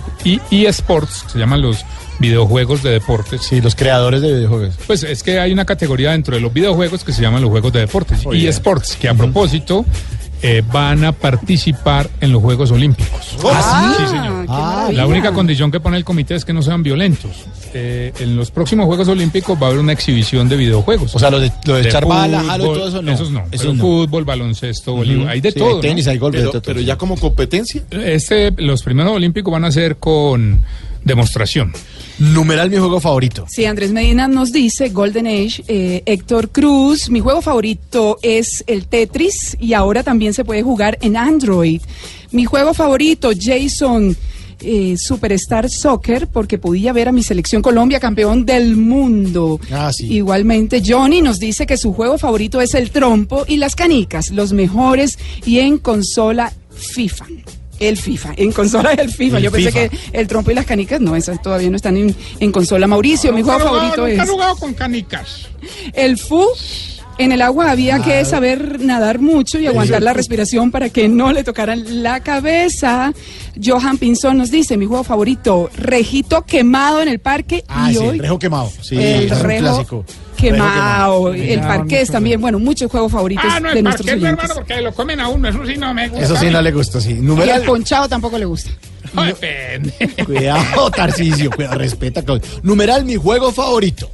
[0.50, 1.84] eSports, se llaman los
[2.18, 3.42] videojuegos de deportes.
[3.42, 4.74] Sí, los creadores de videojuegos.
[4.86, 7.72] Pues es que hay una categoría dentro de los videojuegos que se llaman los juegos
[7.72, 8.20] de deportes.
[8.32, 9.84] Y eSports, que a propósito
[10.42, 13.36] eh, van a participar en los Juegos Olímpicos.
[13.44, 14.06] ¿Ah, sí?
[14.06, 14.46] señor.
[14.48, 15.02] Ah, maravilla.
[15.02, 17.30] La única condición que pone el comité es que no sean violentos.
[17.74, 21.14] Eh, en los próximos Juegos Olímpicos va a haber una exhibición de videojuegos.
[21.14, 23.12] O sea, lo de, lo de echar bala, jalo y todo eso no.
[23.12, 23.40] Esos no.
[23.50, 23.82] Esos pero no.
[23.82, 25.76] fútbol, baloncesto, voleibol, hay de Sí, todo.
[25.76, 26.12] Hay tenis, ¿no?
[26.12, 26.62] hay golf, de Pero, todo.
[26.62, 27.82] pero ya como competencia.
[27.90, 30.62] Este, los primeros Olímpicos van a ser con
[31.04, 31.72] demostración.
[32.18, 33.46] Numeral mi juego favorito.
[33.48, 38.86] Sí, Andrés Medina nos dice, Golden Age, eh, Héctor Cruz, mi juego favorito es el
[38.86, 41.80] Tetris y ahora también se puede jugar en Android.
[42.30, 44.14] Mi juego favorito, Jason,
[44.62, 49.58] eh, Superstar Soccer, porque podía ver a mi selección Colombia campeón del mundo.
[49.72, 50.12] Ah, sí.
[50.12, 54.52] Igualmente, Johnny nos dice que su juego favorito es el trompo y las canicas, los
[54.52, 57.26] mejores y en consola FIFA.
[57.80, 59.38] El FIFA, en consola el FIFA.
[59.38, 59.88] El Yo pensé FIFA.
[59.88, 62.86] que el trompo y las canicas, no, esas todavía no están en, en consola.
[62.86, 65.48] Mauricio, mi juego favorito es jugado con canicas.
[65.94, 66.46] el FU.
[67.20, 71.32] En el agua había que saber nadar mucho y aguantar la respiración para que no
[71.32, 73.12] le tocaran la cabeza.
[73.62, 77.98] Johan Pinzón nos dice, mi juego favorito, rejito quemado en el parque Ah, y sí,
[78.00, 78.72] hoy el rejo quemado.
[78.80, 80.04] Sí, el ese es un rejo clásico.
[80.36, 84.22] quemado, Rejo el parqués también, bueno, muchos juegos favoritos Ah, no, de el nuestros parqués,
[84.22, 84.44] mi oyentes.
[84.50, 86.24] hermano, porque lo comen a uno, eso sí no me gusta.
[86.24, 87.10] Eso sí no le gusta, sí.
[87.10, 87.62] Y Numeral.
[87.64, 88.70] ponchado tampoco le gusta.
[89.12, 89.92] No, depende.
[90.24, 92.22] Cuidado, Tarcisio, cuidado, respeta.
[92.22, 92.46] Claudio.
[92.62, 94.08] Numeral mi juego favorito.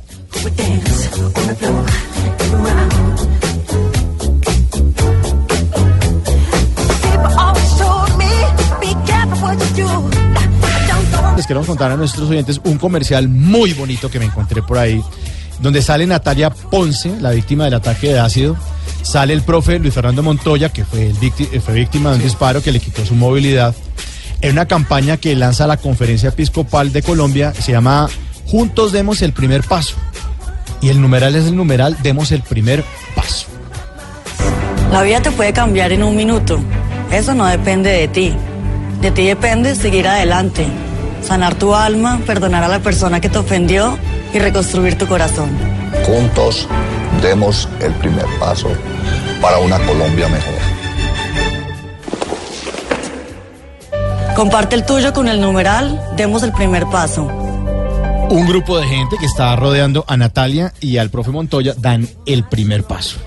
[11.37, 15.03] Les queremos contar a nuestros oyentes un comercial muy bonito que me encontré por ahí,
[15.61, 18.57] donde sale Natalia Ponce, la víctima del ataque de ácido,
[19.03, 22.22] sale el profe Luis Fernando Montoya, que fue, el vícti- eh, fue víctima de un
[22.22, 23.74] disparo que le quitó su movilidad,
[24.41, 28.09] en una campaña que lanza la Conferencia Episcopal de Colombia, se llama
[28.47, 29.95] Juntos demos el primer paso.
[30.80, 32.84] Y el numeral es el numeral Demos el primer
[33.14, 33.47] paso.
[34.93, 36.61] La vida te puede cambiar en un minuto.
[37.11, 38.34] Eso no depende de ti.
[39.01, 40.66] De ti depende seguir adelante,
[41.27, 43.99] sanar tu alma, perdonar a la persona que te ofendió
[44.33, 45.51] y reconstruir tu corazón.
[46.05, 46.68] Juntos
[47.20, 48.68] demos el primer paso
[49.41, 50.55] para una Colombia mejor.
[54.37, 57.24] Comparte el tuyo con el numeral, demos el primer paso.
[58.29, 62.45] Un grupo de gente que está rodeando a Natalia y al profe Montoya dan el
[62.45, 63.18] primer paso.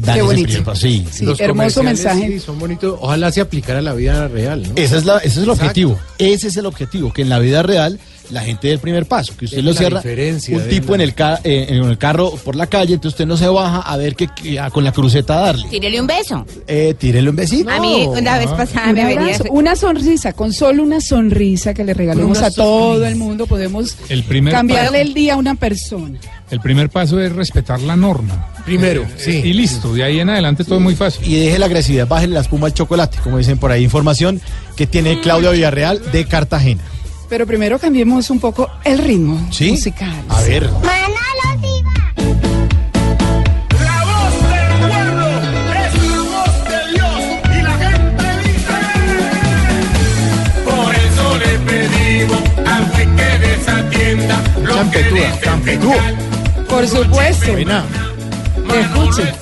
[0.00, 0.74] Dan Qué bonito.
[0.74, 2.28] Sí, Sí, hermoso mensaje.
[2.28, 2.98] Sí, son bonitos.
[3.00, 4.72] Ojalá se aplicara a la vida real, ¿no?
[4.76, 5.62] Ese es, la, ese es el Exacto.
[5.62, 5.98] objetivo.
[6.18, 7.98] Ese es el objetivo, que en la vida real
[8.30, 11.14] la gente dé el primer paso, que usted Es lo cierra un tipo en el,
[11.14, 14.14] ca- eh, en el carro por la calle, entonces usted no se baja a ver
[14.14, 15.68] que, que- a- con la cruceta a darle.
[15.68, 16.46] Tírele un beso.
[16.66, 17.70] Eh, tírele un besito.
[17.70, 19.34] A mí una vez pasada me venía...
[19.34, 23.96] abrazo, una sonrisa, con solo una sonrisa que le regalemos a todo el mundo, podemos
[24.08, 26.18] El primer cambiarle paso- el día a una persona.
[26.50, 28.46] El primer paso es respetar la norma.
[28.64, 29.40] Primero, sí.
[29.44, 31.26] Y listo, de ahí en adelante todo es muy fácil.
[31.26, 33.84] Y deje la agresividad, bájele la espuma al chocolate, como dicen por ahí.
[33.84, 34.40] Información
[34.76, 36.82] que tiene Claudia Villarreal de Cartagena.
[37.30, 39.70] Pero primero cambiemos un poco el ritmo ¿Sí?
[39.70, 40.12] musical.
[40.28, 40.68] A ver.
[50.64, 56.02] Por eso le pedimos al que desatienda lo Champetúa, champetúa.
[56.68, 57.56] Por supuesto.
[58.74, 59.32] Escuche.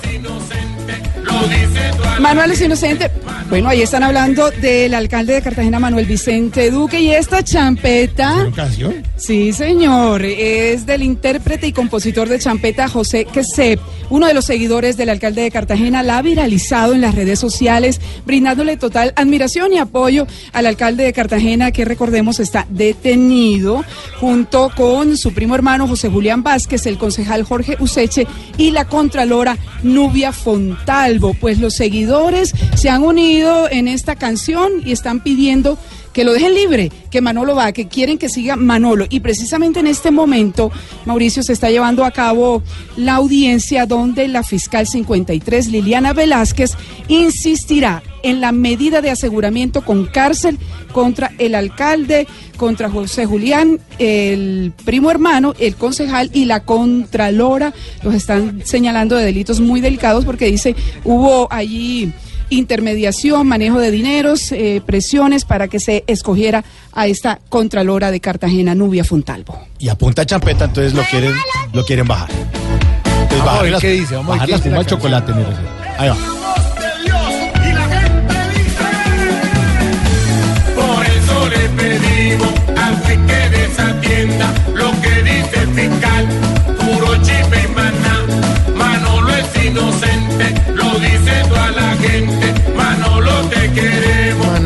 [2.19, 3.09] Manuel es inocente.
[3.49, 8.47] Bueno, ahí están hablando del alcalde de Cartagena, Manuel Vicente Duque, y esta champeta.
[8.55, 9.03] canción?
[9.15, 10.23] Sí, señor.
[10.23, 13.79] Es del intérprete y compositor de champeta José Quesep.
[14.11, 17.99] Uno de los seguidores del alcalde de Cartagena la ha viralizado en las redes sociales,
[18.23, 23.83] brindándole total admiración y apoyo al alcalde de Cartagena, que recordemos está detenido,
[24.19, 28.27] junto con su primo hermano José Julián Vázquez, el concejal Jorge Useche
[28.57, 31.33] y la contralora Nubia Fontalvo.
[31.33, 33.38] Pues los seguidores se han unido
[33.69, 35.77] en esta canción y están pidiendo
[36.13, 39.05] que lo dejen libre, que Manolo va, que quieren que siga Manolo.
[39.09, 40.71] Y precisamente en este momento,
[41.05, 42.63] Mauricio, se está llevando a cabo
[42.97, 46.71] la audiencia donde la fiscal 53, Liliana Velázquez,
[47.07, 50.57] insistirá en la medida de aseguramiento con cárcel
[50.91, 52.27] contra el alcalde,
[52.57, 57.73] contra José Julián, el primo hermano, el concejal y la contralora.
[58.03, 60.75] Los están señalando de delitos muy delicados porque dice,
[61.05, 62.11] hubo allí
[62.49, 68.75] intermediación, manejo de dineros, eh, presiones para que se escogiera a esta contralora de Cartagena,
[68.75, 69.59] Nubia Fontalvo.
[69.79, 71.33] Y apunta a champeta, entonces lo quieren,
[71.73, 72.29] lo quieren bajar.
[72.31, 75.47] Entonces Vamos a bajar ver las- qué dice, vamos a ver qué dice chocolate, mire.
[75.97, 76.17] Ahí va.
[80.75, 84.53] Por eso le pedimos al que desatienda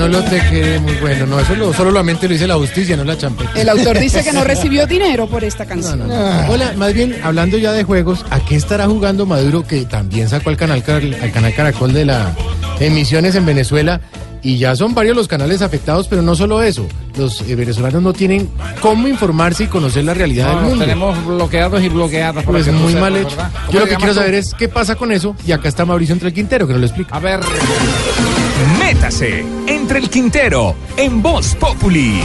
[0.03, 0.23] queremos.
[0.23, 1.01] Manolo te queremos.
[1.01, 3.51] Bueno, no, eso lo, solamente lo dice la justicia, no la champeta.
[3.59, 6.01] El autor dice que no recibió dinero por esta canción.
[6.49, 10.49] Hola, más bien, hablando ya de juegos, ¿a qué estará jugando Maduro que también sacó
[10.49, 10.83] al canal,
[11.21, 12.33] al canal Caracol de la
[12.79, 14.01] emisiones en Venezuela?
[14.45, 16.85] Y ya son varios los canales afectados, pero no solo eso.
[17.15, 18.49] Los eh, venezolanos no tienen
[18.81, 20.83] cómo informarse y conocer la realidad No, del mundo.
[20.83, 22.43] tenemos bloqueados y bloqueadas.
[22.43, 23.29] Pues que tú muy mal hecho.
[23.29, 23.51] ¿verdad?
[23.67, 24.19] ¿Cómo Yo lo que quiero tú?
[24.19, 25.33] saber es qué pasa con eso.
[25.47, 27.15] Y acá está Mauricio entre el Quintero, que nos lo explica.
[27.15, 27.39] A ver.
[28.79, 32.21] Métase entre el Quintero en Voz Populi.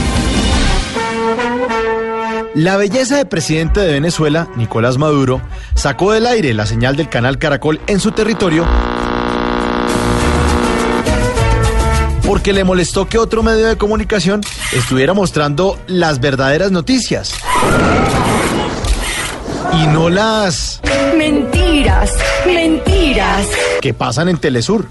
[2.55, 5.41] La belleza de presidente de Venezuela, Nicolás Maduro,
[5.75, 8.65] sacó del aire la señal del canal Caracol en su territorio
[12.29, 17.33] porque le molestó que otro medio de comunicación estuviera mostrando las verdaderas noticias.
[19.73, 20.79] Y no las
[21.17, 22.11] Mentiras,
[22.45, 23.47] mentiras.
[23.81, 24.87] que pasan en Telesur.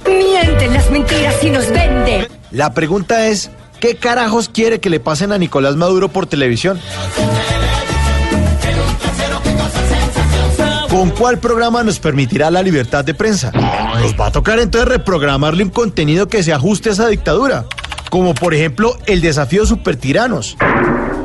[0.72, 1.66] Las mentiras y nos.
[2.50, 6.80] La pregunta es, ¿qué carajos quiere que le pasen a Nicolás Maduro por televisión?
[10.88, 13.52] ¿Con cuál programa nos permitirá la libertad de prensa?
[14.00, 17.66] Nos va a tocar entonces reprogramarle un contenido que se ajuste a esa dictadura,
[18.10, 20.56] como por ejemplo el desafío supertiranos,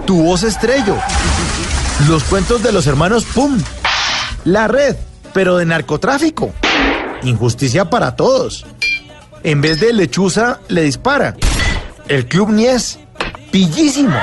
[0.05, 0.97] tu voz estrello,
[2.07, 3.57] los cuentos de los hermanos Pum,
[4.43, 4.97] la red,
[5.33, 6.51] pero de narcotráfico,
[7.23, 8.65] injusticia para todos.
[9.43, 11.35] En vez de lechuza, le dispara.
[12.07, 12.99] El Club Nies,
[13.51, 14.17] pillísimo.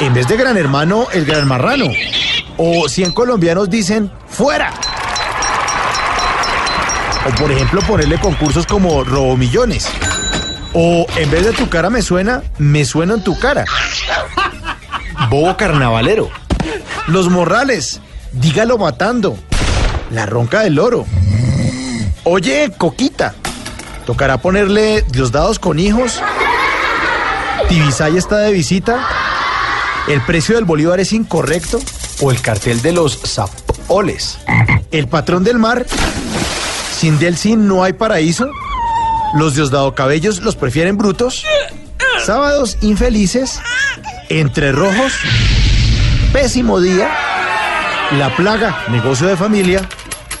[0.00, 1.90] En vez de Gran Hermano, el Gran Marrano.
[2.56, 4.72] O 100 colombianos dicen, ¡fuera!
[7.26, 9.88] O por ejemplo ponerle concursos como Robomillones.
[10.72, 13.64] O en vez de tu cara me suena, me suena en tu cara.
[15.28, 16.30] Bobo carnavalero.
[17.08, 18.00] Los morrales.
[18.32, 19.38] Dígalo matando.
[20.10, 21.04] La ronca del loro.
[22.24, 23.34] Oye, Coquita.
[24.06, 26.22] Tocará ponerle Diosdados con hijos.
[27.68, 29.04] Tibisay está de visita.
[30.06, 31.80] El precio del bolívar es incorrecto.
[32.22, 34.38] O el cartel de los zapoles.
[34.92, 35.84] El patrón del mar.
[36.96, 38.48] Sin Delsin no hay paraíso.
[39.34, 41.44] Los Diosdado Cabellos los prefieren brutos.
[42.24, 43.60] Sábados infelices.
[44.28, 45.14] Entre rojos.
[46.32, 47.10] Pésimo día.
[48.12, 49.82] La plaga, negocio de familia.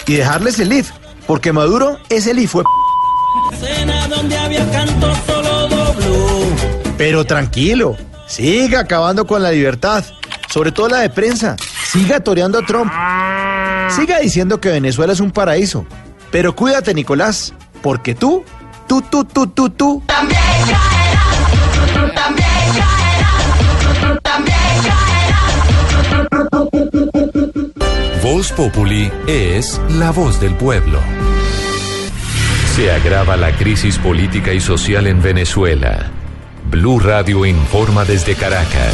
[0.06, 0.92] Y dejarles el IF.
[1.26, 2.54] Porque Maduro es el IF.
[3.48, 6.46] Fue Cena donde había canto solo dobló.
[6.96, 10.04] Pero tranquilo, siga acabando con la libertad,
[10.48, 11.56] sobre todo la de prensa.
[11.90, 12.92] Siga toreando a Trump.
[13.94, 15.86] Siga diciendo que Venezuela es un paraíso.
[16.30, 18.44] Pero cuídate, Nicolás, porque tú,
[18.86, 20.02] tú, tú, tú, tú, tú.
[20.06, 24.56] También caerás, también caerás, también
[28.22, 30.98] Voz Populi es la voz del pueblo.
[32.76, 36.10] Se agrava la crisis política y social en Venezuela.
[36.70, 38.92] Blue Radio informa desde Caracas.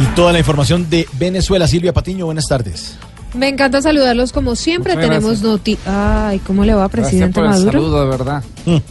[0.00, 1.66] Y toda la información de Venezuela.
[1.66, 2.96] Silvia Patiño, buenas tardes.
[3.34, 4.94] Me encanta saludarlos como siempre.
[4.94, 5.76] Muchas Tenemos noti.
[5.86, 7.96] Ay, ¿cómo le va, presidente Gracias por el Maduro?
[7.98, 8.44] saludo, de verdad.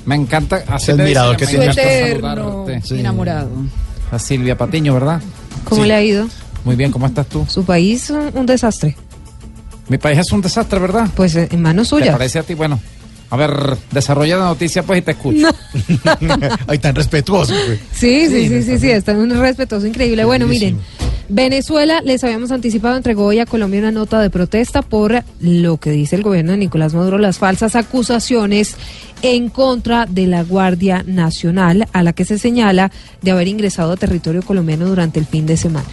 [0.06, 0.58] Me encanta.
[0.88, 1.66] Le admirador que tiene.
[1.68, 2.66] Eterno.
[2.84, 3.00] Sí.
[3.00, 3.50] enamorado.
[4.12, 5.22] A Silvia Patiño, ¿verdad?
[5.64, 5.88] ¿Cómo Sí.
[5.88, 6.28] le ha ido?
[6.66, 7.46] Muy bien, ¿cómo estás tú?
[7.48, 8.98] Su país, un, un desastre.
[9.88, 11.08] Mi país es un desastre, ¿verdad?
[11.16, 12.12] Pues en manos ¿Te suyas.
[12.12, 12.54] parece a ti?
[12.56, 12.80] Bueno,
[13.30, 15.50] a ver, desarrolla la noticia pues y te escucho.
[16.68, 17.54] Ay, tan respetuoso.
[17.66, 17.80] pues.
[17.94, 20.26] Sí, sí, Sí, sí, sí, sí, está un respetuoso increíble.
[20.26, 20.80] Bueno, miren,
[21.28, 25.90] Venezuela, les habíamos anticipado, entregó hoy a Colombia una nota de protesta por lo que
[25.90, 28.76] dice el gobierno de Nicolás Maduro, las falsas acusaciones
[29.24, 32.92] en contra de la Guardia Nacional, a la que se señala
[33.24, 35.88] de haber ingresado a territorio colombiano durante el fin de semana.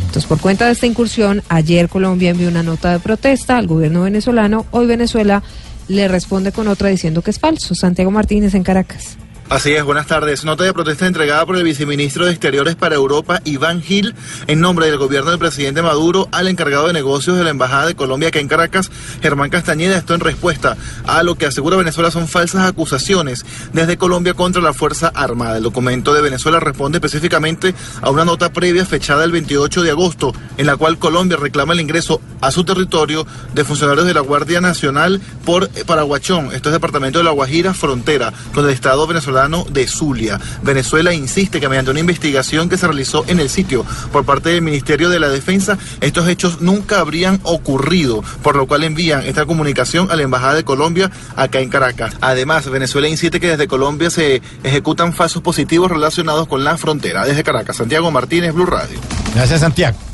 [0.00, 4.02] Entonces, por cuenta de esta incursión, ayer Colombia envió una nota de protesta al gobierno
[4.02, 5.42] venezolano, hoy Venezuela
[5.88, 7.74] le responde con otra diciendo que es falso.
[7.74, 9.16] Santiago Martínez en Caracas.
[9.52, 10.46] Así es, buenas tardes.
[10.46, 14.14] Nota de protesta entregada por el viceministro de Exteriores para Europa, Iván Gil,
[14.46, 17.94] en nombre del gobierno del presidente Maduro, al encargado de negocios de la Embajada de
[17.94, 18.90] Colombia acá en Caracas,
[19.20, 19.98] Germán Castañeda.
[19.98, 23.44] Esto en respuesta a lo que asegura Venezuela son falsas acusaciones
[23.74, 25.58] desde Colombia contra la Fuerza Armada.
[25.58, 30.32] El documento de Venezuela responde específicamente a una nota previa fechada el 28 de agosto,
[30.56, 34.62] en la cual Colombia reclama el ingreso a su territorio de funcionarios de la Guardia
[34.62, 36.52] Nacional por eh, Paraguachón.
[36.54, 40.40] Esto es departamento de La Guajira, frontera con el Estado venezolano de Zulia.
[40.62, 44.62] Venezuela insiste que mediante una investigación que se realizó en el sitio por parte del
[44.62, 50.10] Ministerio de la Defensa, estos hechos nunca habrían ocurrido, por lo cual envían esta comunicación
[50.10, 52.14] a la Embajada de Colombia acá en Caracas.
[52.20, 57.24] Además, Venezuela insiste que desde Colombia se ejecutan falsos positivos relacionados con la frontera.
[57.24, 58.98] Desde Caracas, Santiago Martínez, Blue Radio.
[59.34, 60.11] Gracias, Santiago.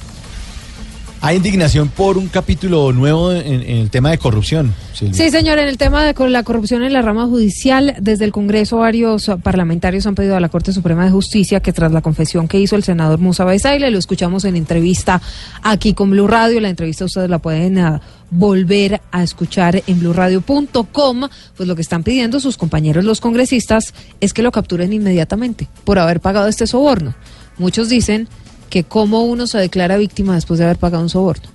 [1.20, 4.72] Hay indignación por un capítulo nuevo en, el tema de corrupción.
[4.92, 8.78] Sí, señor, en el tema de la corrupción en la rama judicial, desde el Congreso
[8.78, 12.60] varios parlamentarios han pedido a la Corte Suprema de Justicia que tras la confesión que
[12.60, 15.20] hizo el senador Musa Bezaile, lo escuchamos en entrevista
[15.62, 18.00] aquí con Blue Radio, la entrevista ustedes la pueden ah,
[18.30, 24.32] volver a escuchar en blueradio.com, pues lo que están pidiendo sus compañeros los congresistas es
[24.32, 27.14] que lo capturen inmediatamente por haber pagado este soborno.
[27.58, 28.28] Muchos dicen
[28.68, 31.48] que cómo uno se declara víctima después de haber pagado un soborno.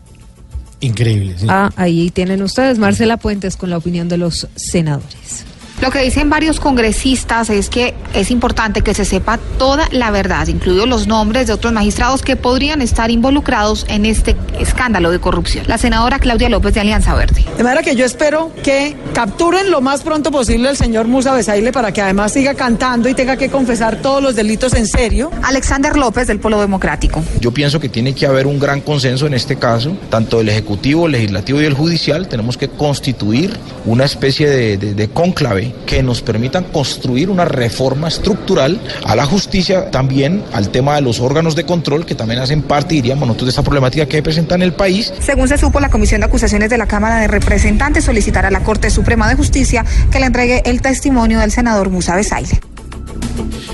[0.79, 1.35] Increíble.
[1.37, 1.45] sí.
[1.49, 5.45] Ah, ahí tienen ustedes, Marcela Puentes, con la opinión de los senadores.
[5.83, 10.47] Lo que dicen varios congresistas es que es importante que se sepa toda la verdad,
[10.47, 15.65] incluidos los nombres de otros magistrados que podrían estar involucrados en este escándalo de corrupción.
[15.67, 17.43] La senadora Claudia López de Alianza Verde.
[17.57, 21.73] De manera que yo espero que capturen lo más pronto posible al señor Musa Besaile
[21.73, 25.31] para que además siga cantando y tenga que confesar todos los delitos en serio.
[25.43, 27.21] Alexander López del Polo Democrático.
[27.41, 31.07] Yo pienso que tiene que haber un gran consenso en este caso, tanto del Ejecutivo,
[31.07, 32.29] el Legislativo y el Judicial.
[32.29, 38.07] Tenemos que constituir una especie de, de, de cónclave que nos permitan construir una reforma
[38.07, 42.61] estructural a la justicia, también al tema de los órganos de control, que también hacen
[42.61, 45.13] parte, diríamos nosotros, de esta problemática que presenta en el país.
[45.19, 48.63] Según se supo, la Comisión de Acusaciones de la Cámara de Representantes solicitará a la
[48.63, 52.72] Corte Suprema de Justicia que le entregue el testimonio del senador Musa Besaile.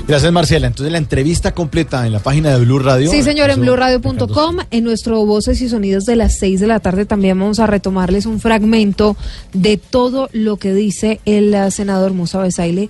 [0.08, 0.66] Gracias, Marcela.
[0.68, 3.12] Entonces, la entrevista completa en la página de Blue Radio.
[3.12, 7.06] Sí, señor, en blueradio.com, en nuestro Voces y Sonidos de las 6 de la tarde
[7.06, 9.16] también vamos a retomarles un fragmento
[9.54, 12.90] de todo lo que dice el eh, senador Musa Besaile,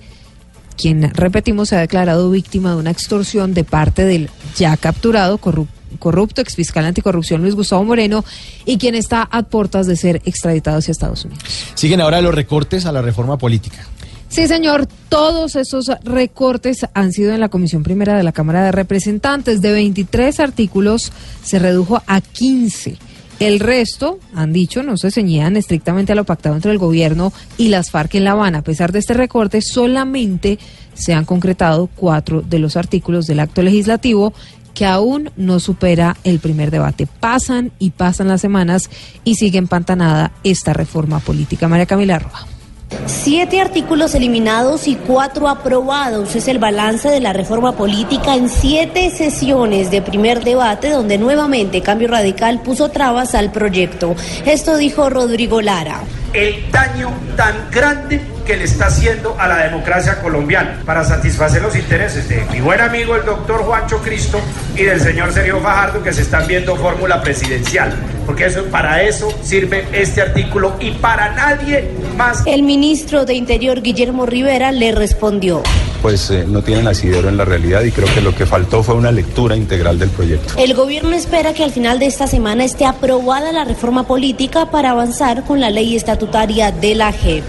[0.78, 5.68] quien, repetimos, se ha declarado víctima de una extorsión de parte del ya capturado corrup-
[5.98, 8.24] corrupto, exfiscal anticorrupción Luis Gustavo Moreno,
[8.64, 11.44] y quien está a puertas de ser extraditado hacia Estados Unidos.
[11.74, 13.86] Siguen ahora los recortes a la reforma política.
[14.30, 18.70] Sí, señor, todos esos recortes han sido en la Comisión Primera de la Cámara de
[18.70, 19.60] Representantes.
[19.60, 21.12] De 23 artículos
[21.42, 22.96] se redujo a 15.
[23.40, 27.68] El resto, han dicho, no se ceñían estrictamente a lo pactado entre el gobierno y
[27.68, 28.58] las FARC en La Habana.
[28.58, 30.60] A pesar de este recorte, solamente
[30.94, 34.32] se han concretado cuatro de los artículos del acto legislativo
[34.74, 37.08] que aún no supera el primer debate.
[37.08, 38.90] Pasan y pasan las semanas
[39.24, 41.66] y sigue empantanada esta reforma política.
[41.66, 42.59] María Camila Roa.
[43.06, 46.34] Siete artículos eliminados y cuatro aprobados.
[46.34, 51.82] Es el balance de la reforma política en siete sesiones de primer debate donde nuevamente
[51.82, 54.14] Cambio Radical puso trabas al proyecto.
[54.44, 56.02] Esto dijo Rodrigo Lara.
[56.32, 58.20] El daño tan grande
[58.50, 62.80] que le está haciendo a la democracia colombiana para satisfacer los intereses de mi buen
[62.80, 64.40] amigo el doctor Juancho Cristo
[64.74, 67.94] y del señor Sergio Fajardo que se están viendo fórmula presidencial.
[68.26, 72.42] Porque eso, para eso sirve este artículo y para nadie más.
[72.44, 75.62] El ministro de Interior Guillermo Rivera le respondió.
[76.02, 78.96] Pues eh, no tienen asidero en la realidad y creo que lo que faltó fue
[78.96, 80.54] una lectura integral del proyecto.
[80.58, 84.90] El gobierno espera que al final de esta semana esté aprobada la reforma política para
[84.90, 87.44] avanzar con la ley estatutaria de la JEP.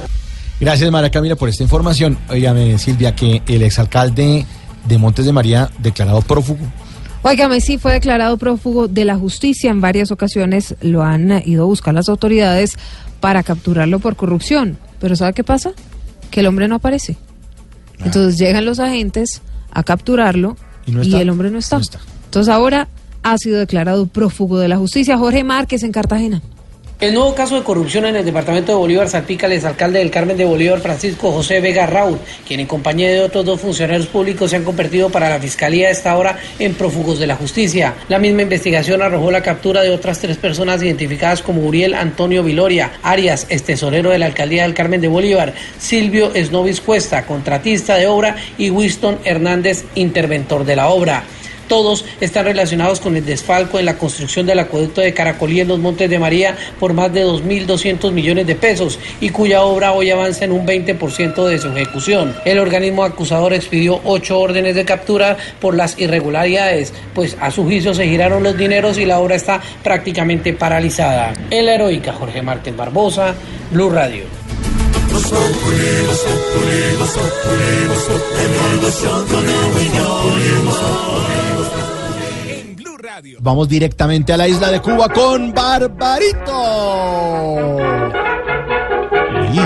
[0.62, 2.18] Gracias, María Camila, por esta información.
[2.30, 4.46] Óigame, Silvia, que el exalcalde
[4.88, 6.60] de Montes de María declarado prófugo.
[7.24, 9.72] Óigame, sí fue declarado prófugo de la justicia.
[9.72, 12.78] En varias ocasiones lo han ido a buscar las autoridades
[13.20, 14.78] para capturarlo por corrupción.
[15.00, 15.72] Pero ¿sabe qué pasa?
[16.30, 17.18] Que el hombre no aparece.
[18.06, 19.42] Entonces llegan los agentes
[19.72, 21.22] a capturarlo Y no y, está.
[21.22, 21.80] el hombre no está.
[22.26, 22.88] Entonces ahora
[23.24, 25.18] ha sido declarado prófugo de la justicia.
[25.18, 26.42] Jorge Márquez en Cartagena.
[27.02, 30.38] El nuevo caso de corrupción en el departamento de Bolívar salpica al exalcalde del Carmen
[30.38, 34.58] de Bolívar, Francisco José Vega Raúl, quien en compañía de otros dos funcionarios públicos se
[34.58, 37.96] han convertido para la fiscalía a esta hora en prófugos de la justicia.
[38.08, 42.92] La misma investigación arrojó la captura de otras tres personas identificadas como Uriel Antonio Viloria,
[43.02, 48.36] Arias, tesorero de la alcaldía del Carmen de Bolívar, Silvio Esnovis Cuesta, contratista de obra,
[48.60, 51.24] y Winston Hernández, interventor de la obra.
[51.72, 55.80] Todos están relacionados con el desfalco en la construcción del acueducto de Caracolí en los
[55.80, 60.44] Montes de María por más de 2.200 millones de pesos y cuya obra hoy avanza
[60.44, 62.36] en un 20% de su ejecución.
[62.44, 67.94] El organismo acusador expidió ocho órdenes de captura por las irregularidades, pues a su juicio
[67.94, 71.32] se giraron los dineros y la obra está prácticamente paralizada.
[71.52, 73.34] En la heroica Jorge Márquez Barbosa,
[73.72, 74.26] Blue Radio.
[83.44, 86.54] Vamos directamente a la isla de Cuba con Barbarito.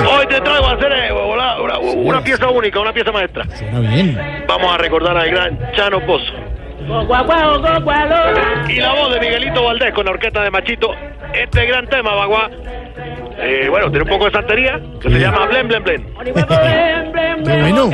[0.07, 3.45] Hoy te traigo a hacer una, una- una pieza única, una pieza maestra.
[3.53, 4.17] Suena bien.
[4.47, 6.31] Vamos a recordar al gran Chano Pozo.
[8.69, 10.93] Y la voz de Miguelito Valdés con la orquesta de Machito.
[11.33, 12.49] Este gran tema, Baguá.
[13.37, 16.13] Eh, bueno, tiene un poco de santería que se llama Blen Blen Blen.
[17.43, 17.89] Bueno.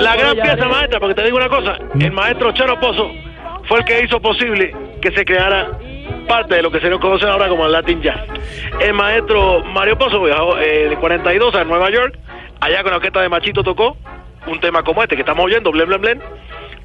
[0.00, 3.10] La gran pieza maestra, porque te digo una cosa, el maestro Chano Pozo
[3.64, 5.68] fue el que hizo posible que se creara
[6.28, 8.20] parte de lo que se nos conoce ahora como el Latin Jazz.
[8.80, 12.18] El maestro Mario Pozo viajó eh, de 42 a Nueva York,
[12.60, 13.96] allá con la orquesta de Machito tocó
[14.46, 16.22] un tema como este que estamos oyendo, Blen Blen Blen,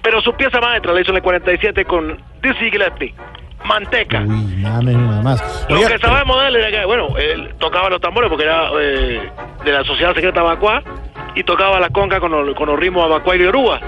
[0.01, 3.13] pero su pieza maestra la hizo en el 47 con Dizzy Gillespie,
[3.65, 4.21] Manteca.
[4.21, 5.67] Uy, nada menos, nada más.
[5.69, 8.69] Lo Oiga, que sabemos de él era que, bueno, él tocaba los tambores porque era
[8.79, 9.31] eh,
[9.63, 10.83] de la Sociedad Secreta Abacuá
[11.35, 13.79] y tocaba la conga con los, con los ritmos Abacuá y Oruga.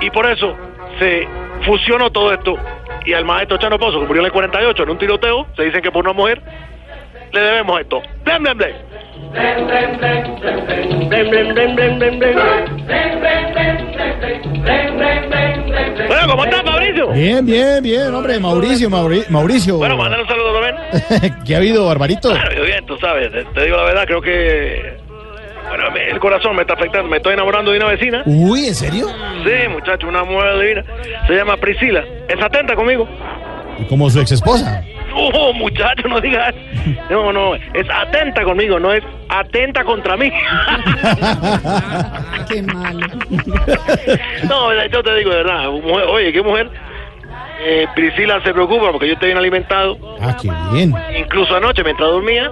[0.00, 0.54] Y por eso
[0.98, 1.26] se
[1.64, 2.56] fusionó todo esto
[3.06, 5.80] y al maestro Chano Pozo, que murió en el 48 en un tiroteo, se dicen
[5.82, 6.40] que por una mujer,
[7.32, 8.00] le debemos esto.
[8.24, 8.74] Blen, blen, blen.
[16.08, 17.08] Bueno, ¿cómo estás, Mauricio?
[17.08, 18.38] Bien, bien, bien, hombre.
[18.40, 19.76] Mauricio, Mauri- Mauricio.
[19.76, 21.34] Bueno, mandar un saludo también.
[21.46, 22.30] ¿Qué ha habido, Barbarito?
[22.30, 24.96] Claro, yo bien, tú sabes, te digo la verdad, creo que
[25.68, 28.22] bueno, me- el corazón me está afectando, me estoy enamorando de una vecina.
[28.26, 29.06] Uy, ¿en serio?
[29.44, 30.84] Sí, muchacho, una mujer divina.
[31.26, 32.04] Se llama Priscila.
[32.28, 33.08] Es atenta conmigo.
[33.88, 34.82] Como su ex esposa.
[35.32, 36.54] No, muchacho, no digas.
[37.10, 40.30] No, no, es atenta conmigo, no es atenta contra mí.
[42.48, 43.06] Qué malo.
[44.48, 46.70] No, yo te digo de verdad, mujer- oye, qué mujer.
[47.60, 49.98] Eh, Priscila se preocupa porque yo estoy bien alimentado.
[50.20, 50.94] Ah, qué bien.
[51.16, 52.50] Incluso anoche, mientras dormía,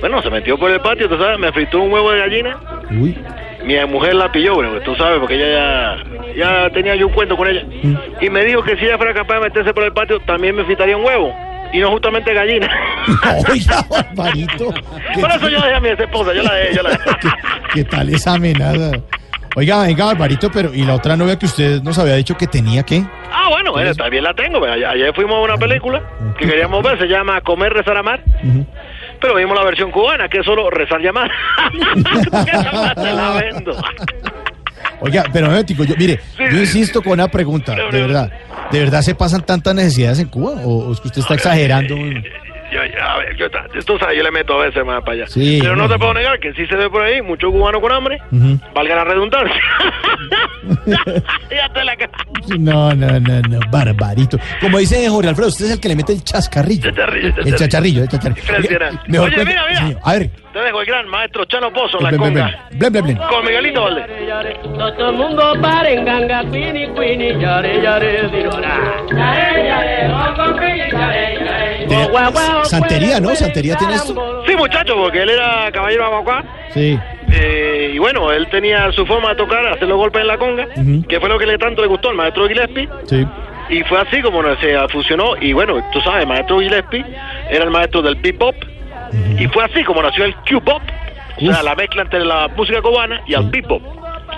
[0.00, 2.58] bueno, se metió por el patio, tú sabes, me fritó un huevo de gallina.
[2.90, 3.16] Uy.
[3.64, 5.96] Mi mujer la pilló, bueno, tú sabes, porque ella
[6.34, 6.34] ya,
[6.66, 7.64] ya tenía yo un cuento con ella.
[8.20, 10.64] Y me dijo que si ella fuera capaz de meterse por el patio, también me
[10.64, 11.32] fritaría un huevo.
[11.72, 12.68] y no justamente gallina.
[13.50, 14.72] Oiga, Barbarito.
[15.14, 17.10] ¿Qué, Por eso yo dejé a mi esposa, yo la dejé, yo la dejé.
[17.74, 18.92] qué tal esa amenaza?
[19.56, 22.84] Oiga, venga, Barbarito, pero ¿y la otra novia que usted nos había dicho que tenía
[22.84, 23.04] qué?
[23.32, 24.64] Ah, bueno, bueno, también la tengo.
[24.64, 26.02] Ayer, ayer fuimos a una película
[26.38, 28.22] que queríamos ver, se llama Comer, Rezar, Amar.
[29.20, 31.30] Pero vimos la versión cubana, que es solo rezar y amar.
[32.32, 33.76] La vendo.
[35.00, 38.32] Oiga, pero momentico, yo, mire, yo insisto con una pregunta, de verdad.
[38.70, 40.52] ¿De verdad se pasan tantas necesidades en Cuba?
[40.64, 41.96] ¿O, o es que usted está exagerando?
[42.72, 43.46] Yo, ya, a ver, yo,
[43.84, 45.26] tú sabes, yo le meto a veces más para allá.
[45.26, 45.88] Sí, Pero no no.
[45.92, 48.18] te puedo negar que sí se ve por ahí mucho cubano con hambre,
[48.74, 49.60] valga la redundancia.
[51.50, 51.96] la
[52.58, 54.38] No, no, no, no, barbarito.
[54.60, 56.88] Como dice Jorge Alfredo, usted es el que le mete el chascarrillo.
[56.90, 58.42] El chacharrillo, el chacharrillo.
[58.42, 59.02] Impresionante.
[59.10, 60.00] Mejor Oye, cuente- mira, mira.
[60.04, 62.66] A ver, Te dejo el gran maestro Chano Pozo en la conga.
[62.72, 63.16] Blen, blen, blen.
[63.16, 64.06] Con Miguelito Valdés.
[64.96, 68.78] Todo el mundo para en ganga, quini, quini, yare, yare, dirora.
[69.10, 70.10] Yare, yare, yare.
[72.64, 73.34] Santería, ¿no?
[73.34, 74.44] Santería tiene esto.
[74.46, 76.44] Sí, muchacho, porque él era caballero abacuá.
[76.72, 76.98] Sí.
[77.32, 80.66] Eh, y bueno, él tenía su forma de tocar, hacer los golpes en la conga,
[81.08, 82.88] que fue lo que le tanto le gustó al maestro Gillespie.
[83.06, 83.26] Sí.
[83.68, 85.36] Y fue así como se fusionó.
[85.40, 87.04] Y bueno, tú sabes, el maestro Gillespie
[87.50, 88.54] era el maestro del bebop.
[89.38, 90.82] Y fue así como nació el Q-pop.
[91.36, 93.82] O sea, la mezcla entre la música cubana y el bebop.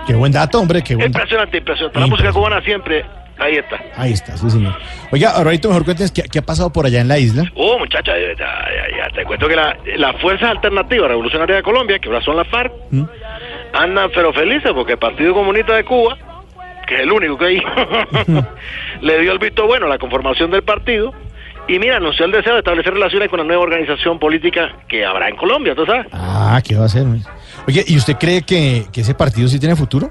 [0.07, 1.19] Qué buen dato, hombre, qué buen dato.
[1.19, 2.01] Impresionante, impresionante.
[2.01, 3.05] La música cubana siempre,
[3.43, 3.81] ahí está.
[3.97, 4.75] Ahí está, sí, señor.
[5.11, 7.45] Oiga, ahorita mejor cuéntenos qué, qué ha pasado por allá en la isla.
[7.55, 9.77] Oh, muchacha, ya, ya- ya te cuento que la-
[10.21, 13.03] fuerzas alternativas revolucionarias de Colombia, que ahora son las FARC, ¿Mm?
[13.75, 16.17] andan pero felices porque el Partido Comunista de Cuba,
[16.87, 17.63] que es el único que hay,
[19.01, 21.13] le dio el visto bueno a la conformación del partido
[21.69, 25.29] y mira, anunció el deseo de establecer relaciones con la nueva organización política que habrá
[25.29, 26.07] en Colombia, ¿tú sabes?
[26.13, 27.05] Ah, ¿qué va a hacer?
[27.69, 30.11] Oye, ¿y usted cree que, que ese partido sí tiene futuro?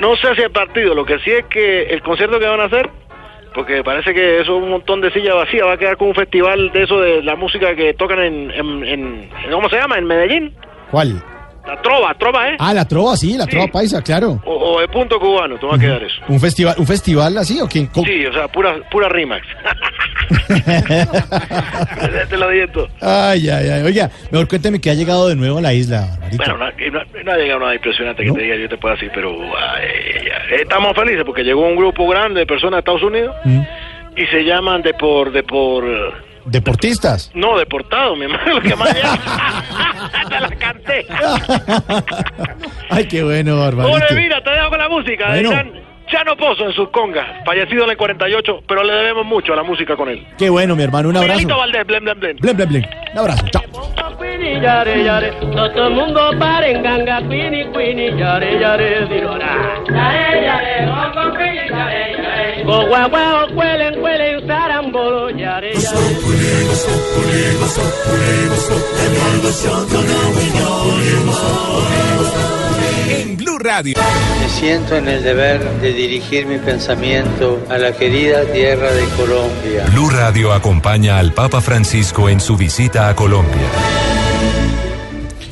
[0.00, 2.64] No sé si el partido, lo que sí es que el concierto que van a
[2.64, 2.88] hacer,
[3.54, 6.16] porque parece que eso es un montón de sillas vacías, va a quedar como un
[6.16, 9.98] festival de eso de la música que tocan en, en, en- ¿cómo se llama?
[9.98, 10.54] En Medellín.
[10.90, 11.22] ¿Cuál?
[11.66, 12.56] La trova, trova, ¿eh?
[12.58, 14.40] Ah, la trova, sí, la trova paisa, claro.
[14.44, 16.20] O, o el punto cubano, te va a quedar eso.
[16.28, 17.88] ¿Un festival, un festival así o quién?
[17.94, 19.46] Sí, o sea, pura, pura Rimax.
[22.28, 22.48] Te lo.
[23.00, 23.82] Ay, ay, ay.
[23.82, 26.18] Oiga, mejor cuénteme que ha llegado de nuevo a la isla.
[26.36, 29.10] Bueno, no, no- no ha llegado nada impresionante que te diga, yo te puedo decir,
[29.14, 30.28] pero ay,
[30.60, 33.60] estamos felices porque llegó un grupo grande de personas de Estados Unidos Mm.
[34.16, 35.84] y se llaman de por, de por,
[36.44, 37.30] ¿Deportistas?
[37.34, 39.00] no, deportados, mi hermano, lo que más te
[40.40, 41.06] la canté.
[42.88, 43.96] Ay, qué bueno, Barbarito.
[43.96, 45.28] Oye, mira, te dejo con la música.
[45.28, 45.89] Bueno.
[46.10, 49.62] Chano Pozo en sus congas, fallecido en el 48, pero le debemos mucho a la
[49.62, 50.26] música con él.
[50.36, 51.08] Qué bueno, mi hermano.
[51.08, 51.34] Un abrazo.
[51.34, 52.84] Miguelito Valdés, blem, blem, blem.
[53.12, 53.46] Un abrazo.
[53.50, 53.62] Chao.
[73.10, 73.96] En Blue Radio.
[74.40, 79.84] Me siento en el deber de dirigir mi pensamiento a la querida tierra de Colombia.
[79.90, 83.66] Blue Radio acompaña al Papa Francisco en su visita a Colombia.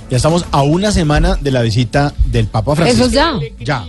[0.08, 3.06] Ya estamos a una semana de la visita del Papa Francisco.
[3.06, 3.34] Eso ya.
[3.58, 3.84] Ya.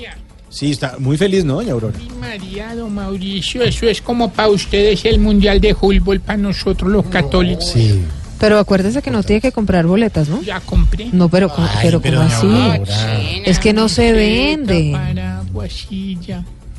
[0.50, 2.00] Sí, está muy feliz, ¿no, doña Aurora?
[2.20, 7.06] María, don Mauricio, eso es como para ustedes el Mundial de Fútbol, para nosotros los
[7.06, 7.70] católicos.
[7.70, 8.04] Sí.
[8.40, 10.42] Pero acuérdese que no tiene que comprar boletas, ¿no?
[10.42, 11.10] Ya compré.
[11.12, 13.42] No, pero, co- pero, pero ¿cómo doña así?
[13.46, 14.98] Es que no se vende.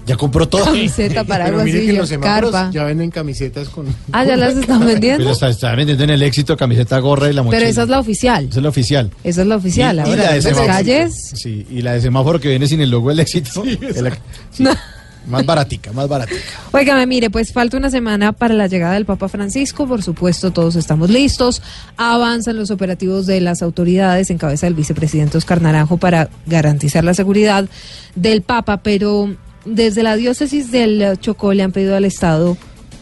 [0.06, 0.64] Ya compró todo.
[0.64, 1.24] Camiseta,
[1.64, 2.70] que los semáforos carpa.
[2.72, 3.86] ya venden camisetas con...
[4.11, 5.18] Ah, ¿ya las están vendiendo?
[5.18, 7.58] Pero está, está vendiendo en el éxito camiseta, gorra y la mochila.
[7.58, 8.46] Pero esa es la oficial.
[8.48, 9.11] Esa es la oficial.
[9.22, 9.96] Esa es la oficial.
[9.96, 10.66] Y- y Ahora, la de las semáforo.
[10.66, 11.30] calles.
[11.34, 13.62] Sí, y la de semáforo que viene sin el logo del éxito.
[13.64, 14.18] Es la-
[14.50, 14.64] sí.
[15.26, 16.40] Más baratica, más baratica.
[16.72, 19.86] Óigame, mire, pues falta una semana para la llegada del Papa Francisco.
[19.86, 21.62] Por supuesto, todos estamos listos.
[21.96, 27.14] Avanzan los operativos de las autoridades en cabeza del vicepresidente Oscar Naranjo para garantizar la
[27.14, 27.68] seguridad
[28.14, 28.78] del Papa.
[28.78, 32.56] Pero desde la diócesis del Chocó le han pedido al Estado,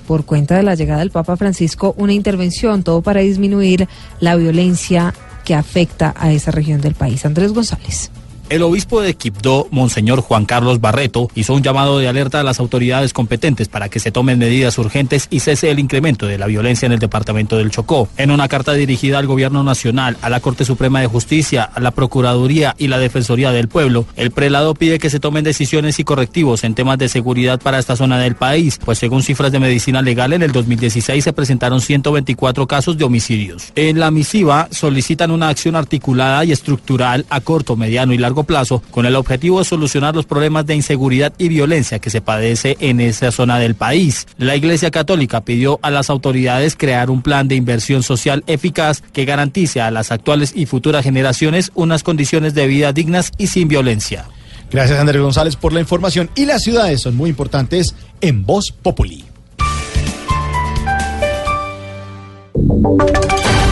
[0.09, 3.87] por cuenta de la llegada del Papa Francisco, una intervención, todo para disminuir
[4.21, 5.13] la violencia
[5.45, 7.27] que afecta a esa región del país.
[7.27, 8.11] Andrés González.
[8.51, 12.61] El obispo de Quibdó, Monseñor Juan Carlos Barreto, hizo un llamado de alerta a las
[12.61, 16.87] autoridades competentes para que se tomen medidas urgentes y cese el incremento de la violencia
[16.87, 18.09] en el departamento del Chocó.
[18.17, 21.91] En una carta dirigida al Gobierno Nacional, a la Corte Suprema de Justicia, a la
[21.91, 26.65] Procuraduría y la Defensoría del Pueblo, el prelado pide que se tomen decisiones y correctivos
[26.65, 30.33] en temas de seguridad para esta zona del país, pues según cifras de medicina legal,
[30.33, 33.73] en el 2016 se presentaron 124 casos de homicidios.
[33.75, 38.45] En la misiva solicitan una acción articulada y estructural a corto, mediano y largo largo
[38.45, 42.77] plazo con el objetivo de solucionar los problemas de inseguridad y violencia que se padece
[42.81, 44.27] en esa zona del país.
[44.37, 49.25] La Iglesia Católica pidió a las autoridades crear un plan de inversión social eficaz que
[49.25, 54.27] garantice a las actuales y futuras generaciones unas condiciones de vida dignas y sin violencia.
[54.71, 59.25] Gracias Andrés González por la información y las ciudades son muy importantes en Voz Populi.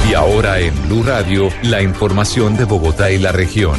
[0.09, 3.77] Y ahora en Blue Radio, la información de Bogotá y la región.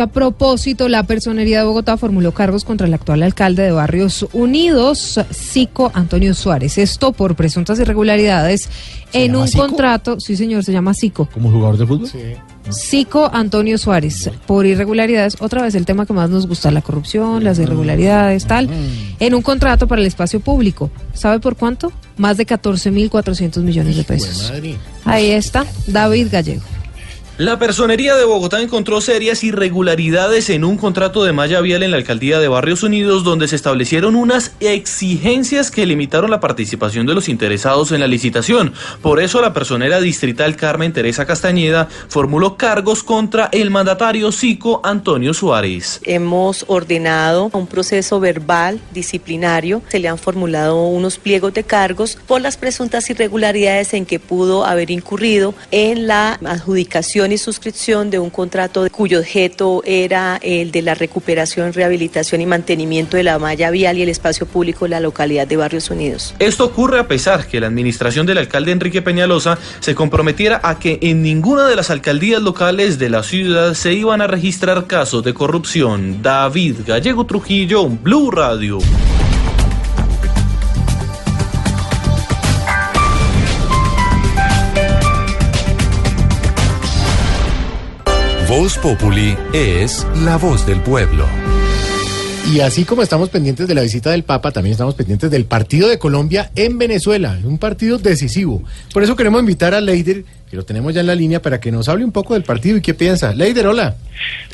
[0.00, 5.20] A propósito, la Personería de Bogotá formuló cargos contra el actual alcalde de Barrios Unidos,
[5.30, 6.78] Cico Antonio Suárez.
[6.78, 8.68] Esto por presuntas irregularidades
[9.12, 9.66] en un Zico?
[9.66, 10.18] contrato.
[10.18, 11.28] Sí, señor, se llama Cico.
[11.32, 12.10] ¿Como jugador de fútbol?
[12.70, 17.44] Cico Antonio Suárez, por irregularidades, otra vez el tema que más nos gusta, la corrupción,
[17.44, 18.70] las irregularidades, tal,
[19.20, 20.90] en un contrato para el espacio público.
[21.12, 21.92] ¿Sabe por cuánto?
[22.16, 24.52] Más de 14.400 millones de pesos.
[25.04, 26.62] Ahí está, David Gallego.
[27.38, 31.96] La Personería de Bogotá encontró serias irregularidades en un contrato de malla vial en la
[31.96, 37.30] alcaldía de Barrios Unidos donde se establecieron unas exigencias que limitaron la participación de los
[37.30, 38.74] interesados en la licitación.
[39.00, 45.32] Por eso la personera distrital Carmen Teresa Castañeda formuló cargos contra el mandatario Cico Antonio
[45.32, 46.00] Suárez.
[46.04, 49.80] Hemos ordenado un proceso verbal disciplinario.
[49.88, 54.66] Se le han formulado unos pliegos de cargos por las presuntas irregularidades en que pudo
[54.66, 60.82] haber incurrido en la adjudicación y suscripción de un contrato cuyo objeto era el de
[60.82, 65.00] la recuperación, rehabilitación y mantenimiento de la malla vial y el espacio público de la
[65.00, 66.34] localidad de Barrios Unidos.
[66.38, 70.98] Esto ocurre a pesar que la administración del alcalde Enrique Peñalosa se comprometiera a que
[71.02, 75.34] en ninguna de las alcaldías locales de la ciudad se iban a registrar casos de
[75.34, 76.22] corrupción.
[76.22, 78.78] David Gallego Trujillo, Blue Radio.
[88.54, 91.24] Voz Populi es la voz del pueblo.
[92.52, 95.88] Y así como estamos pendientes de la visita del Papa, también estamos pendientes del partido
[95.88, 98.62] de Colombia en Venezuela, un partido decisivo.
[98.92, 101.72] Por eso queremos invitar a Leider, que lo tenemos ya en la línea, para que
[101.72, 103.32] nos hable un poco del partido y qué piensa.
[103.32, 103.96] Leider, hola.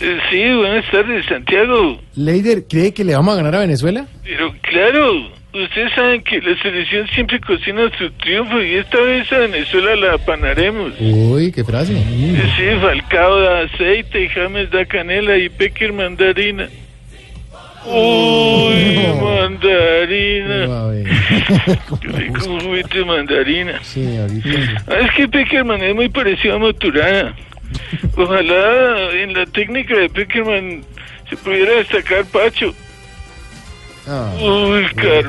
[0.01, 2.01] Eh, Sí, buenas tardes, Santiago.
[2.15, 4.07] Leider, ¿cree que le vamos a ganar a Venezuela?
[4.23, 9.39] Pero claro, ustedes saben que la selección siempre cocina su triunfo y esta vez a
[9.39, 10.93] Venezuela la apanaremos.
[11.01, 11.95] Uy, qué frase.
[11.95, 16.69] Sí, Falcao da aceite, James da canela y Pecker mandarina.
[17.87, 20.67] Uy, mandarina.
[22.01, 23.81] Qué rico un juguito de mandarina.
[23.83, 24.49] Sí, ahorita.
[24.89, 27.35] Ah, Es que Peckerman es muy parecido a Maturana.
[28.17, 30.83] Ojalá en la técnica de Peckerman
[31.31, 32.75] se pudiera destacar Pacho.
[34.11, 35.23] Ah, Uy, no tiene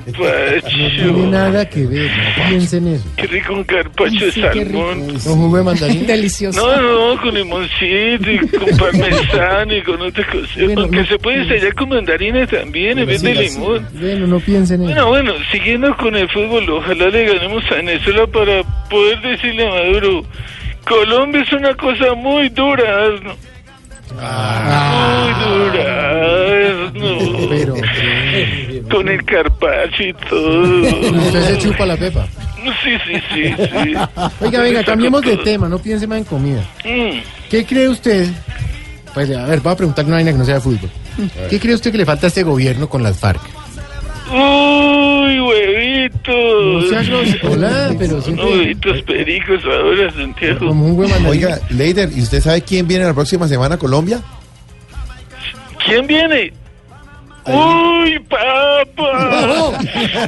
[0.61, 1.13] carpacho.
[1.29, 3.05] nada que ver, no piensen en eso.
[3.17, 5.05] Qué rico un carpacho de Sí, salmón.
[5.21, 6.07] Con jugo de mandarín.
[6.07, 6.65] Delicioso.
[6.65, 6.81] No,
[7.15, 10.55] no, con limoncito y con parmesano y con otras cosas.
[10.63, 13.85] Bueno, Aunque no- se puede sellar con mandarina también en vez de limón.
[13.99, 15.07] Bueno, no piensen en eso.
[15.07, 19.71] Bueno, bueno, siguiendo con el fútbol, ojalá le ganemos a Venezuela para poder decirle a
[19.71, 20.23] Maduro,
[20.87, 23.35] Colombia es una cosa muy dura, asno.
[24.11, 25.85] Muy dura,
[26.87, 27.58] asno.
[28.89, 30.81] Con el carpacho y todo.
[30.81, 32.27] usted se chupa la pepa.
[32.83, 33.93] Sí, sí, sí, sí.
[34.41, 36.61] Oiga, venga, cambiemos de tema, no piense más en comida.
[36.83, 37.19] Mm.
[37.49, 38.27] ¿Qué cree usted?
[39.13, 40.89] Pues, a ver, voy a preguntarle una vaina que no sea de fútbol.
[41.49, 43.41] ¿Qué cree usted que le falta a este gobierno con las FARC?
[44.31, 46.83] Uy, huevitos.
[46.83, 47.51] No sea grosero.
[47.51, 50.67] Hola, pero siempre- Huevitos pericos ahora, Santiago.
[50.67, 51.29] Como un huevo.
[51.29, 54.21] Oiga, Leider, ¿y usted sabe quién viene la próxima semana a Colombia?
[55.85, 56.53] ¿Quién viene?
[57.51, 59.77] ¡Uy, papa!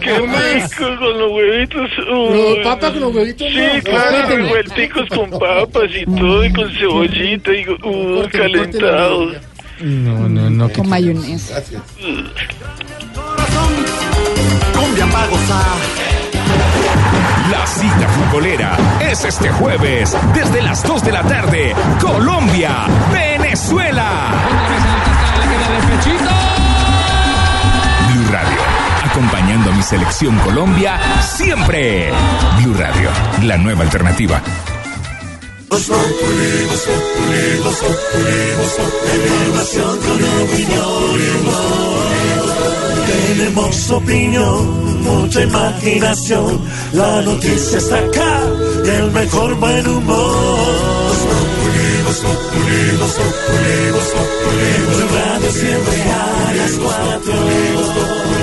[0.01, 1.89] ¡Qué rico con los huevitos!
[1.99, 2.57] Uy.
[2.57, 3.83] No, papa con los huevitos Sí, no.
[3.83, 9.35] claro, revuelticos con papas y todo, y con cebollita, y uh, calentados.
[9.81, 10.69] No, no, no.
[10.69, 11.61] Con mayonesa.
[14.73, 16.11] Cumbia gozar.
[17.51, 21.75] La cita futbolera es este jueves desde las 2 de la tarde.
[21.99, 24.90] Colombia, Venezuela.
[29.57, 32.09] Mi selección Colombia siempre.
[32.61, 33.09] Blue Radio,
[33.43, 34.41] la nueva alternativa.
[43.07, 46.61] Tenemos opinión, mucha imaginación.
[46.93, 48.39] La noticia está acá
[48.85, 51.01] y el mejor buen humor.
[55.13, 58.40] Radio siempre a las cuatro.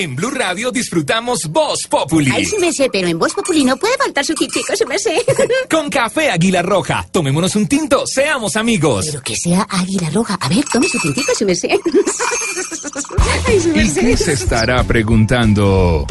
[0.00, 2.30] En Blue Radio disfrutamos Voz Populi.
[2.32, 4.96] Ay, sí me sé, pero en Voz Populi no puede faltar su tintico, sí me
[4.96, 5.20] sé.
[5.68, 7.04] Con café Águila Roja.
[7.10, 9.06] Tomémonos un tinto, seamos amigos.
[9.06, 10.38] Pero que sea Águila Roja.
[10.40, 11.70] A ver, tome su tintico, sí me sé.
[13.48, 14.00] Ay, sí me ¿Y sé.
[14.02, 16.06] qué se estará preguntando?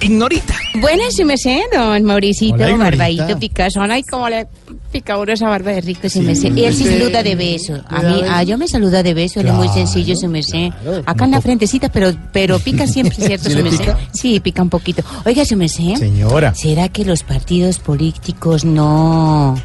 [0.00, 0.54] Ignorita.
[0.80, 3.90] Buenas, sí me sé, don Mauricito, Hola, barbadito, picazón.
[3.90, 4.46] Ay, cómo le
[4.92, 6.48] pica uno esa barba de rico, sí, me sé.
[6.48, 7.82] Él sí saluda de beso.
[7.88, 8.26] A mí, beso.
[8.28, 10.72] ah, yo me saluda de beso, él es muy sencillo, sí me sé.
[11.06, 13.44] Acá en la frentecita, pero, pero pica siempre, ¿cierto?
[13.48, 13.94] ¿Sí Sí le me sé.
[14.12, 15.02] Sí, pica un poquito.
[15.24, 15.96] Oiga, sí me sé.
[15.96, 16.54] Señora.
[16.54, 19.56] ¿Será que los partidos políticos no,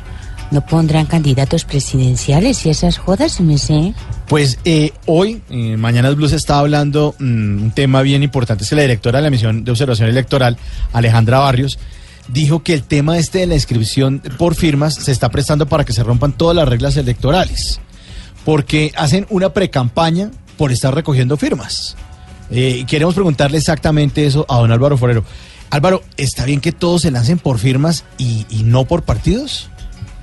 [0.52, 3.94] no pondrán candidatos presidenciales y esas jodas, me sé?
[4.28, 8.64] Pues eh, hoy, en Mañanas Blue, se está hablando mm, un tema bien importante.
[8.64, 10.58] Es que la directora de la misión de observación electoral,
[10.94, 11.80] Alejandra Barrios,
[12.28, 15.94] dijo que el tema este de la inscripción por firmas se está prestando para que
[15.94, 17.80] se rompan todas las reglas electorales.
[18.46, 21.96] Porque hacen una precampaña por estar recogiendo firmas.
[22.50, 25.24] Eh, queremos preguntarle exactamente eso a don Álvaro Forero.
[25.70, 29.71] Álvaro, ¿está bien que todos se lancen por firmas y no por partidos?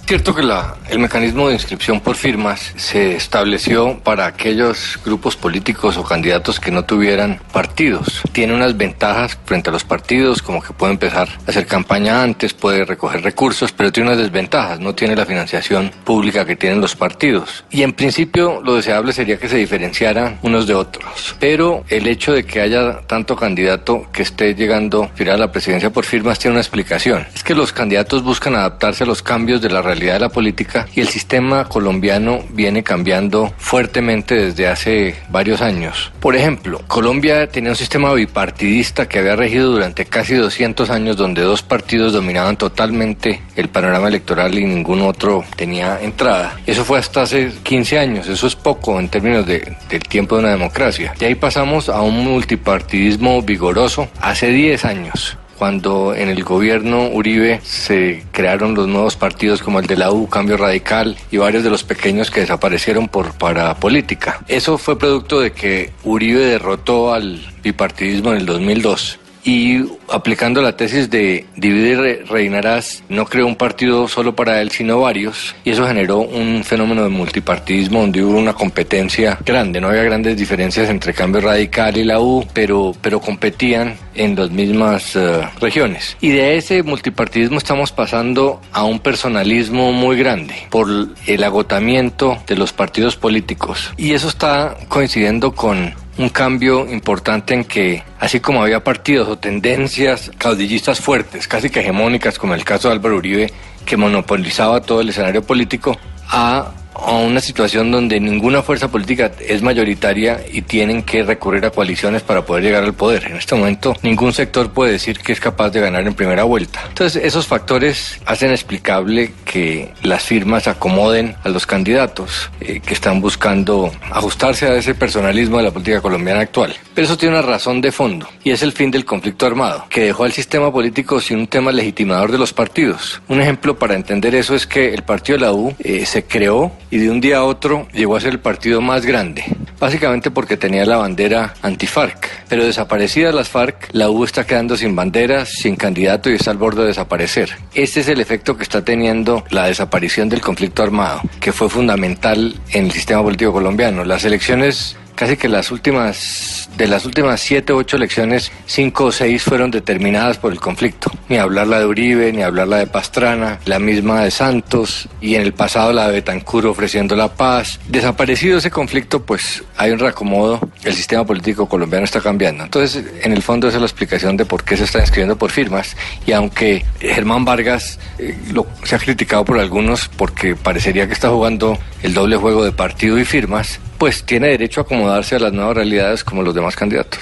[0.09, 5.98] Cierto que la, el mecanismo de inscripción por firmas se estableció para aquellos grupos políticos
[5.98, 8.22] o candidatos que no tuvieran partidos.
[8.32, 12.55] Tiene unas ventajas frente a los partidos, como que puede empezar a hacer campaña antes,
[12.55, 16.97] puede recoger recursos, pero tiene unas desventajas, no tiene la financiación pública que tienen los
[16.97, 17.64] partidos.
[17.70, 21.36] Y en principio lo deseable sería que se diferenciaran unos de otros.
[21.39, 26.06] Pero el hecho de que haya tanto candidato que esté llegando a la presidencia por
[26.06, 27.26] firmas tiene una explicación.
[27.35, 30.86] Es que los candidatos buscan adaptarse a los cambios de la realidad de la política
[30.94, 36.12] y el sistema colombiano viene cambiando fuertemente desde hace varios años.
[36.20, 41.42] Por ejemplo, Colombia tenía un sistema bipartidista que había regido durante casi 200 años donde
[41.42, 46.56] dos partidos dominaban totalmente el panorama electoral y ningún otro tenía entrada.
[46.66, 50.42] Eso fue hasta hace 15 años, eso es poco en términos de- del tiempo de
[50.42, 51.14] una democracia.
[51.20, 57.60] Y ahí pasamos a un multipartidismo vigoroso hace 10 años cuando en el gobierno Uribe
[57.64, 61.70] se crearon los nuevos partidos como el de la U, Cambio Radical y varios de
[61.70, 64.40] los pequeños que desaparecieron por para política.
[64.47, 70.77] Eso fue producto de que Uribe derrotó al bipartidismo en el 2002 y aplicando la
[70.77, 75.86] tesis de divide reinarás, no creó un partido solo para él, sino varios, y eso
[75.86, 81.15] generó un fenómeno de multipartidismo donde hubo una competencia grande, no había grandes diferencias entre
[81.15, 86.16] Cambio Radical y la U, pero, pero competían en las mismas eh, regiones.
[86.20, 90.89] Y de ese multipartidismo estamos pasando a un personalismo muy grande por
[91.27, 93.93] el agotamiento de los partidos políticos.
[93.97, 99.39] Y eso está coincidiendo con un cambio importante en que, así como había partidos o
[99.39, 103.53] tendencias caudillistas fuertes, casi que hegemónicas, como el caso de Álvaro Uribe,
[103.86, 105.97] que monopolizaba todo el escenario político,
[106.28, 111.70] a, a una situación donde ninguna fuerza política es mayoritaria y tienen que recurrir a
[111.70, 113.24] coaliciones para poder llegar al poder.
[113.24, 116.84] En este momento, ningún sector puede decir que es capaz de ganar en primera vuelta.
[116.88, 123.20] Entonces, esos factores hacen explicable que las firmas acomoden a los candidatos eh, que están
[123.20, 126.74] buscando ajustarse a ese personalismo de la política colombiana actual.
[126.94, 130.02] Pero eso tiene una razón de fondo y es el fin del conflicto armado, que
[130.02, 133.20] dejó al sistema político sin un tema legitimador de los partidos.
[133.28, 136.72] Un ejemplo para entender eso es que el partido de la U eh, se creó
[136.90, 139.44] y de un día a otro llegó a ser el partido más grande,
[139.78, 142.47] básicamente porque tenía la bandera anti-FARC.
[142.48, 146.59] Pero desaparecidas las FARC, la U está quedando sin banderas, sin candidato y está al
[146.59, 147.51] borde de desaparecer.
[147.74, 152.55] Este es el efecto que está teniendo la desaparición del conflicto armado, que fue fundamental
[152.73, 154.05] en el sistema político colombiano.
[154.05, 159.12] Las elecciones casi que las últimas, de las últimas siete o ocho elecciones, cinco o
[159.12, 161.11] seis fueron determinadas por el conflicto.
[161.28, 165.35] Ni hablar la de Uribe, ni hablar la de Pastrana, la misma de Santos, y
[165.35, 167.81] en el pasado la de Betancur ofreciendo la paz.
[167.89, 172.62] Desaparecido ese conflicto, pues hay un reacomodo, el sistema político colombiano está cambiando.
[172.62, 175.51] Entonces, en el fondo esa es la explicación de por qué se está inscribiendo por
[175.51, 175.97] firmas,
[176.27, 181.28] y aunque Germán Vargas eh, lo, se ha criticado por algunos porque parecería que está
[181.28, 185.52] jugando el doble juego de partido y firmas, pues tiene derecho a acomodarse a las
[185.52, 187.20] nuevas realidades como los demás candidatos.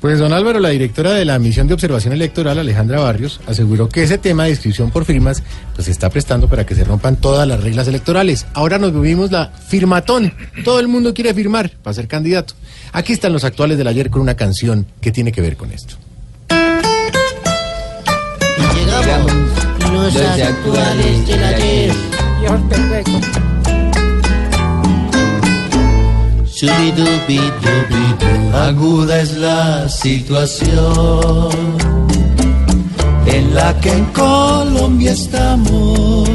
[0.00, 4.02] Pues don Álvaro, la directora de la misión de observación electoral, Alejandra Barrios, aseguró que
[4.02, 5.42] ese tema de inscripción por firmas
[5.74, 8.46] pues se está prestando para que se rompan todas las reglas electorales.
[8.54, 10.32] Ahora nos vivimos la firmatón.
[10.64, 12.54] Todo el mundo quiere firmar para ser candidato.
[12.92, 15.96] Aquí están los actuales del ayer con una canción que tiene que ver con esto.
[18.74, 19.32] Llegamos
[19.92, 21.92] los actuales del ayer.
[28.52, 31.48] Aguda es la situación
[33.24, 36.28] en la que en Colombia estamos.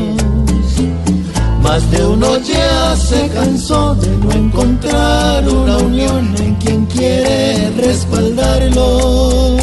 [1.62, 9.58] Más de uno ya se cansó de no encontrar una unión en quien quiere respaldarlo.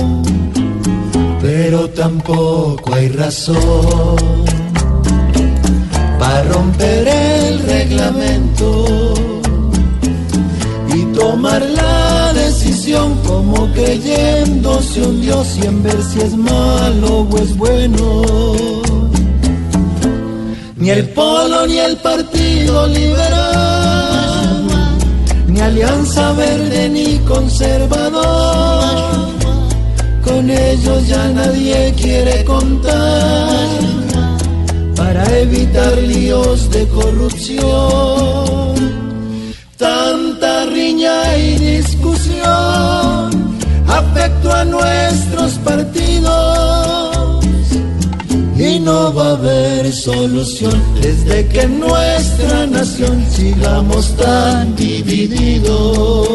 [1.40, 4.44] Pero tampoco hay razón
[6.20, 9.21] para romper el reglamento
[11.22, 17.56] tomar la decisión como creyéndose un Dios y en ver si es malo o es
[17.56, 18.22] bueno.
[20.76, 24.66] Ni el Polo ni el Partido Liberal,
[25.46, 28.82] ni Alianza Verde ni Conservador,
[30.24, 33.68] con ellos ya nadie quiere contar
[34.96, 37.91] para evitar líos de corrupción.
[44.72, 47.44] Nuestros partidos
[48.58, 56.28] y no va a haber solución desde que en nuestra nación sigamos tan divididos.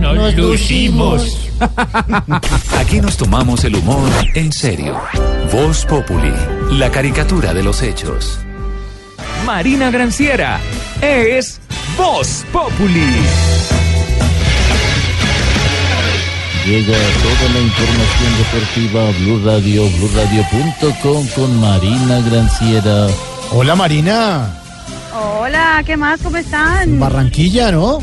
[0.00, 1.38] Nos lucimos.
[2.78, 5.00] Aquí nos tomamos el humor en serio.
[5.52, 6.32] Voz Populi,
[6.72, 8.38] la caricatura de los hechos.
[9.44, 10.60] Marina Granciera
[11.00, 11.60] es
[11.96, 13.55] Voz Populi.
[16.66, 23.06] Llega toda la información deportiva a Blue Radio, BlueRadio.com con Marina Granciera.
[23.52, 24.62] Hola Marina,
[25.14, 26.20] Hola, ¿qué más?
[26.22, 26.98] ¿Cómo están?
[26.98, 28.00] Barranquilla, ¿no?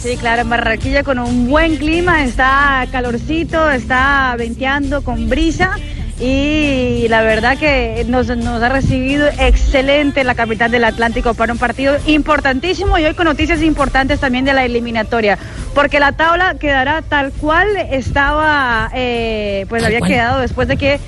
[0.00, 5.76] Sí, claro, en Barranquilla con un buen clima, está calorcito, está venteando con brisa
[6.20, 11.58] y la verdad que nos, nos ha recibido excelente la capital del Atlántico para un
[11.58, 15.38] partido importantísimo y hoy con noticias importantes también de la eliminatoria,
[15.74, 20.10] porque la tabla quedará tal cual estaba, eh, pues había cual.
[20.10, 21.00] quedado después de que,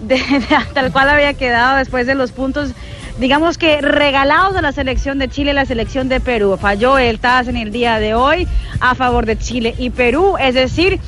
[0.00, 2.72] de- de- tal cual había quedado después de los puntos
[3.18, 6.56] digamos que regalados a la selección de Chile y la selección de Perú.
[6.60, 8.46] Falló el TAS en el día de hoy
[8.78, 11.00] a favor de Chile y Perú, es decir,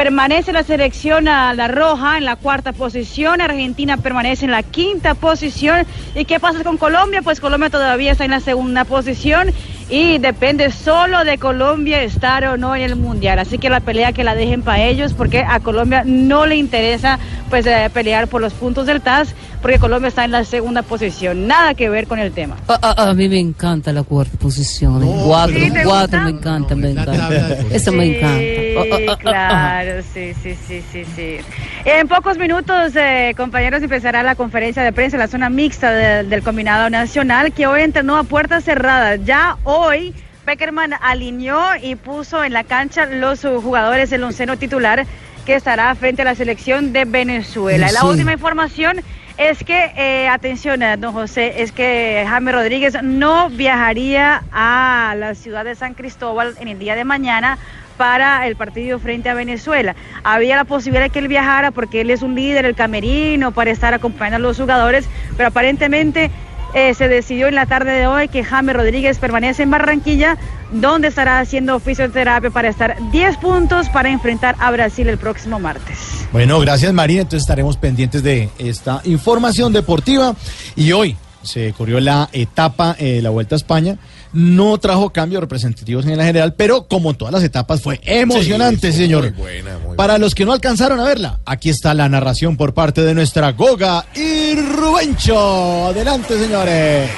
[0.00, 5.14] permanece la selección a la roja en la cuarta posición, Argentina permanece en la quinta
[5.14, 5.86] posición.
[6.14, 7.20] ¿Y qué pasa con Colombia?
[7.20, 9.52] Pues Colombia todavía está en la segunda posición
[9.90, 13.40] y depende solo de Colombia estar o no en el Mundial.
[13.40, 17.18] Así que la pelea que la dejen para ellos porque a Colombia no le interesa
[17.50, 21.46] pues eh, pelear por los puntos del TAS porque Colombia está en la segunda posición.
[21.46, 22.56] Nada que ver con el tema.
[22.68, 25.02] A, a- a mí me encanta la cuarta posición.
[25.02, 27.56] el cuatro, ¿Sí cuatro me encanta, me encanta.
[27.70, 29.16] Eso me encanta.
[29.18, 31.36] Claro, sí, sí, sí, sí, sí.
[31.84, 36.24] En pocos minutos, eh, compañeros, empezará la conferencia de prensa en la zona mixta de-
[36.24, 39.20] del combinado nacional que hoy entrenó a puertas cerradas.
[39.24, 40.14] Ya hoy,
[40.44, 45.06] Peckerman alineó y puso en la cancha los jugadores del onceno titular
[45.44, 47.90] que estará frente a la selección de Venezuela.
[47.92, 49.00] La última información
[49.40, 55.34] es que, eh, atención, eh, don José, es que Jaime Rodríguez no viajaría a la
[55.34, 57.56] ciudad de San Cristóbal en el día de mañana
[57.96, 59.96] para el partido frente a Venezuela.
[60.24, 63.70] Había la posibilidad de que él viajara porque él es un líder, el camerino, para
[63.70, 65.08] estar acompañando a los jugadores,
[65.38, 66.30] pero aparentemente
[66.74, 70.36] eh, se decidió en la tarde de hoy que Jaime Rodríguez permanece en Barranquilla,
[70.72, 76.26] donde estará haciendo fisioterapia para estar 10 puntos para enfrentar a Brasil el próximo martes.
[76.32, 77.22] Bueno, gracias Marina.
[77.22, 80.36] Entonces estaremos pendientes de esta información deportiva.
[80.76, 83.98] Y hoy se corrió la etapa eh, la Vuelta a España.
[84.32, 88.92] No trajo cambios representativos en la general, pero como en todas las etapas fue emocionante,
[88.92, 89.22] Sí, señor.
[89.22, 92.72] muy buena, muy Para los que no alcanzaron a verla, aquí está la narración por
[92.72, 95.86] parte de nuestra Goga y Rubencho.
[95.88, 97.10] Adelante, señores.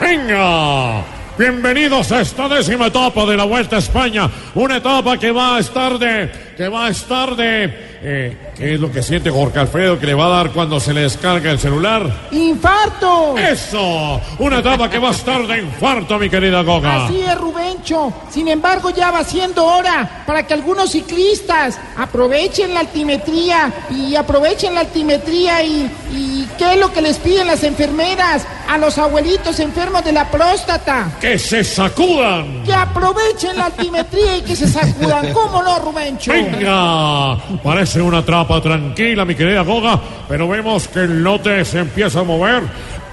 [0.00, 1.04] Venga,
[1.38, 5.60] bienvenidos a esta décima etapa de la Vuelta a España, una etapa que va a
[5.60, 7.64] estar de, que va a estar de,
[8.02, 10.92] eh, ¿qué es lo que siente Jorge Alfredo que le va a dar cuando se
[10.94, 12.28] le descarga el celular?
[12.30, 13.36] ¡Infarto!
[13.36, 17.06] Eso, una etapa que va a estar de infarto, mi querida Goga.
[17.06, 18.12] Así es, Rubencho.
[18.30, 24.74] Sin embargo, ya va siendo hora para que algunos ciclistas aprovechen la altimetría y aprovechen
[24.74, 29.58] la altimetría y, y ¿qué es lo que les piden las enfermeras a los abuelitos
[29.60, 31.10] enfermos de la próstata?
[31.20, 32.62] Que se sacudan.
[32.64, 35.32] Que aprovechen la altimetría y que se sacudan.
[35.32, 36.32] ¿Cómo no, Rubencho?
[36.52, 39.98] Venga, parece una trapa tranquila, mi querida Goga,
[40.28, 42.62] pero vemos que el lote se empieza a mover.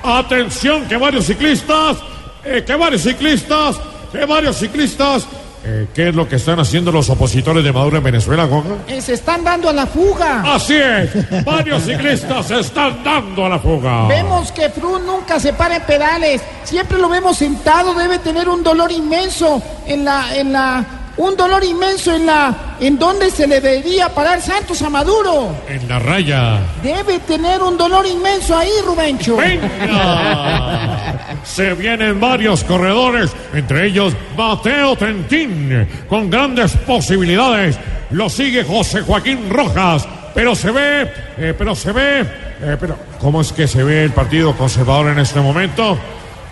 [0.03, 1.97] Atención, que varios ciclistas,
[2.43, 3.79] eh, que varios ciclistas,
[4.11, 5.27] que varios ciclistas.
[5.63, 8.77] eh, ¿Qué es lo que están haciendo los opositores de Maduro en Venezuela, Goga?
[8.87, 10.41] Eh, se están dando a la fuga.
[10.55, 14.07] Así es, varios ciclistas se están dando a la fuga.
[14.07, 18.63] Vemos que Froome nunca se para en pedales, siempre lo vemos sentado, debe tener un
[18.63, 20.83] dolor inmenso en la, en la
[21.21, 25.55] un dolor inmenso en la en donde se le debería parar Santos a Maduro.
[25.69, 26.59] En la raya.
[26.81, 29.37] Debe tener un dolor inmenso ahí, Rubencho.
[29.37, 30.97] ¡Venga!
[31.43, 37.77] Se vienen varios corredores, entre ellos Mateo Trentín, con grandes posibilidades.
[38.11, 43.41] Lo sigue José Joaquín Rojas, pero se ve, eh, pero se ve, eh, pero ¿cómo
[43.41, 45.97] es que se ve el Partido Conservador en este momento?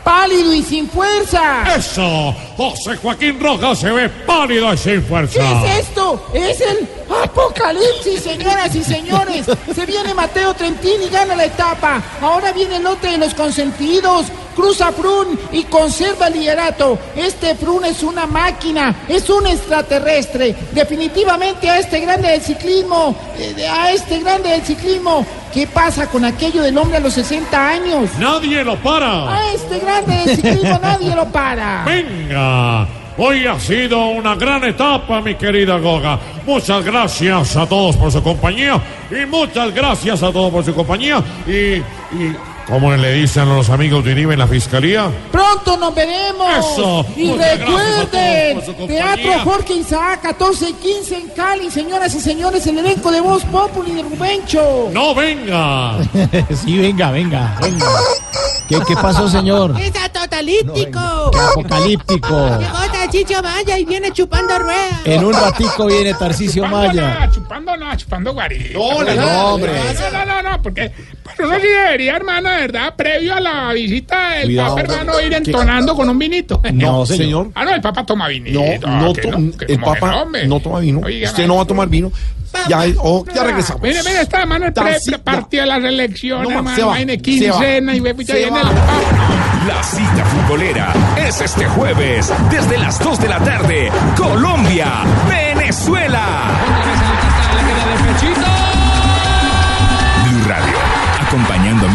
[0.10, 1.76] Pálido y sin fuerza.
[1.76, 5.40] Eso, José Joaquín Rojas se ve pálido y sin fuerza.
[5.40, 6.26] ¿Qué es esto?
[6.34, 6.88] Es el
[7.24, 9.46] apocalipsis, señoras y señores.
[9.72, 12.02] Se viene Mateo Trentín y gana la etapa.
[12.24, 14.26] Ahora viene el lote de los consentidos.
[14.56, 17.00] Cruza Prun y conserva el liderato.
[17.16, 20.56] Este Prun es una máquina, es un extraterrestre.
[20.74, 25.26] Definitivamente a este grande del ciclismo, eh, a este grande del ciclismo.
[25.54, 28.10] ¿Qué pasa con aquello del hombre a los 60 años?
[28.20, 29.34] Nadie lo para.
[29.34, 29.99] A este grande
[30.36, 31.84] ciclismo nadie lo para.
[31.86, 32.88] Venga.
[33.18, 36.18] Hoy ha sido una gran etapa, mi querida Goga.
[36.46, 38.82] Muchas gracias a todos por su compañía
[39.12, 41.82] y muchas gracias a todos por su compañía y
[42.70, 45.12] ¿cómo le dicen a los amigos de Uribe en la fiscalía?
[45.32, 46.48] Pronto nos veremos.
[46.58, 47.06] Eso.
[47.18, 48.88] Y recuerden.
[48.88, 53.44] Teatro Jorge Isaac, 14 y 15 en Cali, señoras y señores, el elenco de Voz
[53.46, 54.90] Populi de Rubencho.
[54.94, 55.98] No venga.
[56.64, 57.86] sí, venga, venga, venga.
[58.68, 59.76] ¿Qué, qué pasó, señor?
[59.80, 61.32] ¡Es totalítico!
[61.32, 62.60] Qué apocalíptico.
[62.60, 65.02] Llegó Chicho Maya y viene chupando ruedas.
[65.06, 67.26] En un ratico viene Tarcisio Maya.
[67.26, 68.78] No, chupando no, chupando guarito.
[68.78, 69.74] No, no, no, hombre.
[70.12, 70.92] No, no, no, porque
[71.38, 74.76] pero uno sí debería, hermano, de verdad, previo a la visita del Cuidado.
[74.76, 75.36] Papa, hermano, ir ¿Qué?
[75.38, 76.62] entonando con un vinito.
[76.74, 77.50] No, señor.
[77.56, 78.60] Ah, no, el Papa toma vinito.
[78.88, 79.38] No, no, que to-
[79.68, 81.02] el Papa no, no toma vino.
[81.04, 82.12] Oiga, Usted no va a tomar vino.
[82.68, 83.84] Ya, oh, ya Ah, regresamos.
[83.84, 86.76] Mire, mire, está hermano el pre, pre- partido de la selección, No, hermano.
[86.76, 87.58] se va, Imagine, se va.
[87.60, 88.62] quincena y ve, ya Se viene va.
[88.62, 88.94] el Papa.
[89.68, 90.94] La cita futbolera
[91.28, 93.92] es este jueves desde las 2 de la tarde.
[94.18, 94.94] Colombia,
[95.30, 96.26] Venezuela.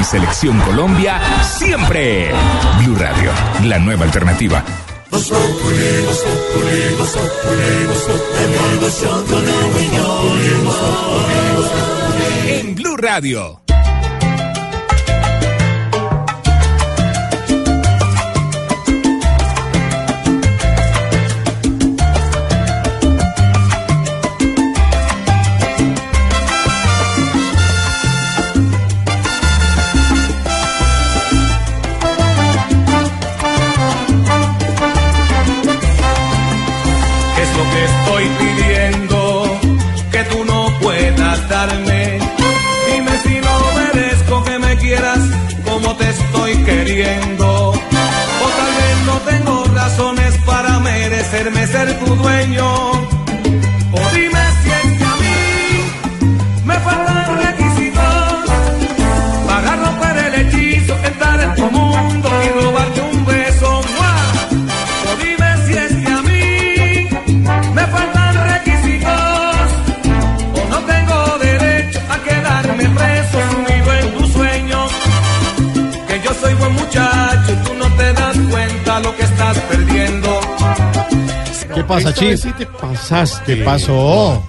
[0.04, 2.30] Selección Colombia siempre.
[2.82, 3.30] Blue Radio,
[3.64, 4.62] la nueva alternativa.
[5.10, 6.24] Voz Populi, Voz
[46.84, 47.70] queriendo.
[47.70, 53.13] O tal vez no tengo razones para merecerme ser tu dueño.
[81.84, 83.56] ¿Qué pasa, Esta sí te pasaste.
[83.56, 84.42] ¿Qué pasó?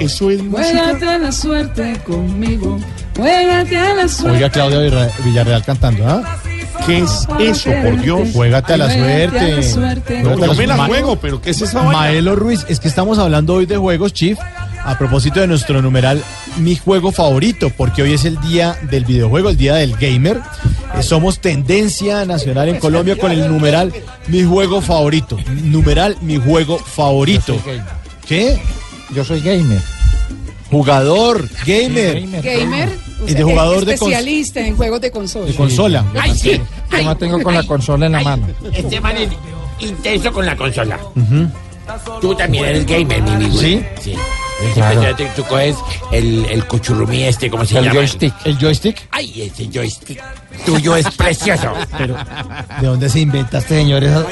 [0.00, 0.68] Eso es música.
[0.68, 2.78] Juégate a la suerte conmigo.
[3.16, 4.36] Juégate a la suerte.
[4.36, 6.38] Oiga, Claudia Villarreal, cantando, ¿ah?
[6.86, 8.28] ¿Qué es eso, por Dios?
[8.32, 10.22] Juégate a la Juégate a la suerte.
[10.22, 11.92] No me la Ma- juego, pero ¿qué es esa vaina?
[11.92, 14.38] Maelo Ruiz, es que estamos hablando hoy de juegos, Chief,
[14.84, 16.22] a propósito de nuestro numeral
[16.58, 20.40] Mi Juego Favorito, porque hoy es el día del videojuego, el día del gamer.
[20.98, 23.92] Eh, Somos tendencia nacional en Colombia con el numeral
[24.28, 25.36] Mi Juego Favorito.
[25.64, 27.56] Numeral Mi Juego Favorito.
[28.26, 28.58] ¿Qué?
[29.14, 29.80] Yo soy gamer.
[30.70, 32.20] Jugador, gamer.
[32.42, 32.88] Gamer,
[33.22, 35.46] o Y de sea, jugador de especialista en juegos de consola.
[35.46, 36.04] De consola.
[36.20, 36.60] Ay, sí.
[36.92, 38.46] Yo no tengo con la consola en la mano.
[38.72, 39.30] Este man es
[39.80, 40.98] intenso con la consola.
[42.20, 43.58] Tú también eres gamer, mi amigo.
[43.58, 43.82] ¿Sí?
[44.02, 44.14] Sí.
[44.74, 45.02] Claro.
[46.10, 47.94] El, el cuchurrumí este, ¿cómo se El llama?
[48.00, 48.34] joystick.
[48.44, 49.08] ¿El joystick?
[49.12, 50.20] Ay, ese joystick
[50.66, 51.72] tuyo es precioso.
[51.98, 52.16] Pero,
[52.80, 54.02] ¿de dónde se inventa este señor?
[54.04, 54.26] esa-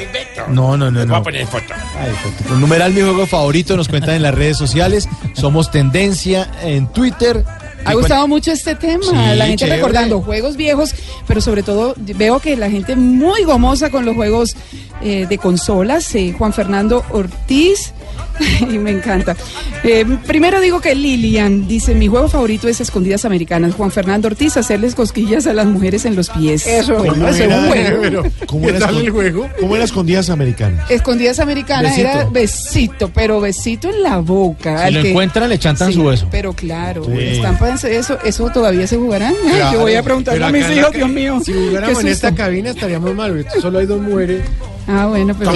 [0.49, 1.15] No, no, no, voy no.
[1.15, 1.73] a poner foto.
[1.99, 2.53] Ay, foto.
[2.53, 5.07] El numeral mi juego favorito nos cuentan en las redes sociales.
[5.33, 7.45] Somos tendencia en Twitter.
[7.85, 9.77] Ha gustado mucho este tema, Sí, la gente chévere.
[9.77, 10.93] recordando juegos viejos,
[11.25, 14.57] pero sobre todo veo que la gente muy gomosa con los juegos
[15.01, 16.13] eh, de consolas.
[16.15, 17.93] eh, Juan Fernando Ortiz
[18.59, 19.35] Y me encanta.
[19.83, 23.73] Eh, primero digo que Lilian dice, mi juego favorito es escondidas americanas.
[23.75, 26.65] Juan Fernando Ortiz, hacerles cosquillas a las mujeres en los pies.
[26.65, 28.23] Eso, Bueno, eso es un juego.
[28.47, 30.89] ¿Cómo era, escon- ¿Cómo era escondidas americanas?
[30.89, 32.09] Escondidas americanas Besito.
[32.09, 34.77] era besito, pero besito en la boca.
[34.79, 36.27] Si Al lo que- encuentran, le chantan Sí, su beso.
[36.31, 37.41] Pero claro, Sí.
[37.89, 39.33] eso, eso todavía se jugarán.
[39.45, 41.39] Ay, Claro, Yo voy a preguntarle a mis hijos, Dios mío.
[41.43, 44.41] Si jugáramos en esta cabina estaríamos mal, solo hay dos mujeres.
[44.87, 45.51] Ah, bueno, pero.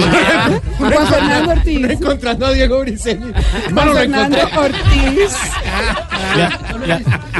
[0.78, 1.90] Juan Fernando Ortiz.
[1.90, 3.32] encontrando a Diego Briceño.
[3.72, 5.36] Juan Fernando Ortiz.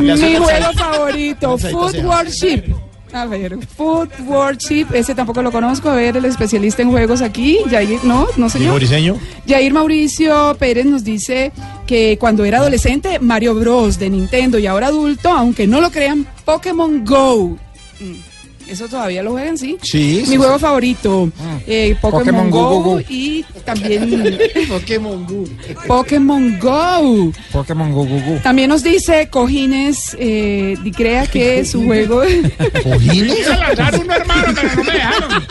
[0.01, 2.75] Mi juego favorito, Food Worship.
[3.13, 5.91] A ver, Food Worship, ese tampoco lo conozco.
[5.91, 8.75] A ver, el especialista en juegos aquí, Jair, no, no Diego señor.
[8.77, 9.19] Briseño.
[9.47, 11.53] Jair Mauricio Pérez nos dice
[11.87, 13.99] que cuando era adolescente, Mario Bros.
[13.99, 17.59] de Nintendo y ahora adulto, aunque no lo crean, Pokémon Go.
[18.01, 18.32] Mm,
[18.73, 19.77] Eso todavía lo juegan, sí.
[19.83, 21.31] Sí, Mi sí, juego favorito,
[21.67, 23.01] eh, Pokémon, Pokémon Go, Go, Go, Go.
[23.07, 24.39] y también
[24.69, 25.45] Pokémon Go.
[25.87, 27.33] Pokémon Go.
[27.53, 28.41] Pokémon Go, Go, Go.
[28.43, 32.25] También nos dice Cojines, eh, y crea que su juego...
[32.25, 35.43] Iba a lanzar uno, hermano, pero no me dejaron.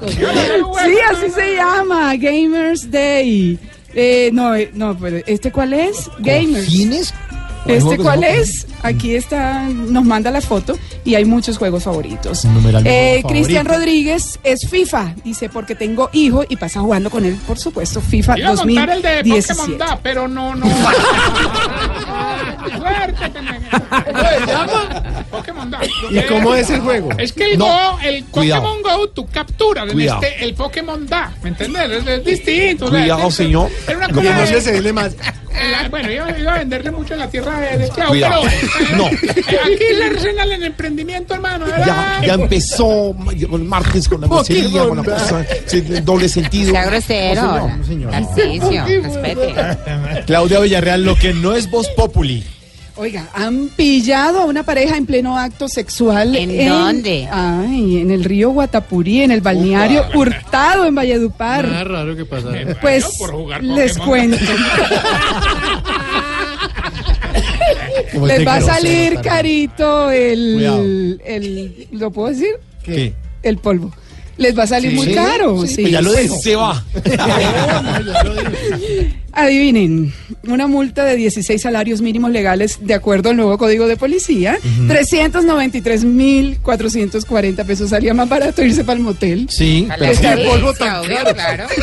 [0.86, 3.58] sí, así se llama, Gamers Day.
[3.92, 6.08] Eh, no, eh, no, pero ¿este cuál es?
[6.20, 6.64] Gamers.
[6.64, 7.14] ¿Cojines?
[7.66, 8.66] ¿Este cuál es?
[8.82, 12.46] Aquí está, nos manda la foto y hay muchos juegos favoritos.
[12.84, 13.22] Eh.
[13.28, 18.00] Cristian Rodríguez es FIFA, dice, porque tengo hijo y pasa jugando con él, por supuesto,
[18.00, 19.54] FIFA Iba a montar el de 2017.
[19.60, 20.66] Pokémon Da, pero no, no.
[22.78, 23.30] Suerte.
[25.30, 25.80] Pokémon Da.
[26.10, 27.10] ¿Y cómo es el juego?
[27.18, 28.62] Es que el No, Go, el cuidado.
[28.62, 30.22] Pokémon Go, tú capturas en Cuidado.
[30.22, 31.90] este, el Pokémon Da, ¿me entiendes?
[31.90, 32.86] Es, es distinto.
[32.86, 33.70] o sea, Cuidado, es- señor.
[33.86, 35.12] Era una No, cosa no de- se más.
[35.52, 37.49] Eh, bueno, iba, iba a venderle mucho en la tierra
[37.94, 38.42] Chiao, Cuidado.
[38.78, 39.06] pero No.
[39.06, 41.66] aquí le arsenal en emprendimiento, hermano.
[41.68, 42.22] Ya, ¿verdad?
[42.26, 45.44] ya empezó el martes con la grosería, con la cosa,
[46.02, 46.70] doble sentido.
[46.72, 47.68] Sea grosero.
[47.68, 48.10] No, señor.
[48.12, 49.54] Tarcisio, respete.
[50.26, 52.44] Claudia Villarreal, lo que no es Voz Populi.
[52.96, 56.36] Oiga, han pillado a una pareja en pleno acto sexual.
[56.36, 57.26] ¿En dónde?
[57.32, 61.66] Ay, en el río Guatapurí, en el balneario Hurtado, en Valledupar.
[61.66, 62.48] Nada raro que pasa.
[62.82, 64.08] Pues por jugar les Pokémon.
[64.36, 64.44] cuento.
[68.26, 71.88] Les va a salir carito el, el.
[71.92, 72.54] ¿Lo puedo decir?
[72.84, 73.14] ¿Qué?
[73.42, 73.92] El polvo.
[74.36, 74.96] Les va a salir Sí.
[74.96, 75.60] muy caro.
[75.62, 75.80] sí, sí.
[75.82, 76.36] pues ya lo dijo.
[76.40, 76.82] Se va.
[79.32, 80.12] Adivinen,
[80.48, 84.58] una multa de 16 salarios mínimos legales de acuerdo al nuevo código de policía,
[84.88, 87.90] 393.440 pesos.
[87.90, 89.48] Salía más barato irse para el motel.
[89.50, 91.34] Sí, pero Este experiencia, polvo tan obvio, caro.
[91.34, 91.66] claro.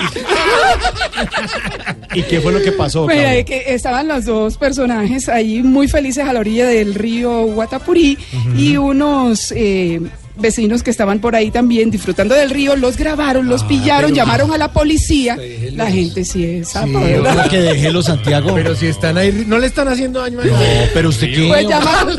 [2.14, 3.06] ¿y qué fue lo que pasó?
[3.06, 8.18] Mira, que estaban los dos personajes ahí muy felices a la orilla del río Guatapurí
[8.56, 10.00] y unos eh,
[10.40, 14.52] vecinos que estaban por ahí también disfrutando del río, los grabaron, los pillaron, pero- llamaron
[14.52, 15.38] a la policía.
[15.72, 18.54] La gente sí es Sí, creo que déjelo, Santiago.
[18.54, 20.90] Pero si están ahí, no le están haciendo daño a No, nadie.
[20.94, 21.48] pero usted qué.
[21.48, 22.18] Pues llamaron.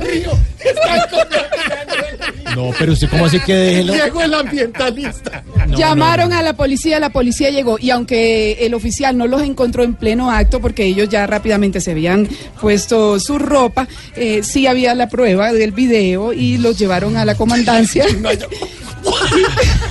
[2.56, 3.94] No, pero usted cómo así que déjelo.
[3.94, 5.44] Diego el ambientalista.
[5.68, 9.84] No, Llamaron a la policía, la policía llegó y aunque el oficial no los encontró
[9.84, 12.28] en pleno acto porque ellos ya rápidamente se habían
[12.60, 17.36] puesto su ropa, eh, sí había la prueba del video y los llevaron a la
[17.36, 18.06] comandancia.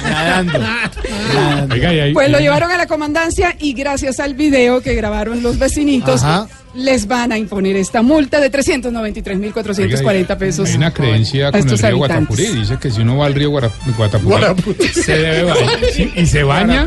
[0.04, 0.58] Nadando.
[2.12, 6.48] Pues lo llevaron a la comandancia y gracias al video que grabaron los vecinitos Ajá.
[6.74, 10.68] Les van a imponer esta multa de 393.440 pesos.
[10.70, 12.36] Hay una creencia con el río habitantes.
[12.38, 12.46] Guatapurí.
[12.60, 15.78] Dice que si uno va al río Guara- Guatapurí, se debe bañar.
[15.92, 16.86] Sí, y se baña.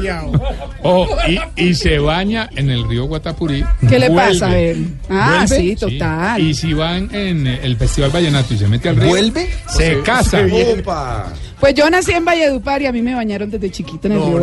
[0.83, 1.39] Oh, y,
[1.69, 3.63] y se baña en el río Guatapurí.
[3.87, 4.87] ¿Qué le pasa a él?
[5.09, 6.41] Ah, Vuelve, sí, total.
[6.41, 9.09] Y si van en el Festival Vallenato y se mete al río.
[9.09, 9.49] ¿Vuelve?
[9.67, 10.41] Se casa.
[10.79, 11.31] Opa.
[11.63, 14.37] Pues yo nací en Valledupar y a mí me bañaron desde chiquita en el No,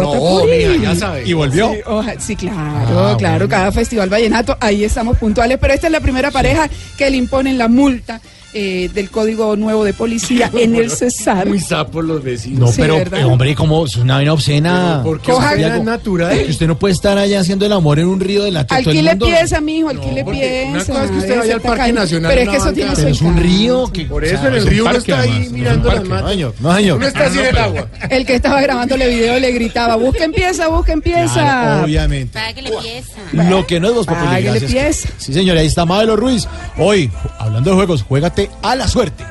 [0.46, 1.22] río no, ya sabe.
[1.26, 1.70] ¿Y volvió?
[1.70, 3.48] Sí, oja- sí, claro, Ah, claro, bueno.
[3.50, 6.66] cada festival vallenato, ahí estamos puntuales, pero esta es la primera pareja
[6.96, 8.22] que le imponen la multa
[8.52, 11.46] eh, del Código Nuevo de Policía en el Cesar.
[11.46, 12.60] Muy sapos los vecinos.
[12.60, 13.20] No, Sí, pero, ¿verdad?
[13.20, 15.00] eh, hombre, como es una vaina obscena.
[15.04, 16.44] ¿Por qué Coja- obscena es natural?
[16.44, 19.16] Que usted no puede estar allá haciendo el amor en un río de la Alquile
[19.16, 20.70] pieza, mijo, alquile porque pieza.
[20.70, 23.06] una cosa es que usted vaya al Parque Nacional Pero es que eso tiene su
[23.08, 24.04] es un río que...
[24.06, 25.88] Por o eso sea, en el río uno está ahí además, no es un mirando
[25.92, 26.02] las.
[26.02, 26.30] No, matas.
[26.30, 26.54] señor.
[26.60, 26.96] No.
[26.96, 27.88] Uno está así en el agua.
[28.10, 31.32] El que estaba grabándole video le gritaba, busquen pieza, busquen pieza.
[31.34, 32.38] Claro, obviamente.
[32.38, 33.48] Págale pieza.
[33.50, 35.08] Lo que no es Populi, Páguele pieza.
[35.18, 36.46] Sí, señor, ahí está Mabelo Ruiz.
[36.78, 39.24] Hoy, hablando de juegos, juégate a la suerte.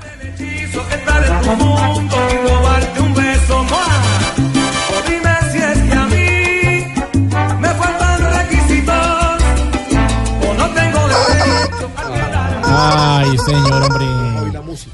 [5.93, 6.85] a mí
[7.59, 9.43] me faltan requisitos
[10.47, 11.91] o no tengo derecho
[12.65, 14.28] a Ay, señor, hombre.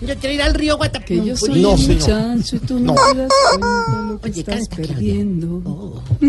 [0.02, 1.20] Yo quiero ir al río Guatapuri.
[1.22, 2.96] Que yo soy No, muchacho y tú no, No.
[2.96, 6.04] te das cuenta lo que Oye, estás canta, perdiendo.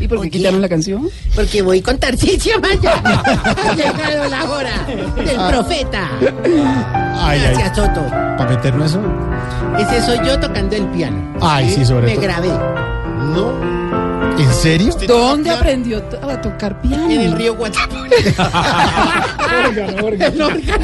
[0.00, 0.30] ¿Y por qué Oye.
[0.30, 1.08] quitaron la canción?
[1.34, 2.94] Porque voy con Tarcisio Maya.
[3.04, 4.86] Ha llegado la hora
[5.24, 5.48] del Ah.
[5.50, 6.08] profeta.
[7.22, 7.54] Ay, ay.
[7.54, 8.00] Gracias, Soto.
[8.10, 9.00] ¿Para meternos eso?
[9.78, 11.36] Ese soy yo tocando el piano.
[11.40, 12.22] Ay, sí, sobre Me todo.
[12.22, 12.48] grabé.
[12.48, 13.79] No.
[14.40, 14.96] ¿En serio?
[15.06, 17.10] ¿Dónde aprendió a tocar piano?
[17.10, 18.10] En el río Guatapuri.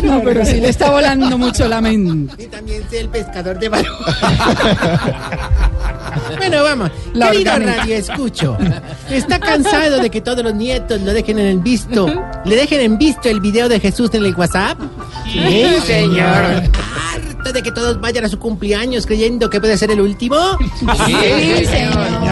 [0.03, 2.45] No, pero sí le está volando mucho la mente.
[2.45, 3.93] Y también sé el pescador de balón.
[6.37, 6.91] bueno, vamos.
[7.15, 7.83] La Querido orgánica.
[7.83, 8.59] Radio Escucho,
[9.11, 12.07] ¿está cansado de que todos los nietos lo dejen en el visto?
[12.45, 14.79] ¿Le dejen en visto el video de Jesús en el WhatsApp?
[15.33, 16.27] Sí, señor.
[16.27, 20.37] ¿Harto de que todos vayan a su cumpleaños creyendo que puede ser el último?
[21.07, 22.26] Sí, señor.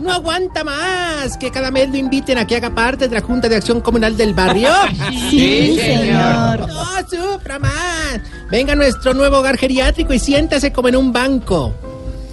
[0.00, 3.48] ¿No aguanta más que cada mes lo inviten a que haga parte de la Junta
[3.48, 4.68] de Acción Comunal del barrio?
[5.30, 6.66] Sí, señor.
[6.68, 8.20] No sufra más.
[8.50, 11.74] Venga a nuestro nuevo hogar geriátrico y siéntase como en un banco.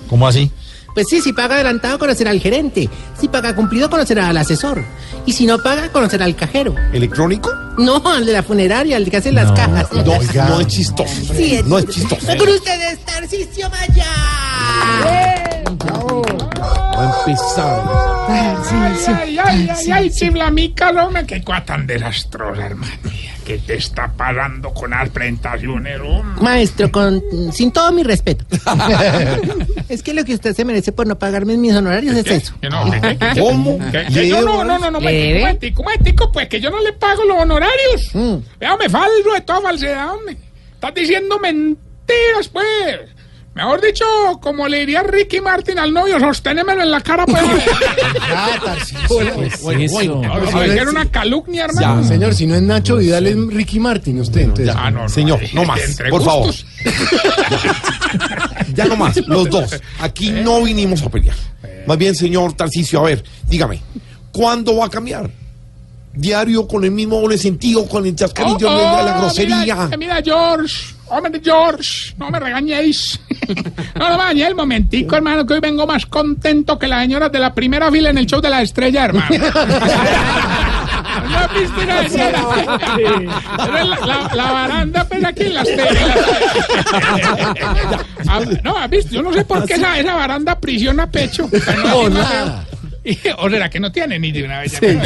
[0.10, 0.52] ¿Cómo así?
[0.94, 2.88] Pues sí, si paga adelantado conocerá al gerente.
[3.20, 4.84] Si paga cumplido conocerá al asesor.
[5.26, 6.76] Y si no paga conocerá al cajero.
[6.94, 7.50] ¿Electrónico?
[7.80, 9.88] No, al de la funeraria, al que hace las cajas.
[9.92, 11.34] No, no es chistoso.
[11.36, 12.28] Sí, es- No es chistoso.
[12.38, 14.06] Con ustedes, Tarcisio Maya.
[15.82, 16.13] Va
[17.04, 17.84] a empezar.
[18.30, 22.92] Ay, ay, ay, ay, ay, chiflamica, hombre, qué cosa tan desastrosa, hermano.
[23.46, 26.42] ¿Qué te está pasando con las presentaciones, hombre?
[26.42, 27.22] Maestro, con,
[27.52, 28.46] sin todo mi respeto.
[29.90, 32.54] es que lo que usted se merece por no pagarme mis honorarios es eso.
[32.62, 32.86] No,
[33.38, 33.80] ¿Cómo?
[33.92, 37.26] que- que yo no, no, no, no, momentico, momentico, pues que yo no le pago
[37.26, 38.12] los honorarios.
[38.14, 38.36] Mm.
[38.60, 40.38] Véame, falso de toda falsedad, hombre.
[40.76, 43.00] Estás diciendo mentiras, pues.
[43.56, 44.04] Mejor dicho,
[44.42, 47.42] como le diría Ricky Martin al novio, sosténemelo en la cara, pues.
[48.36, 49.00] Ah, Tarcisio.
[49.62, 50.22] Bueno, bueno.
[50.28, 51.96] Ahora, A ¿sabes ver, que era una calumnia, hermano?
[51.98, 54.42] No, señor, si no es Nacho Vidal, es Ricky Martin, usted.
[54.42, 56.54] Entonces, Ah, no, no, Señor, eh, no más, por favor.
[58.74, 59.80] Ya no más, los dos.
[60.00, 61.36] Aquí no vinimos a pelear.
[61.86, 63.82] Más bien, señor Tarcicio, a ver, dígame,
[64.32, 65.30] ¿cuándo va a cambiar?
[66.14, 69.76] Diario con el mismo doble sentido, con el chascarillo, Oh, la, la oh, grosería.
[69.86, 70.93] Mira, mira, George.
[71.10, 73.20] Hombre, George, no me regañéis.
[73.96, 77.40] No, me regañéis el momentico, hermano, que hoy vengo más contento que las señoras de
[77.40, 79.28] la primera fila en el show de la estrella, hermano.
[81.30, 81.40] ¿No?
[81.76, 81.94] Pero
[83.86, 85.94] La, la- la baranda, pues aquí en las telas.
[88.28, 91.48] Ah, No, has visto, yo no sé por qué esa, esa baranda aprisiona pecho.
[91.84, 92.66] No, nada.
[93.38, 94.80] O será que no tiene ni de una vez.
[94.80, 95.04] Sí, no.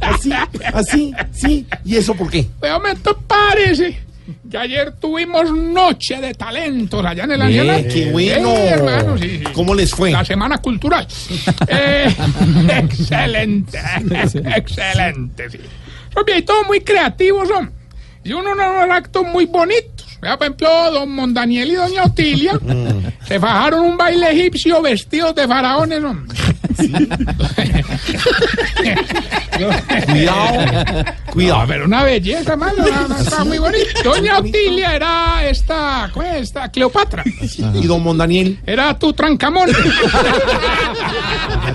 [0.00, 0.30] Así,
[0.72, 1.66] así, sí.
[1.84, 2.46] ¿Y eso por qué?
[2.62, 4.00] De momento parece
[4.50, 7.88] que ayer tuvimos noche de talentos allá en el Nacional.
[7.88, 8.54] qué bueno.
[8.54, 9.44] Sí, hermano, sí, sí.
[9.52, 10.10] ¿Cómo les fue?
[10.10, 11.06] La semana cultural.
[11.68, 12.08] Eh,
[12.68, 13.78] excelente,
[14.56, 15.58] excelente, sí.
[16.12, 17.70] Son viejitos muy creativos, son.
[18.24, 20.18] Y uno unos actos muy bonitos.
[20.20, 22.58] Por ejemplo, don Mondaniel y doña Otilia
[23.26, 26.36] se fajaron un baile egipcio vestidos de faraones, hombre.
[30.06, 30.74] Cuidado,
[31.32, 31.60] cuidado.
[31.60, 32.84] No, pero una belleza, mano.
[33.18, 33.84] Estaba muy bonito.
[34.04, 36.70] Doña Otilia era esta, ¿cómo es esta?
[36.70, 37.22] Cleopatra.
[37.24, 38.58] ¿Y don Mondaniel?
[38.66, 39.68] Era tu trancamón.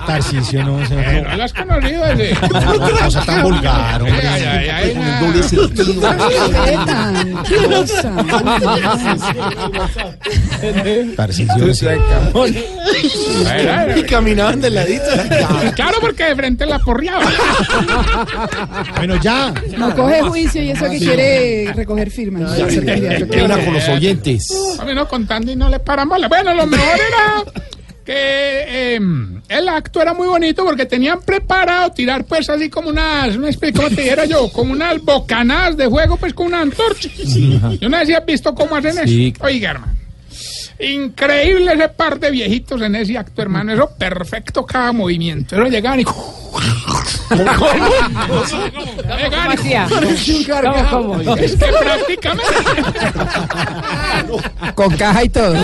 [0.06, 0.76] Tarcisio, no.
[0.76, 2.34] o sea, Eh, no la has conocido ese.
[2.52, 4.28] no, no, cosa tan vulgar, hombre.
[4.28, 6.12] Ay, ay, ay, Con el ay, doble sentido.
[6.12, 7.42] Respetan.
[7.44, 8.12] ¿Qué cosa?
[11.16, 11.64] Tarcisio.
[13.46, 15.04] ay, y caminaban de ladito.
[15.74, 17.24] Claro, porque de frente la porriaba.
[18.96, 19.52] Bueno, ya.
[19.76, 22.52] No coge juicio y eso que quiere recoger firmas.
[23.30, 24.48] Pena con los oyentes.
[24.78, 26.18] A mí no contando y no le paramos.
[26.28, 27.44] Bueno, lo mejor era
[28.06, 28.14] que
[28.94, 29.00] eh,
[29.48, 33.72] el acto era muy bonito porque tenían preparado tirar pues así como unas, no sé
[33.72, 37.08] cómo te dijera yo, como unas bocanadas de fuego pues con una antorcha.
[37.80, 39.34] Yo no sé si has visto cómo hacen Sí.
[39.34, 39.44] eso.
[39.44, 39.92] Oiga, hermano.
[40.78, 43.72] Increíble ese par de viejitos en ese acto, hermano.
[43.72, 45.56] Eso perfecto cada movimiento.
[45.56, 46.04] Eso llegaban y...
[50.90, 51.36] ¿Cómo, cómo?
[51.36, 52.52] Es que prácticamente...
[54.74, 55.54] Con caja y todo.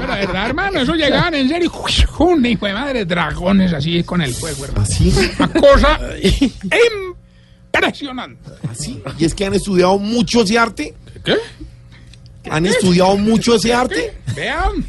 [0.00, 1.72] Pero de verdad, hermano, eso llegaban en serio.
[2.18, 4.82] Un hijo de madre, dragones así con el fuego, hermano.
[4.82, 5.12] ¿Así?
[5.38, 6.00] Una cosa
[7.72, 8.50] impresionante.
[8.70, 9.02] ¿Así?
[9.18, 10.94] ¿Y es que han estudiado mucho ese arte?
[11.24, 11.36] ¿Qué?
[12.50, 14.18] ¿Han estudiado mucho ese arte?
[14.34, 14.84] Vean,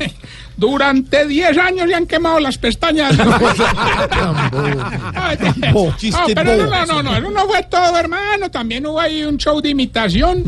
[0.57, 3.15] durante 10 años le han quemado las pestañas.
[5.13, 5.37] Ay,
[5.71, 8.49] Bo, chiste no, pero no, no, no, no, eso no fue todo, hermano.
[8.49, 10.43] También hubo ahí un show de imitación.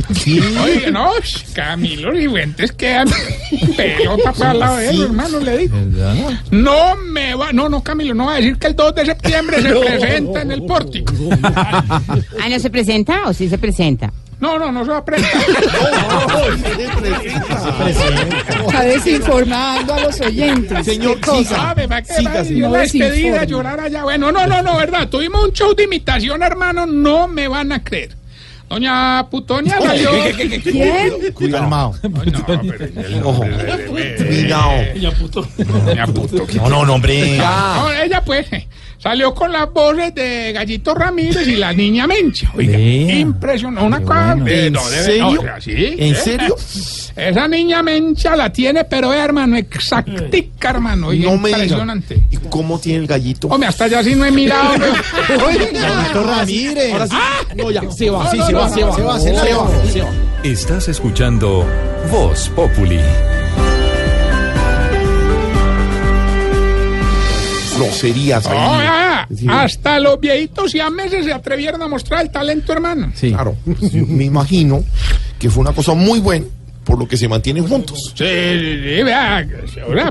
[0.64, 1.12] Oye, no,
[1.54, 3.08] Camilo Cifuentes quedan
[3.78, 5.78] pelota para el lado de él, hermano, le digo.
[6.50, 9.62] No me va, no, no, Camilo, no va a decir que el 2 de septiembre
[9.62, 11.14] se presenta en el pórtico.
[12.42, 14.12] Ah, ¿no se presenta o sí se presenta?
[14.40, 15.42] No, no, no se va a prestar.
[18.66, 20.86] Está desinformando a los oyentes.
[20.86, 21.76] Señor, ¿Qué cosa?
[22.48, 24.04] Yo la despedida, llorar allá.
[24.04, 25.10] Bueno, no, no, no, verdad.
[25.10, 26.86] Tuvimos un show de imitación, hermano.
[26.86, 28.16] No me van a creer.
[28.70, 30.12] Doña Putonia salió.
[30.64, 31.14] ¿Quién?
[33.24, 33.44] Ojo.
[33.88, 34.72] Cuidado.
[34.94, 35.12] Doña
[36.08, 36.46] Puto.
[36.56, 37.38] No, no, no, hombre.
[37.38, 38.48] No, ella pues
[39.00, 42.52] salió con las voces de Gallito Ramírez y la niña Mencha.
[42.56, 43.16] Oiga, Vea.
[43.20, 43.88] impresionante.
[43.88, 44.38] Una cosa.
[44.46, 45.24] eh, ¿En no, serio?
[45.32, 46.16] no, o sea, sí, ¿En ¿eh?
[46.16, 46.56] serio?
[47.16, 51.08] Esa niña Mencha la tiene, pero vea, hermano, exactica, hermano.
[51.08, 51.60] oiga, No me diga.
[51.64, 52.24] impresionante.
[52.30, 53.48] ¿Y cómo tiene el gallito?
[53.48, 54.74] Hombre, hasta allá sí no he mirado.
[55.28, 56.94] pero- Gallito Ramírez.
[56.94, 57.16] Ahora sí.
[57.56, 59.50] No, ya, se va, sí, se va, se va, se va, se va.
[59.92, 60.10] se va.
[60.44, 61.66] Estás escuchando
[62.12, 63.00] Voz Populi.
[67.84, 68.58] Groserías ahí.
[68.58, 69.46] No, ya, Sí.
[69.46, 69.62] ya.
[69.62, 73.12] Hasta los viejitos y a meses se atrevieron a mostrar el talento, hermano.
[73.16, 73.32] Sí.
[73.32, 73.56] Claro,
[73.92, 74.84] me imagino
[75.38, 76.46] que fue una cosa muy buena
[76.84, 78.14] por lo que se mantienen juntos.
[78.16, 79.46] Sí, sí, sí, vea,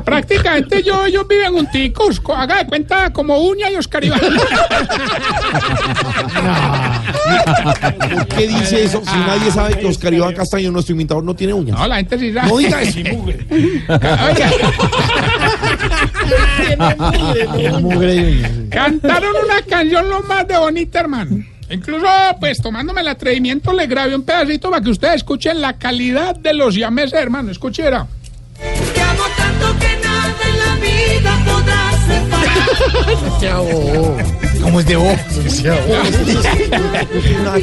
[0.05, 4.21] prácticamente yo, ellos viven junticos, co- haga de cuenta como Uña y Oscar Iván.
[8.15, 11.53] ¿Por qué dice eso si nadie sabe que Oscar Iván Castaño, nuestro imitador, no tiene
[11.53, 11.79] uñas?
[11.79, 12.49] No, la gente sí sabe.
[12.49, 12.99] No diga eso.
[13.89, 14.51] Oiga.
[18.71, 21.45] Cantaron una canción lo más de bonita, hermano.
[21.71, 22.07] Incluso,
[22.41, 26.55] pues, tomándome el atrevimiento, le grabé un pedacito para que ustedes escuchen la calidad de
[26.55, 27.51] los siameses, hermano.
[27.51, 28.07] Escuchera.
[28.95, 32.59] Te amo tanto que nada en la vida podrá separar.
[34.63, 35.19] ¿Cómo es de voz?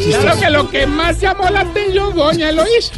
[0.10, 2.92] Claro que lo que más llamó la atención, Doña lo hizo.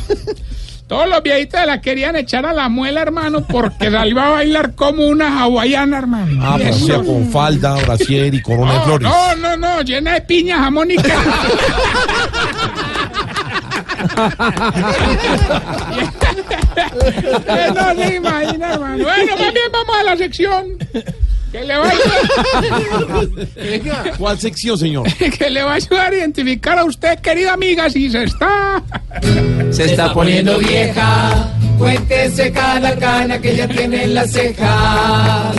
[0.88, 5.06] Todos los viejitos la querían echar a la muela, hermano, porque salió a bailar como
[5.06, 6.42] una hawaiana, hermano.
[6.42, 9.10] Ah, Y pero sea con falda, brasier y corona de no, flores.
[9.10, 11.14] no, no, no, llena de piña jamónica.
[17.76, 19.04] no se imagina, hermano.
[19.04, 20.66] Bueno, más bien vamos a la sección.
[21.52, 21.92] Que le va a
[23.76, 25.08] ayudar, ¿Cuál sección, señor?
[25.38, 28.84] que le va a ayudar a identificar a usted, querida amiga, si se está.
[29.72, 31.54] Se está poniendo vieja.
[31.78, 35.56] Cuéntese cada cana que ya tiene en las cejas.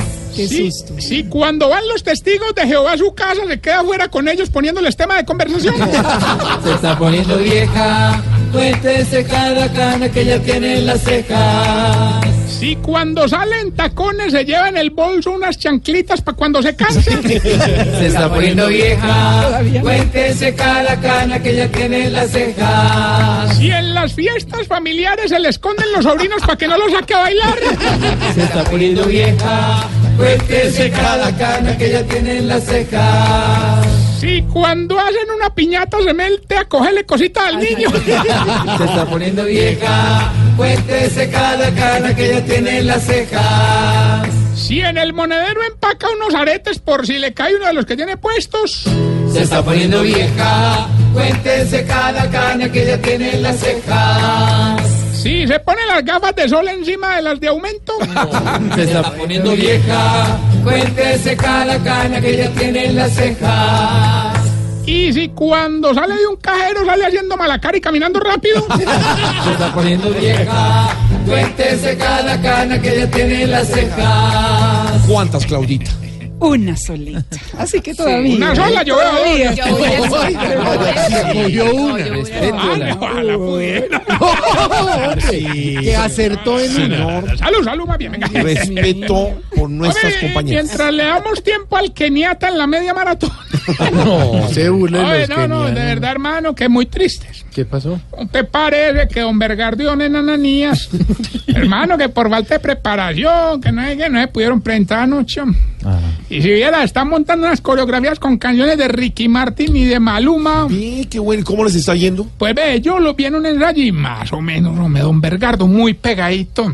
[0.46, 4.28] Sí, sí, cuando van los testigos de Jehová a su casa, se queda fuera con
[4.28, 5.74] ellos poniéndoles tema de conversación.
[6.62, 8.22] Se está poniendo vieja.
[8.52, 12.37] Cuéntese cada cana que ya tiene en las cejas.
[12.48, 17.02] Sí, cuando salen tacones, se lleva en el bolso unas chanclitas para cuando se canse.
[17.22, 19.60] Se está poniendo vieja.
[19.80, 23.60] Cuéntese cada cana que ya tiene en las cejas.
[23.60, 27.14] Y en las fiestas familiares se le esconden los sobrinos para que no los saque
[27.14, 27.58] a bailar.
[28.34, 29.88] Se está poniendo vieja.
[30.16, 33.86] Cuéntese cada cana que ya tiene en las cejas.
[34.18, 37.90] Sí, cuando hacen una piñata se mete a cogerle cositas al niño.
[38.78, 40.32] Se está poniendo vieja.
[40.58, 44.28] Cuéntese cada cana que ya tiene en las cejas.
[44.56, 47.94] Si en el monedero empaca unos aretes por si le cae uno de los que
[47.94, 48.84] tiene puestos.
[49.32, 50.88] Se está poniendo vieja.
[51.14, 54.82] Cuéntese cada cana que ya tiene en las cejas.
[55.14, 57.92] Si se pone las gafas de sol encima de las de aumento.
[58.74, 60.38] Se está poniendo vieja.
[60.64, 64.37] Cuéntese cada cana que ya tiene en las cejas.
[64.88, 68.66] Y si cuando sale de un cajero sale haciendo malacar y caminando rápido.
[69.44, 70.96] Se está poniendo vieja.
[71.26, 75.02] Cuéntese cada cana que ya tiene en las cejas.
[75.06, 75.90] ¿Cuántas, Claudita?
[76.40, 77.36] Una solita.
[77.58, 78.36] Así que todavía.
[78.36, 79.52] Una sola, yo veo.
[81.48, 82.04] Yo una.
[82.52, 84.02] Ah, ojalá pudiera.
[85.28, 88.28] Que acertó en Señor, Salud, salud, más bien, venga.
[88.28, 90.64] respeto por nuestras compañeras.
[90.66, 93.30] Mientras le damos tiempo al keniata en la media maratón.
[93.92, 94.64] No, se
[95.28, 97.44] no, no, de verdad, hermano, que muy tristes.
[97.54, 98.00] ¿Qué pasó?
[98.32, 100.88] ¿Te parece que don Bergardión en Ananías,
[101.48, 105.42] hermano, que por falta de preparación, que no, es que no se pudieron presentar anoche?
[106.30, 110.66] Y si viera, están montando unas coreografías con canciones de Ricky Martin y de Maluma.
[111.10, 111.44] Qué bueno.
[111.44, 112.26] ¿Cómo les está yendo?
[112.36, 115.66] Pues ve, yo lo vi en un ensayo y más o menos, hombre, don Bergardo,
[115.66, 116.72] muy pegadito.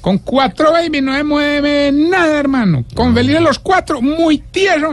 [0.00, 2.84] Con cuatro baby no se mueve nada, hermano.
[2.94, 4.92] Con Feliz de los cuatro, muy tieso.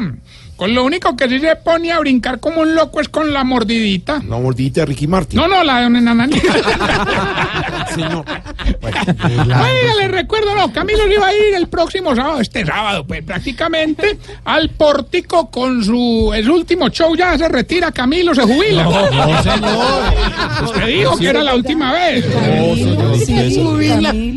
[0.61, 3.43] Con lo único que sí se pone a brincar como un loco es con la
[3.43, 4.21] mordidita.
[4.29, 5.39] La mordidita de Ricky Martin.
[5.39, 6.39] No, no, la de don Enananí.
[7.95, 8.23] Señor,
[8.83, 14.17] Oiga, les recuerdo, no, Camilo iba a ir el próximo sábado, este sábado, pues prácticamente
[14.45, 18.83] al pórtico con su el último show, ya se retira Camilo, se jubila.
[18.83, 20.03] No, no, señor.
[20.65, 22.25] Usted dijo que era la última vez.
[22.27, 23.79] No, señor, Sí, eso-.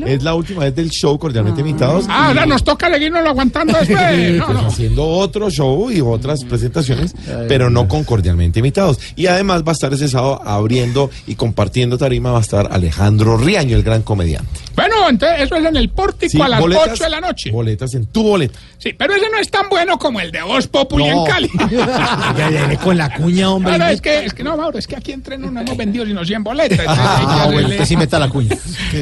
[0.07, 2.07] Es la última vez del show cordialmente invitados.
[2.09, 4.35] Ah, ahora nos toca seguirnos aguantando después.
[4.37, 4.67] No, pues no.
[4.67, 7.15] haciendo otro show y otras presentaciones,
[7.49, 8.99] pero no con cordialmente invitados.
[9.17, 13.37] Y además va a estar ese sábado abriendo y compartiendo tarima, va a estar Alejandro
[13.37, 14.61] Riaño, el gran comediante.
[14.75, 17.51] Bueno, entonces eso es en el pórtico Sí, a las boletas- 8 de la noche.
[17.51, 18.59] Boletas en tu boleta.
[18.79, 21.25] Sí, pero ese no es tan bueno como el de Voz Populi No.
[21.27, 21.51] en Cali.
[22.37, 23.73] Ya viene con la cuña, hombre.
[23.73, 26.05] No, no, es que, es que no, Mauro, es que aquí entre no hemos vendido
[26.07, 26.85] sino 100 boletas.
[26.89, 28.57] Ah, bueno, usted sí meta la cuña.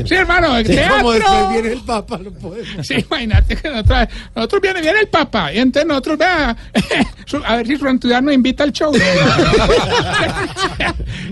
[0.05, 1.48] Sí, hermano, el Sí, como después teatro.
[1.51, 2.86] viene el Papa, no podemos.
[2.86, 6.56] Sí, imagínate que nosotros, nosotros viene, viene el Papa, y entonces nosotros, vea,
[7.47, 8.93] a ver si su entidad nos invita al show.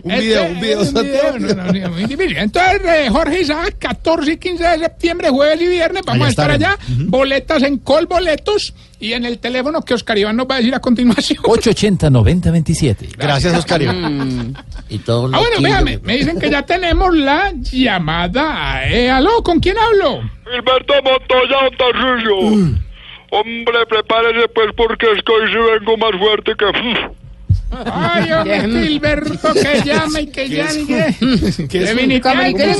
[0.03, 2.37] Un video, un video, un video, no, no, no, muy difícil.
[2.39, 6.31] Entonces, eh, Jorge Isaac, 14 y 15 de septiembre, jueves y viernes, vamos Allá a
[6.31, 6.78] estar allá.
[7.07, 10.81] Boletas en Colboletos y en el teléfono que Oscar Iván nos va a decir a
[10.81, 11.43] continuación.
[11.43, 12.97] 880-9027.
[13.19, 13.82] Gracias, Oscar.
[14.89, 18.87] Y todo Ah, bueno, véame, me dicen que ya tenemos la llamada.
[18.89, 20.23] Eh, aló, ¿con quién hablo?
[20.51, 22.78] Gilberto Montoya Ontarrillo.
[23.31, 26.66] Hombre, prepárese pues porque es que hoy sí vengo más fuerte que...
[27.73, 31.16] Ay, hombre, Gilberto, que llame y que llame.
[31.69, 32.74] Definitivamente,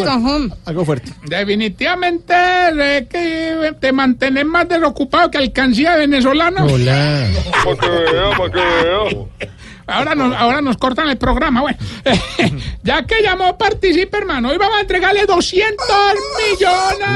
[0.65, 1.13] Algo fuerte.
[1.27, 6.65] definitivamente eh, que te mantienes más desocupado que alcancía venezolana.
[6.65, 7.29] Hola.
[7.65, 9.51] Para que vea, para que vea.
[9.91, 11.63] Ahora nos, ahora nos cortan el programa.
[11.63, 11.79] Bueno,
[12.83, 14.51] ya que llamó, participe, hermano.
[14.51, 15.87] Hoy vamos a entregarle 200
[16.51, 17.09] millones.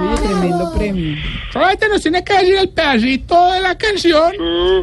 [0.00, 1.16] Oye, tremendo premio.
[1.52, 4.32] Solamente nos tiene que decir el pedacito de la canción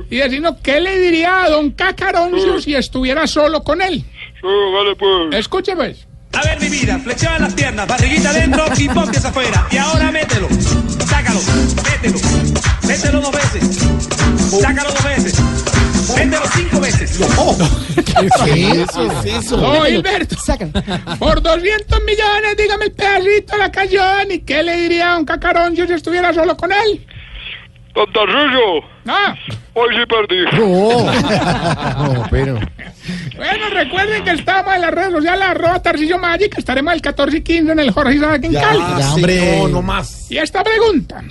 [0.10, 4.04] y decirnos qué le diría a don Cacaroncio si estuviera solo con él.
[4.42, 5.36] Sí, vale pues.
[5.36, 6.07] Escuche, pues.
[6.38, 9.66] A ver, mi vida, flexiona las piernas, barriguita adentro y pontes afuera.
[9.72, 10.48] Y ahora mételo,
[11.08, 11.40] sácalo,
[11.84, 12.20] mételo,
[12.88, 13.80] mételo dos veces,
[14.62, 15.40] sácalo dos veces,
[16.16, 17.20] mételo cinco veces.
[18.46, 19.58] ¿Qué es eso?
[19.58, 20.36] No, Gilberto.
[21.18, 25.26] Por 200 millones, dígame el pedacito de la canción y qué le diría a don
[25.26, 27.06] Cacaroncio si estuviera solo con él.
[27.96, 29.34] Don Tarrillo, Ah,
[29.74, 30.44] hoy sí perdí.
[30.60, 32.60] No, no, pero.
[33.36, 37.42] Bueno, recuerden que estamos en las redes sociales, arroba Tarcillo Magic, estaremos el 14 y
[37.42, 38.80] 15 en el Jorge Isaac en Cali.
[39.00, 39.58] Ya, hombre.
[39.62, 40.30] no, no más.
[40.32, 41.24] Y esta pregunta.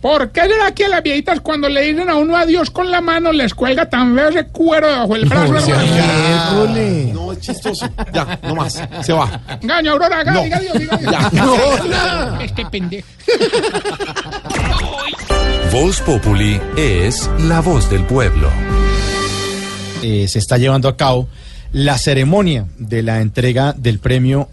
[0.00, 3.00] ¿Por qué será que a las viejitas cuando le dicen a uno adiós con la
[3.00, 5.60] mano les cuelga tan feo ese cuero debajo del brazo?
[5.60, 7.14] sea, miércoles.
[7.14, 7.88] No, es chistoso.
[8.12, 8.82] Ya, no más.
[9.02, 9.40] Se va.
[9.62, 10.42] Engaño, Aurora, haga, No.
[10.42, 11.10] diga adiós, diga adiós.
[11.32, 11.42] Ya.
[11.42, 13.08] No, Este pendejo.
[15.72, 18.50] Voz Populi es la voz del pueblo.
[20.06, 21.30] Eh, se está llevando a cabo
[21.72, 24.50] la ceremonia de la entrega del premio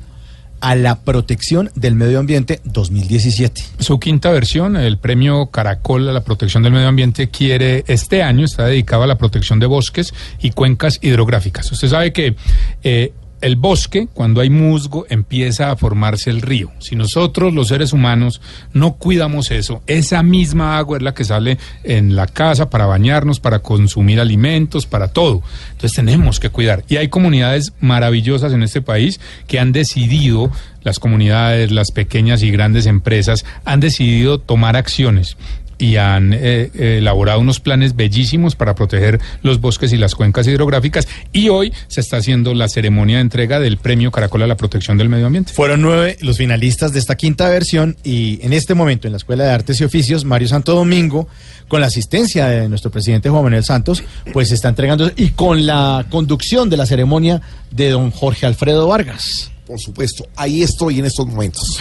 [0.62, 3.62] a la protección del medio ambiente 2017.
[3.80, 8.46] Su quinta versión, el premio Caracol a la protección del medio ambiente, quiere este año,
[8.46, 11.70] está dedicado a la protección de bosques y cuencas hidrográficas.
[11.70, 12.38] Usted sabe que
[12.84, 13.12] eh,
[13.42, 16.72] el bosque, cuando hay musgo, empieza a formarse el río.
[16.80, 18.42] Si nosotros, los seres humanos,
[18.74, 23.40] no cuidamos eso, esa misma agua es la que sale en la casa para bañarnos,
[23.40, 25.42] para consumir alimentos, para todo.
[25.72, 26.84] Entonces tenemos que cuidar.
[26.88, 30.52] Y hay comunidades maravillosas en este país que han decidido,
[30.84, 35.38] las comunidades, las pequeñas y grandes empresas, han decidido tomar acciones
[35.82, 40.46] y han eh, eh, elaborado unos planes bellísimos para proteger los bosques y las cuencas
[40.48, 44.56] hidrográficas y hoy se está haciendo la ceremonia de entrega del premio Caracol a la
[44.56, 45.54] protección del medio ambiente.
[45.54, 49.44] Fueron nueve los finalistas de esta quinta versión y en este momento en la Escuela
[49.44, 51.28] de Artes y Oficios, Mario Santo Domingo,
[51.68, 54.04] con la asistencia de nuestro presidente Juan Manuel Santos,
[54.34, 57.42] pues se está entregando y con la conducción de la ceremonia
[57.72, 59.51] de don Jorge Alfredo Vargas.
[59.72, 61.80] Por supuesto, ahí estoy en estos momentos.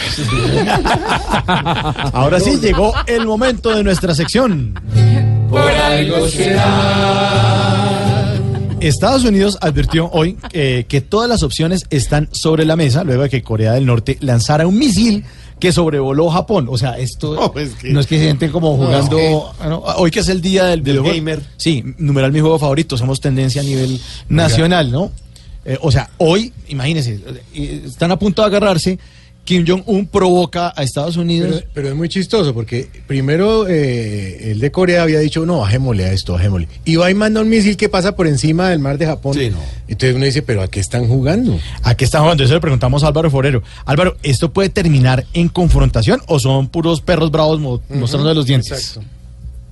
[2.13, 4.79] Ahora sí llegó el momento de nuestra sección.
[5.49, 7.59] Por algo será.
[8.79, 13.29] Estados Unidos advirtió hoy eh, que todas las opciones están sobre la mesa luego de
[13.29, 15.25] que Corea del Norte lanzara un misil
[15.59, 16.67] que sobrevoló Japón.
[16.69, 17.59] O sea, esto no
[17.99, 19.53] es que, se sienten como jugando.
[19.59, 21.17] ah, no, hoy que es el día del, Del videojuego.
[21.17, 21.41] gamer.
[21.57, 22.95] Sí, numeral mi juego favorito.
[22.95, 23.99] Somos tendencia a nivel
[24.29, 25.11] nacional, ¿no?
[25.65, 27.19] Eh, o sea, hoy, imagínense,
[27.53, 28.97] eh, están a punto de agarrarse.
[29.43, 31.55] Kim Jong-un provoca a Estados Unidos.
[31.61, 36.05] Pero, pero es muy chistoso porque primero eh, el de Corea había dicho, no, bajémosle
[36.05, 36.67] a esto, bajémosle.
[36.85, 39.33] Y va y manda un misil que pasa por encima del mar de Japón.
[39.87, 41.59] Entonces uno dice, pero ¿a qué están jugando?
[41.81, 42.43] ¿A qué están jugando?
[42.43, 43.63] Eso le preguntamos a Álvaro Forero.
[43.85, 48.99] Álvaro, ¿esto puede terminar en confrontación o son puros perros bravos mo- mostrando los dientes?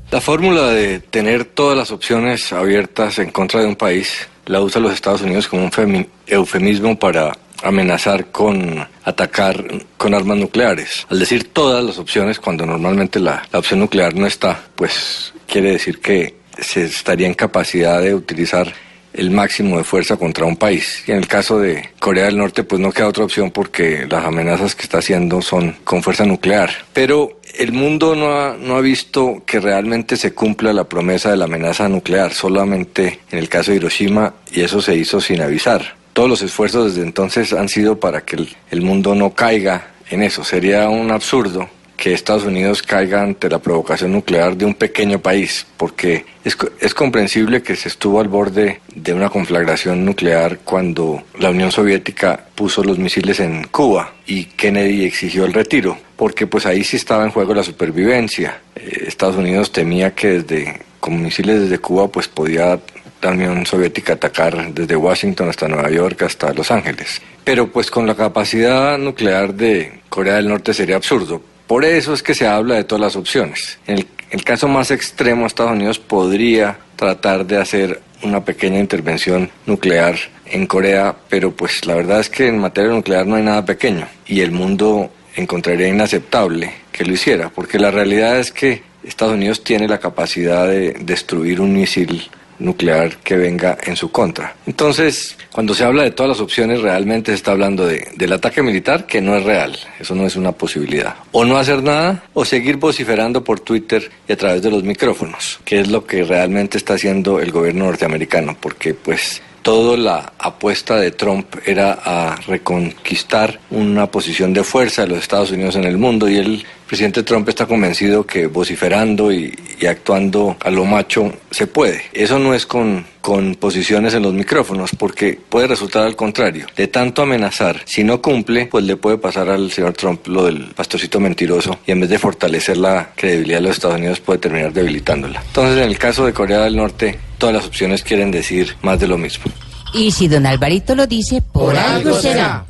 [0.10, 4.10] La fórmula de tener todas las opciones abiertas en contra de un país
[4.50, 9.64] la usa los Estados Unidos como un femi- eufemismo para amenazar con atacar
[9.98, 11.06] con armas nucleares.
[11.10, 16.00] Al decir todas las opciones, cuando normalmente la opción nuclear no está, pues quiere decir
[16.00, 18.74] que se estaría en capacidad de utilizar
[19.20, 21.04] el máximo de fuerza contra un país.
[21.06, 24.26] Y en el caso de Corea del Norte, pues no queda otra opción porque las
[24.26, 26.70] amenazas que está haciendo son con fuerza nuclear.
[26.94, 31.38] Pero el mundo no ha, no ha visto que realmente se cumpla la promesa de
[31.38, 35.96] la amenaza nuclear, solamente en el caso de Hiroshima, y eso se hizo sin avisar.
[36.14, 40.24] Todos los esfuerzos desde entonces han sido para que el, el mundo no caiga en
[40.24, 40.44] eso.
[40.44, 45.68] Sería un absurdo que Estados Unidos caiga ante la provocación nuclear de un pequeño país,
[45.76, 51.50] porque es, es comprensible que se estuvo al borde de una conflagración nuclear cuando la
[51.50, 56.86] Unión Soviética puso los misiles en Cuba y Kennedy exigió el retiro, porque pues ahí
[56.86, 58.62] sí estaba en juego la supervivencia.
[58.78, 62.80] Eh, Estados Unidos temía que desde con misiles desde Cuba pues podía
[63.22, 67.22] la Unión Soviética atacar desde Washington hasta Nueva York hasta Los Ángeles.
[67.44, 71.42] Pero pues con la capacidad nuclear de Corea del Norte sería absurdo.
[71.70, 73.78] Por eso es que se habla de todas las opciones.
[73.86, 80.16] En el, caso más extremo, Estados Unidos podría tratar de hacer una pequeña intervención nuclear
[80.48, 84.08] en Corea, pero pues la verdad es que en materia nuclear no hay nada pequeño
[84.26, 89.64] y el mundo encontraría inaceptable que lo hiciera, porque la realidad es que Estados Unidos
[89.64, 94.56] tiene la capacidad de destruir un misil nuclear que venga en su contra.
[94.66, 98.62] Entonces, cuando se habla de todas las opciones, realmente se está hablando de, del ataque
[98.62, 101.16] militar, que no es real, eso no es una posibilidad.
[101.32, 105.60] O no hacer nada, o seguir vociferando por Twitter y a través de los micrófonos,
[105.66, 110.98] que es lo que realmente está haciendo el gobierno norteamericano, porque pues toda la apuesta
[110.98, 115.98] de Trump era a reconquistar una posición de fuerza de los Estados Unidos en el
[115.98, 121.34] mundo y el presidente Trump está convencido que vociferando y, y actuando a lo macho
[121.52, 122.02] se puede.
[122.14, 126.68] Eso no es con, con posiciones en los micrófonos porque puede resultar al contrario.
[126.76, 130.72] De tanto amenazar, si no cumple, pues le puede pasar al señor Trump lo del
[130.76, 134.74] pastorcito mentiroso y en vez de fortalecer la credibilidad de los Estados Unidos puede terminar
[134.74, 135.42] debilitándola.
[135.46, 139.08] Entonces en el caso de Corea del Norte, todas las opciones quieren decir más de
[139.08, 139.52] lo mismo.
[139.94, 142.66] Y si don Alvarito lo dice, por, algo será.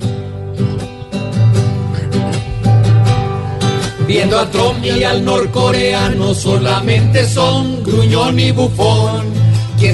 [4.07, 9.48] Viendo a Trump y al norcoreano solamente son gruñón y bufón.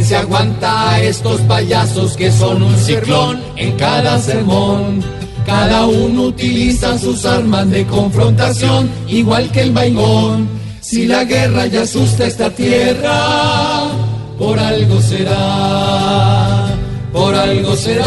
[0.06, 5.03] ¿Quién se aguanta a estos payasos que son un ciclón en cada sermón?
[5.48, 10.48] Cada uno utiliza sus armas de confrontación, igual que el vaingón.
[10.80, 13.88] Si la guerra ya asusta esta tierra,
[14.38, 16.68] por algo será,
[17.11, 18.03] por algo será,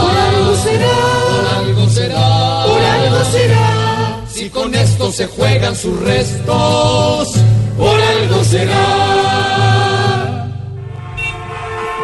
[0.00, 0.94] por algo será,
[1.26, 4.20] por algo será, por algo será.
[4.28, 7.32] Si con esto se juegan sus restos,
[7.76, 8.91] por algo será.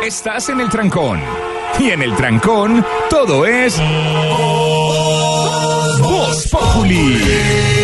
[0.08, 1.20] Estás en el trancón.
[1.78, 3.76] Y en el trancón, todo es.
[6.00, 7.20] Voz Populi.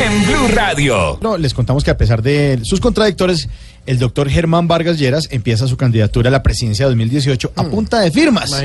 [0.02, 1.18] En Blue Radio.
[1.20, 3.50] No, les contamos que a pesar de sus contradictores,
[3.84, 8.00] el doctor Germán Vargas Lleras empieza su candidatura a la presidencia de 2018 a punta
[8.00, 8.58] de firmas.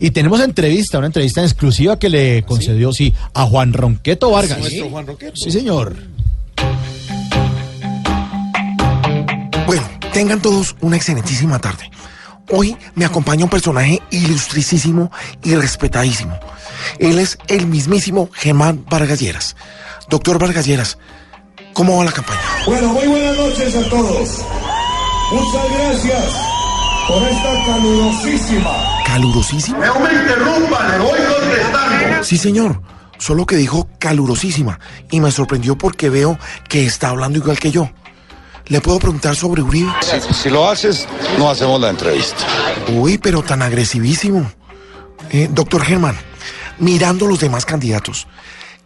[0.00, 4.58] Y tenemos entrevista, una entrevista en exclusiva que le concedió, sí, a Juan Ronqueto Vargas.
[4.58, 5.36] ¿Nuestro Juan Roqueto?
[5.36, 5.94] Sí, señor.
[9.68, 11.92] Bueno, tengan todos una excelentísima tarde.
[12.50, 15.10] Hoy me acompaña un personaje ilustricísimo
[15.42, 16.38] y respetadísimo.
[16.98, 19.56] Él es el mismísimo Germán Vargas Lleras.
[20.08, 20.98] Doctor Vargas Lleras,
[21.72, 22.40] ¿cómo va la campaña?
[22.66, 24.44] Bueno, muy buenas noches a todos.
[25.32, 26.24] Muchas gracias
[27.08, 29.02] por esta calurosísima.
[29.06, 29.86] ¿Calurosísima?
[29.86, 32.24] No me interrumpa, le voy contestando.
[32.24, 32.80] Sí, señor.
[33.16, 34.80] Solo que dijo calurosísima
[35.10, 36.38] y me sorprendió porque veo
[36.68, 37.88] que está hablando igual que yo.
[38.66, 39.92] ¿Le puedo preguntar sobre Uribe?
[40.00, 41.06] Si, si lo haces,
[41.38, 42.46] no hacemos la entrevista.
[42.94, 44.50] Uy, pero tan agresivísimo.
[45.30, 46.16] Eh, doctor Germán,
[46.78, 48.26] mirando los demás candidatos,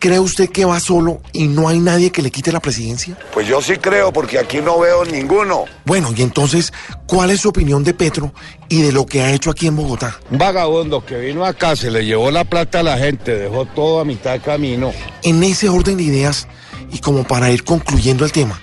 [0.00, 3.16] ¿cree usted que va solo y no hay nadie que le quite la presidencia?
[3.32, 5.66] Pues yo sí creo, porque aquí no veo ninguno.
[5.84, 6.72] Bueno, y entonces,
[7.06, 8.32] ¿cuál es su opinión de Petro
[8.68, 10.18] y de lo que ha hecho aquí en Bogotá?
[10.30, 14.00] Un vagabundo que vino acá, se le llevó la plata a la gente, dejó todo
[14.00, 14.92] a mitad de camino.
[15.22, 16.48] En ese orden de ideas,
[16.90, 18.60] y como para ir concluyendo el tema,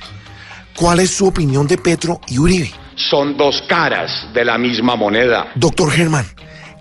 [0.75, 2.71] ¿cuál es su opinión de Petro y Uribe?
[2.95, 5.51] Son dos caras de la misma moneda.
[5.55, 6.25] Doctor Germán,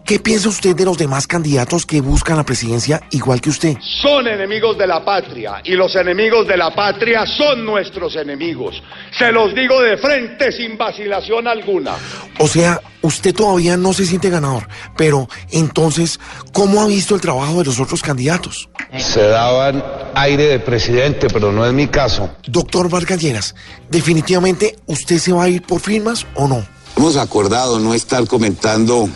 [0.05, 3.77] ¿qué piensa usted de los demás candidatos que buscan la presidencia igual que usted?
[3.81, 8.83] Son enemigos de la patria y los enemigos de la patria son nuestros enemigos.
[9.19, 11.95] Se los digo de frente sin vacilación alguna.
[12.39, 16.21] O sea, usted todavía no se siente ganador, pero entonces,
[16.53, 18.69] ¿cómo ha visto el trabajo de los otros candidatos?
[18.99, 19.83] Se daban
[20.15, 22.31] aire de presidente, pero no es mi caso.
[22.47, 23.55] Doctor Vargas Lleras,
[23.89, 26.65] definitivamente, ¿usted se va a ir por firmas o no?
[26.97, 29.09] Hemos acordado no estar comentando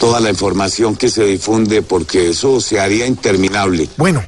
[0.00, 3.88] toda la información que se difunde porque eso se haría interminable.
[3.98, 4.24] Bueno,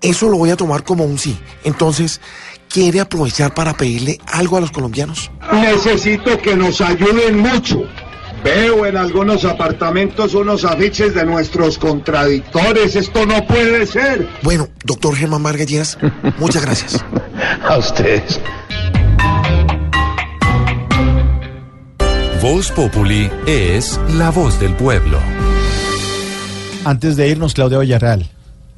[0.00, 1.38] eso lo voy a tomar como un sí.
[1.62, 2.20] Entonces,
[2.68, 5.30] ¿quiere aprovechar para pedirle algo a los colombianos?
[5.52, 7.84] Necesito que nos ayuden mucho.
[8.42, 12.96] Veo en algunos apartamentos unos afiches de nuestros contradictores.
[12.96, 14.26] Esto no puede ser.
[14.42, 15.98] Bueno, doctor Germán Vargas Lleras,
[16.38, 17.04] muchas gracias.
[17.68, 18.40] A ustedes.
[22.42, 25.18] Voz Populi es la voz del pueblo.
[26.84, 28.26] Antes de irnos, Claudia Villarreal.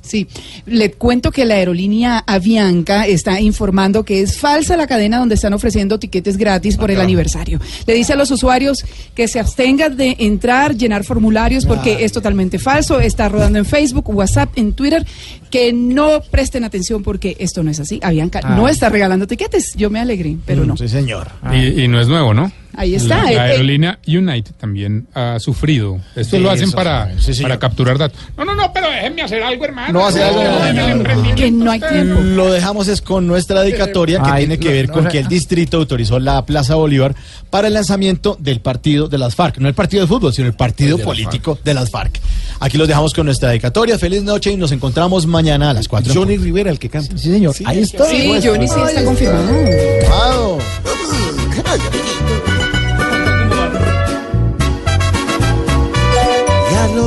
[0.02, 0.28] Sí,
[0.66, 5.54] le cuento que la aerolínea Avianca está informando que es falsa la cadena donde están
[5.54, 7.58] ofreciendo tiquetes gratis por el aniversario.
[7.86, 8.84] Le dice a los usuarios
[9.14, 14.10] que se abstengan de entrar, llenar formularios porque es totalmente falso, está rodando en Facebook,
[14.10, 15.06] WhatsApp, en Twitter,
[15.50, 17.98] que no presten atención porque esto no es así.
[18.02, 18.56] Avianca Ah.
[18.56, 20.76] no está regalando tiquetes, yo me alegré, pero no.
[20.76, 21.28] Sí, señor.
[21.50, 22.52] Y, y no es nuevo, ¿no?
[22.76, 23.22] Ahí está.
[23.24, 26.00] La, eh, la eh, aerolínea United también ha sufrido.
[26.16, 27.18] Esto Sí, lo hacen eso para.
[27.18, 28.18] Sí, para capturar datos.
[28.36, 29.92] No, no, no, pero déjenme hacer algo, hermano.
[29.92, 31.34] No hace algo, no, no, no, no.
[31.34, 32.20] que no hay tiempo.
[32.20, 35.10] Lo dejamos es con nuestra dedicatoria que Ay, tiene que ver no, con no.
[35.10, 37.14] que el distrito autorizó la Plaza Bolívar
[37.50, 39.58] para el lanzamiento del partido de las FARC.
[39.58, 42.20] No el partido de fútbol, sino el partido político de las FARC.
[42.60, 43.98] Aquí los dejamos con nuestra dedicatoria.
[43.98, 46.12] Feliz noche y nos encontramos mañana a las 4.
[46.14, 47.16] Johnny Rivera, el que canta.
[47.16, 47.54] Sí, señor.
[47.64, 48.04] Ahí está.
[48.06, 49.52] Sí, Johnny sí está confirmado.
[49.52, 50.58] Wow.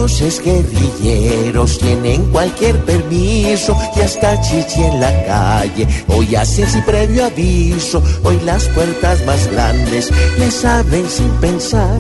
[0.07, 5.85] Los exguerrilleros tienen cualquier permiso y hasta chichi en la calle.
[6.07, 10.09] Hoy hacen sin previo aviso, hoy las puertas más grandes
[10.39, 11.99] les abren sin pensar.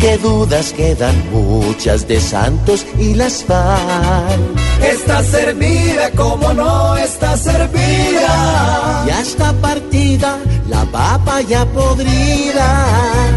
[0.00, 4.40] Que dudas quedan muchas de Santos y las FARC.
[4.82, 9.04] Está servida como no está servida.
[9.06, 12.86] Ya está partida la papa ya podrida.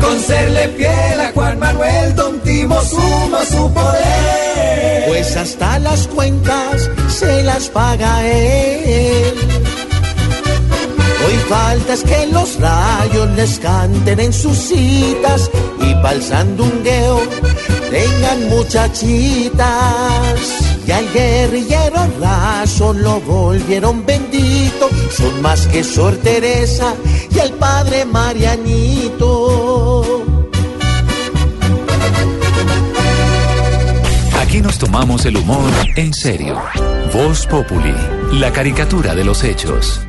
[0.01, 5.05] Con serle fiel a Juan Manuel, Don Timo suma su poder.
[5.07, 9.33] Pues hasta las cuentas se las paga él.
[11.25, 15.49] Hoy falta es que los rayos les canten en sus citas
[15.81, 17.21] y pa'l sandungueo
[17.89, 19.57] tengan muchachitas.
[20.87, 26.95] Y al guerrillero raso lo volvieron bendito, son más que Sor Teresa
[27.29, 29.53] y el padre Marianito.
[34.41, 36.57] Aquí nos tomamos el humor en serio.
[37.13, 37.93] Voz Populi,
[38.31, 40.06] la caricatura de los hechos.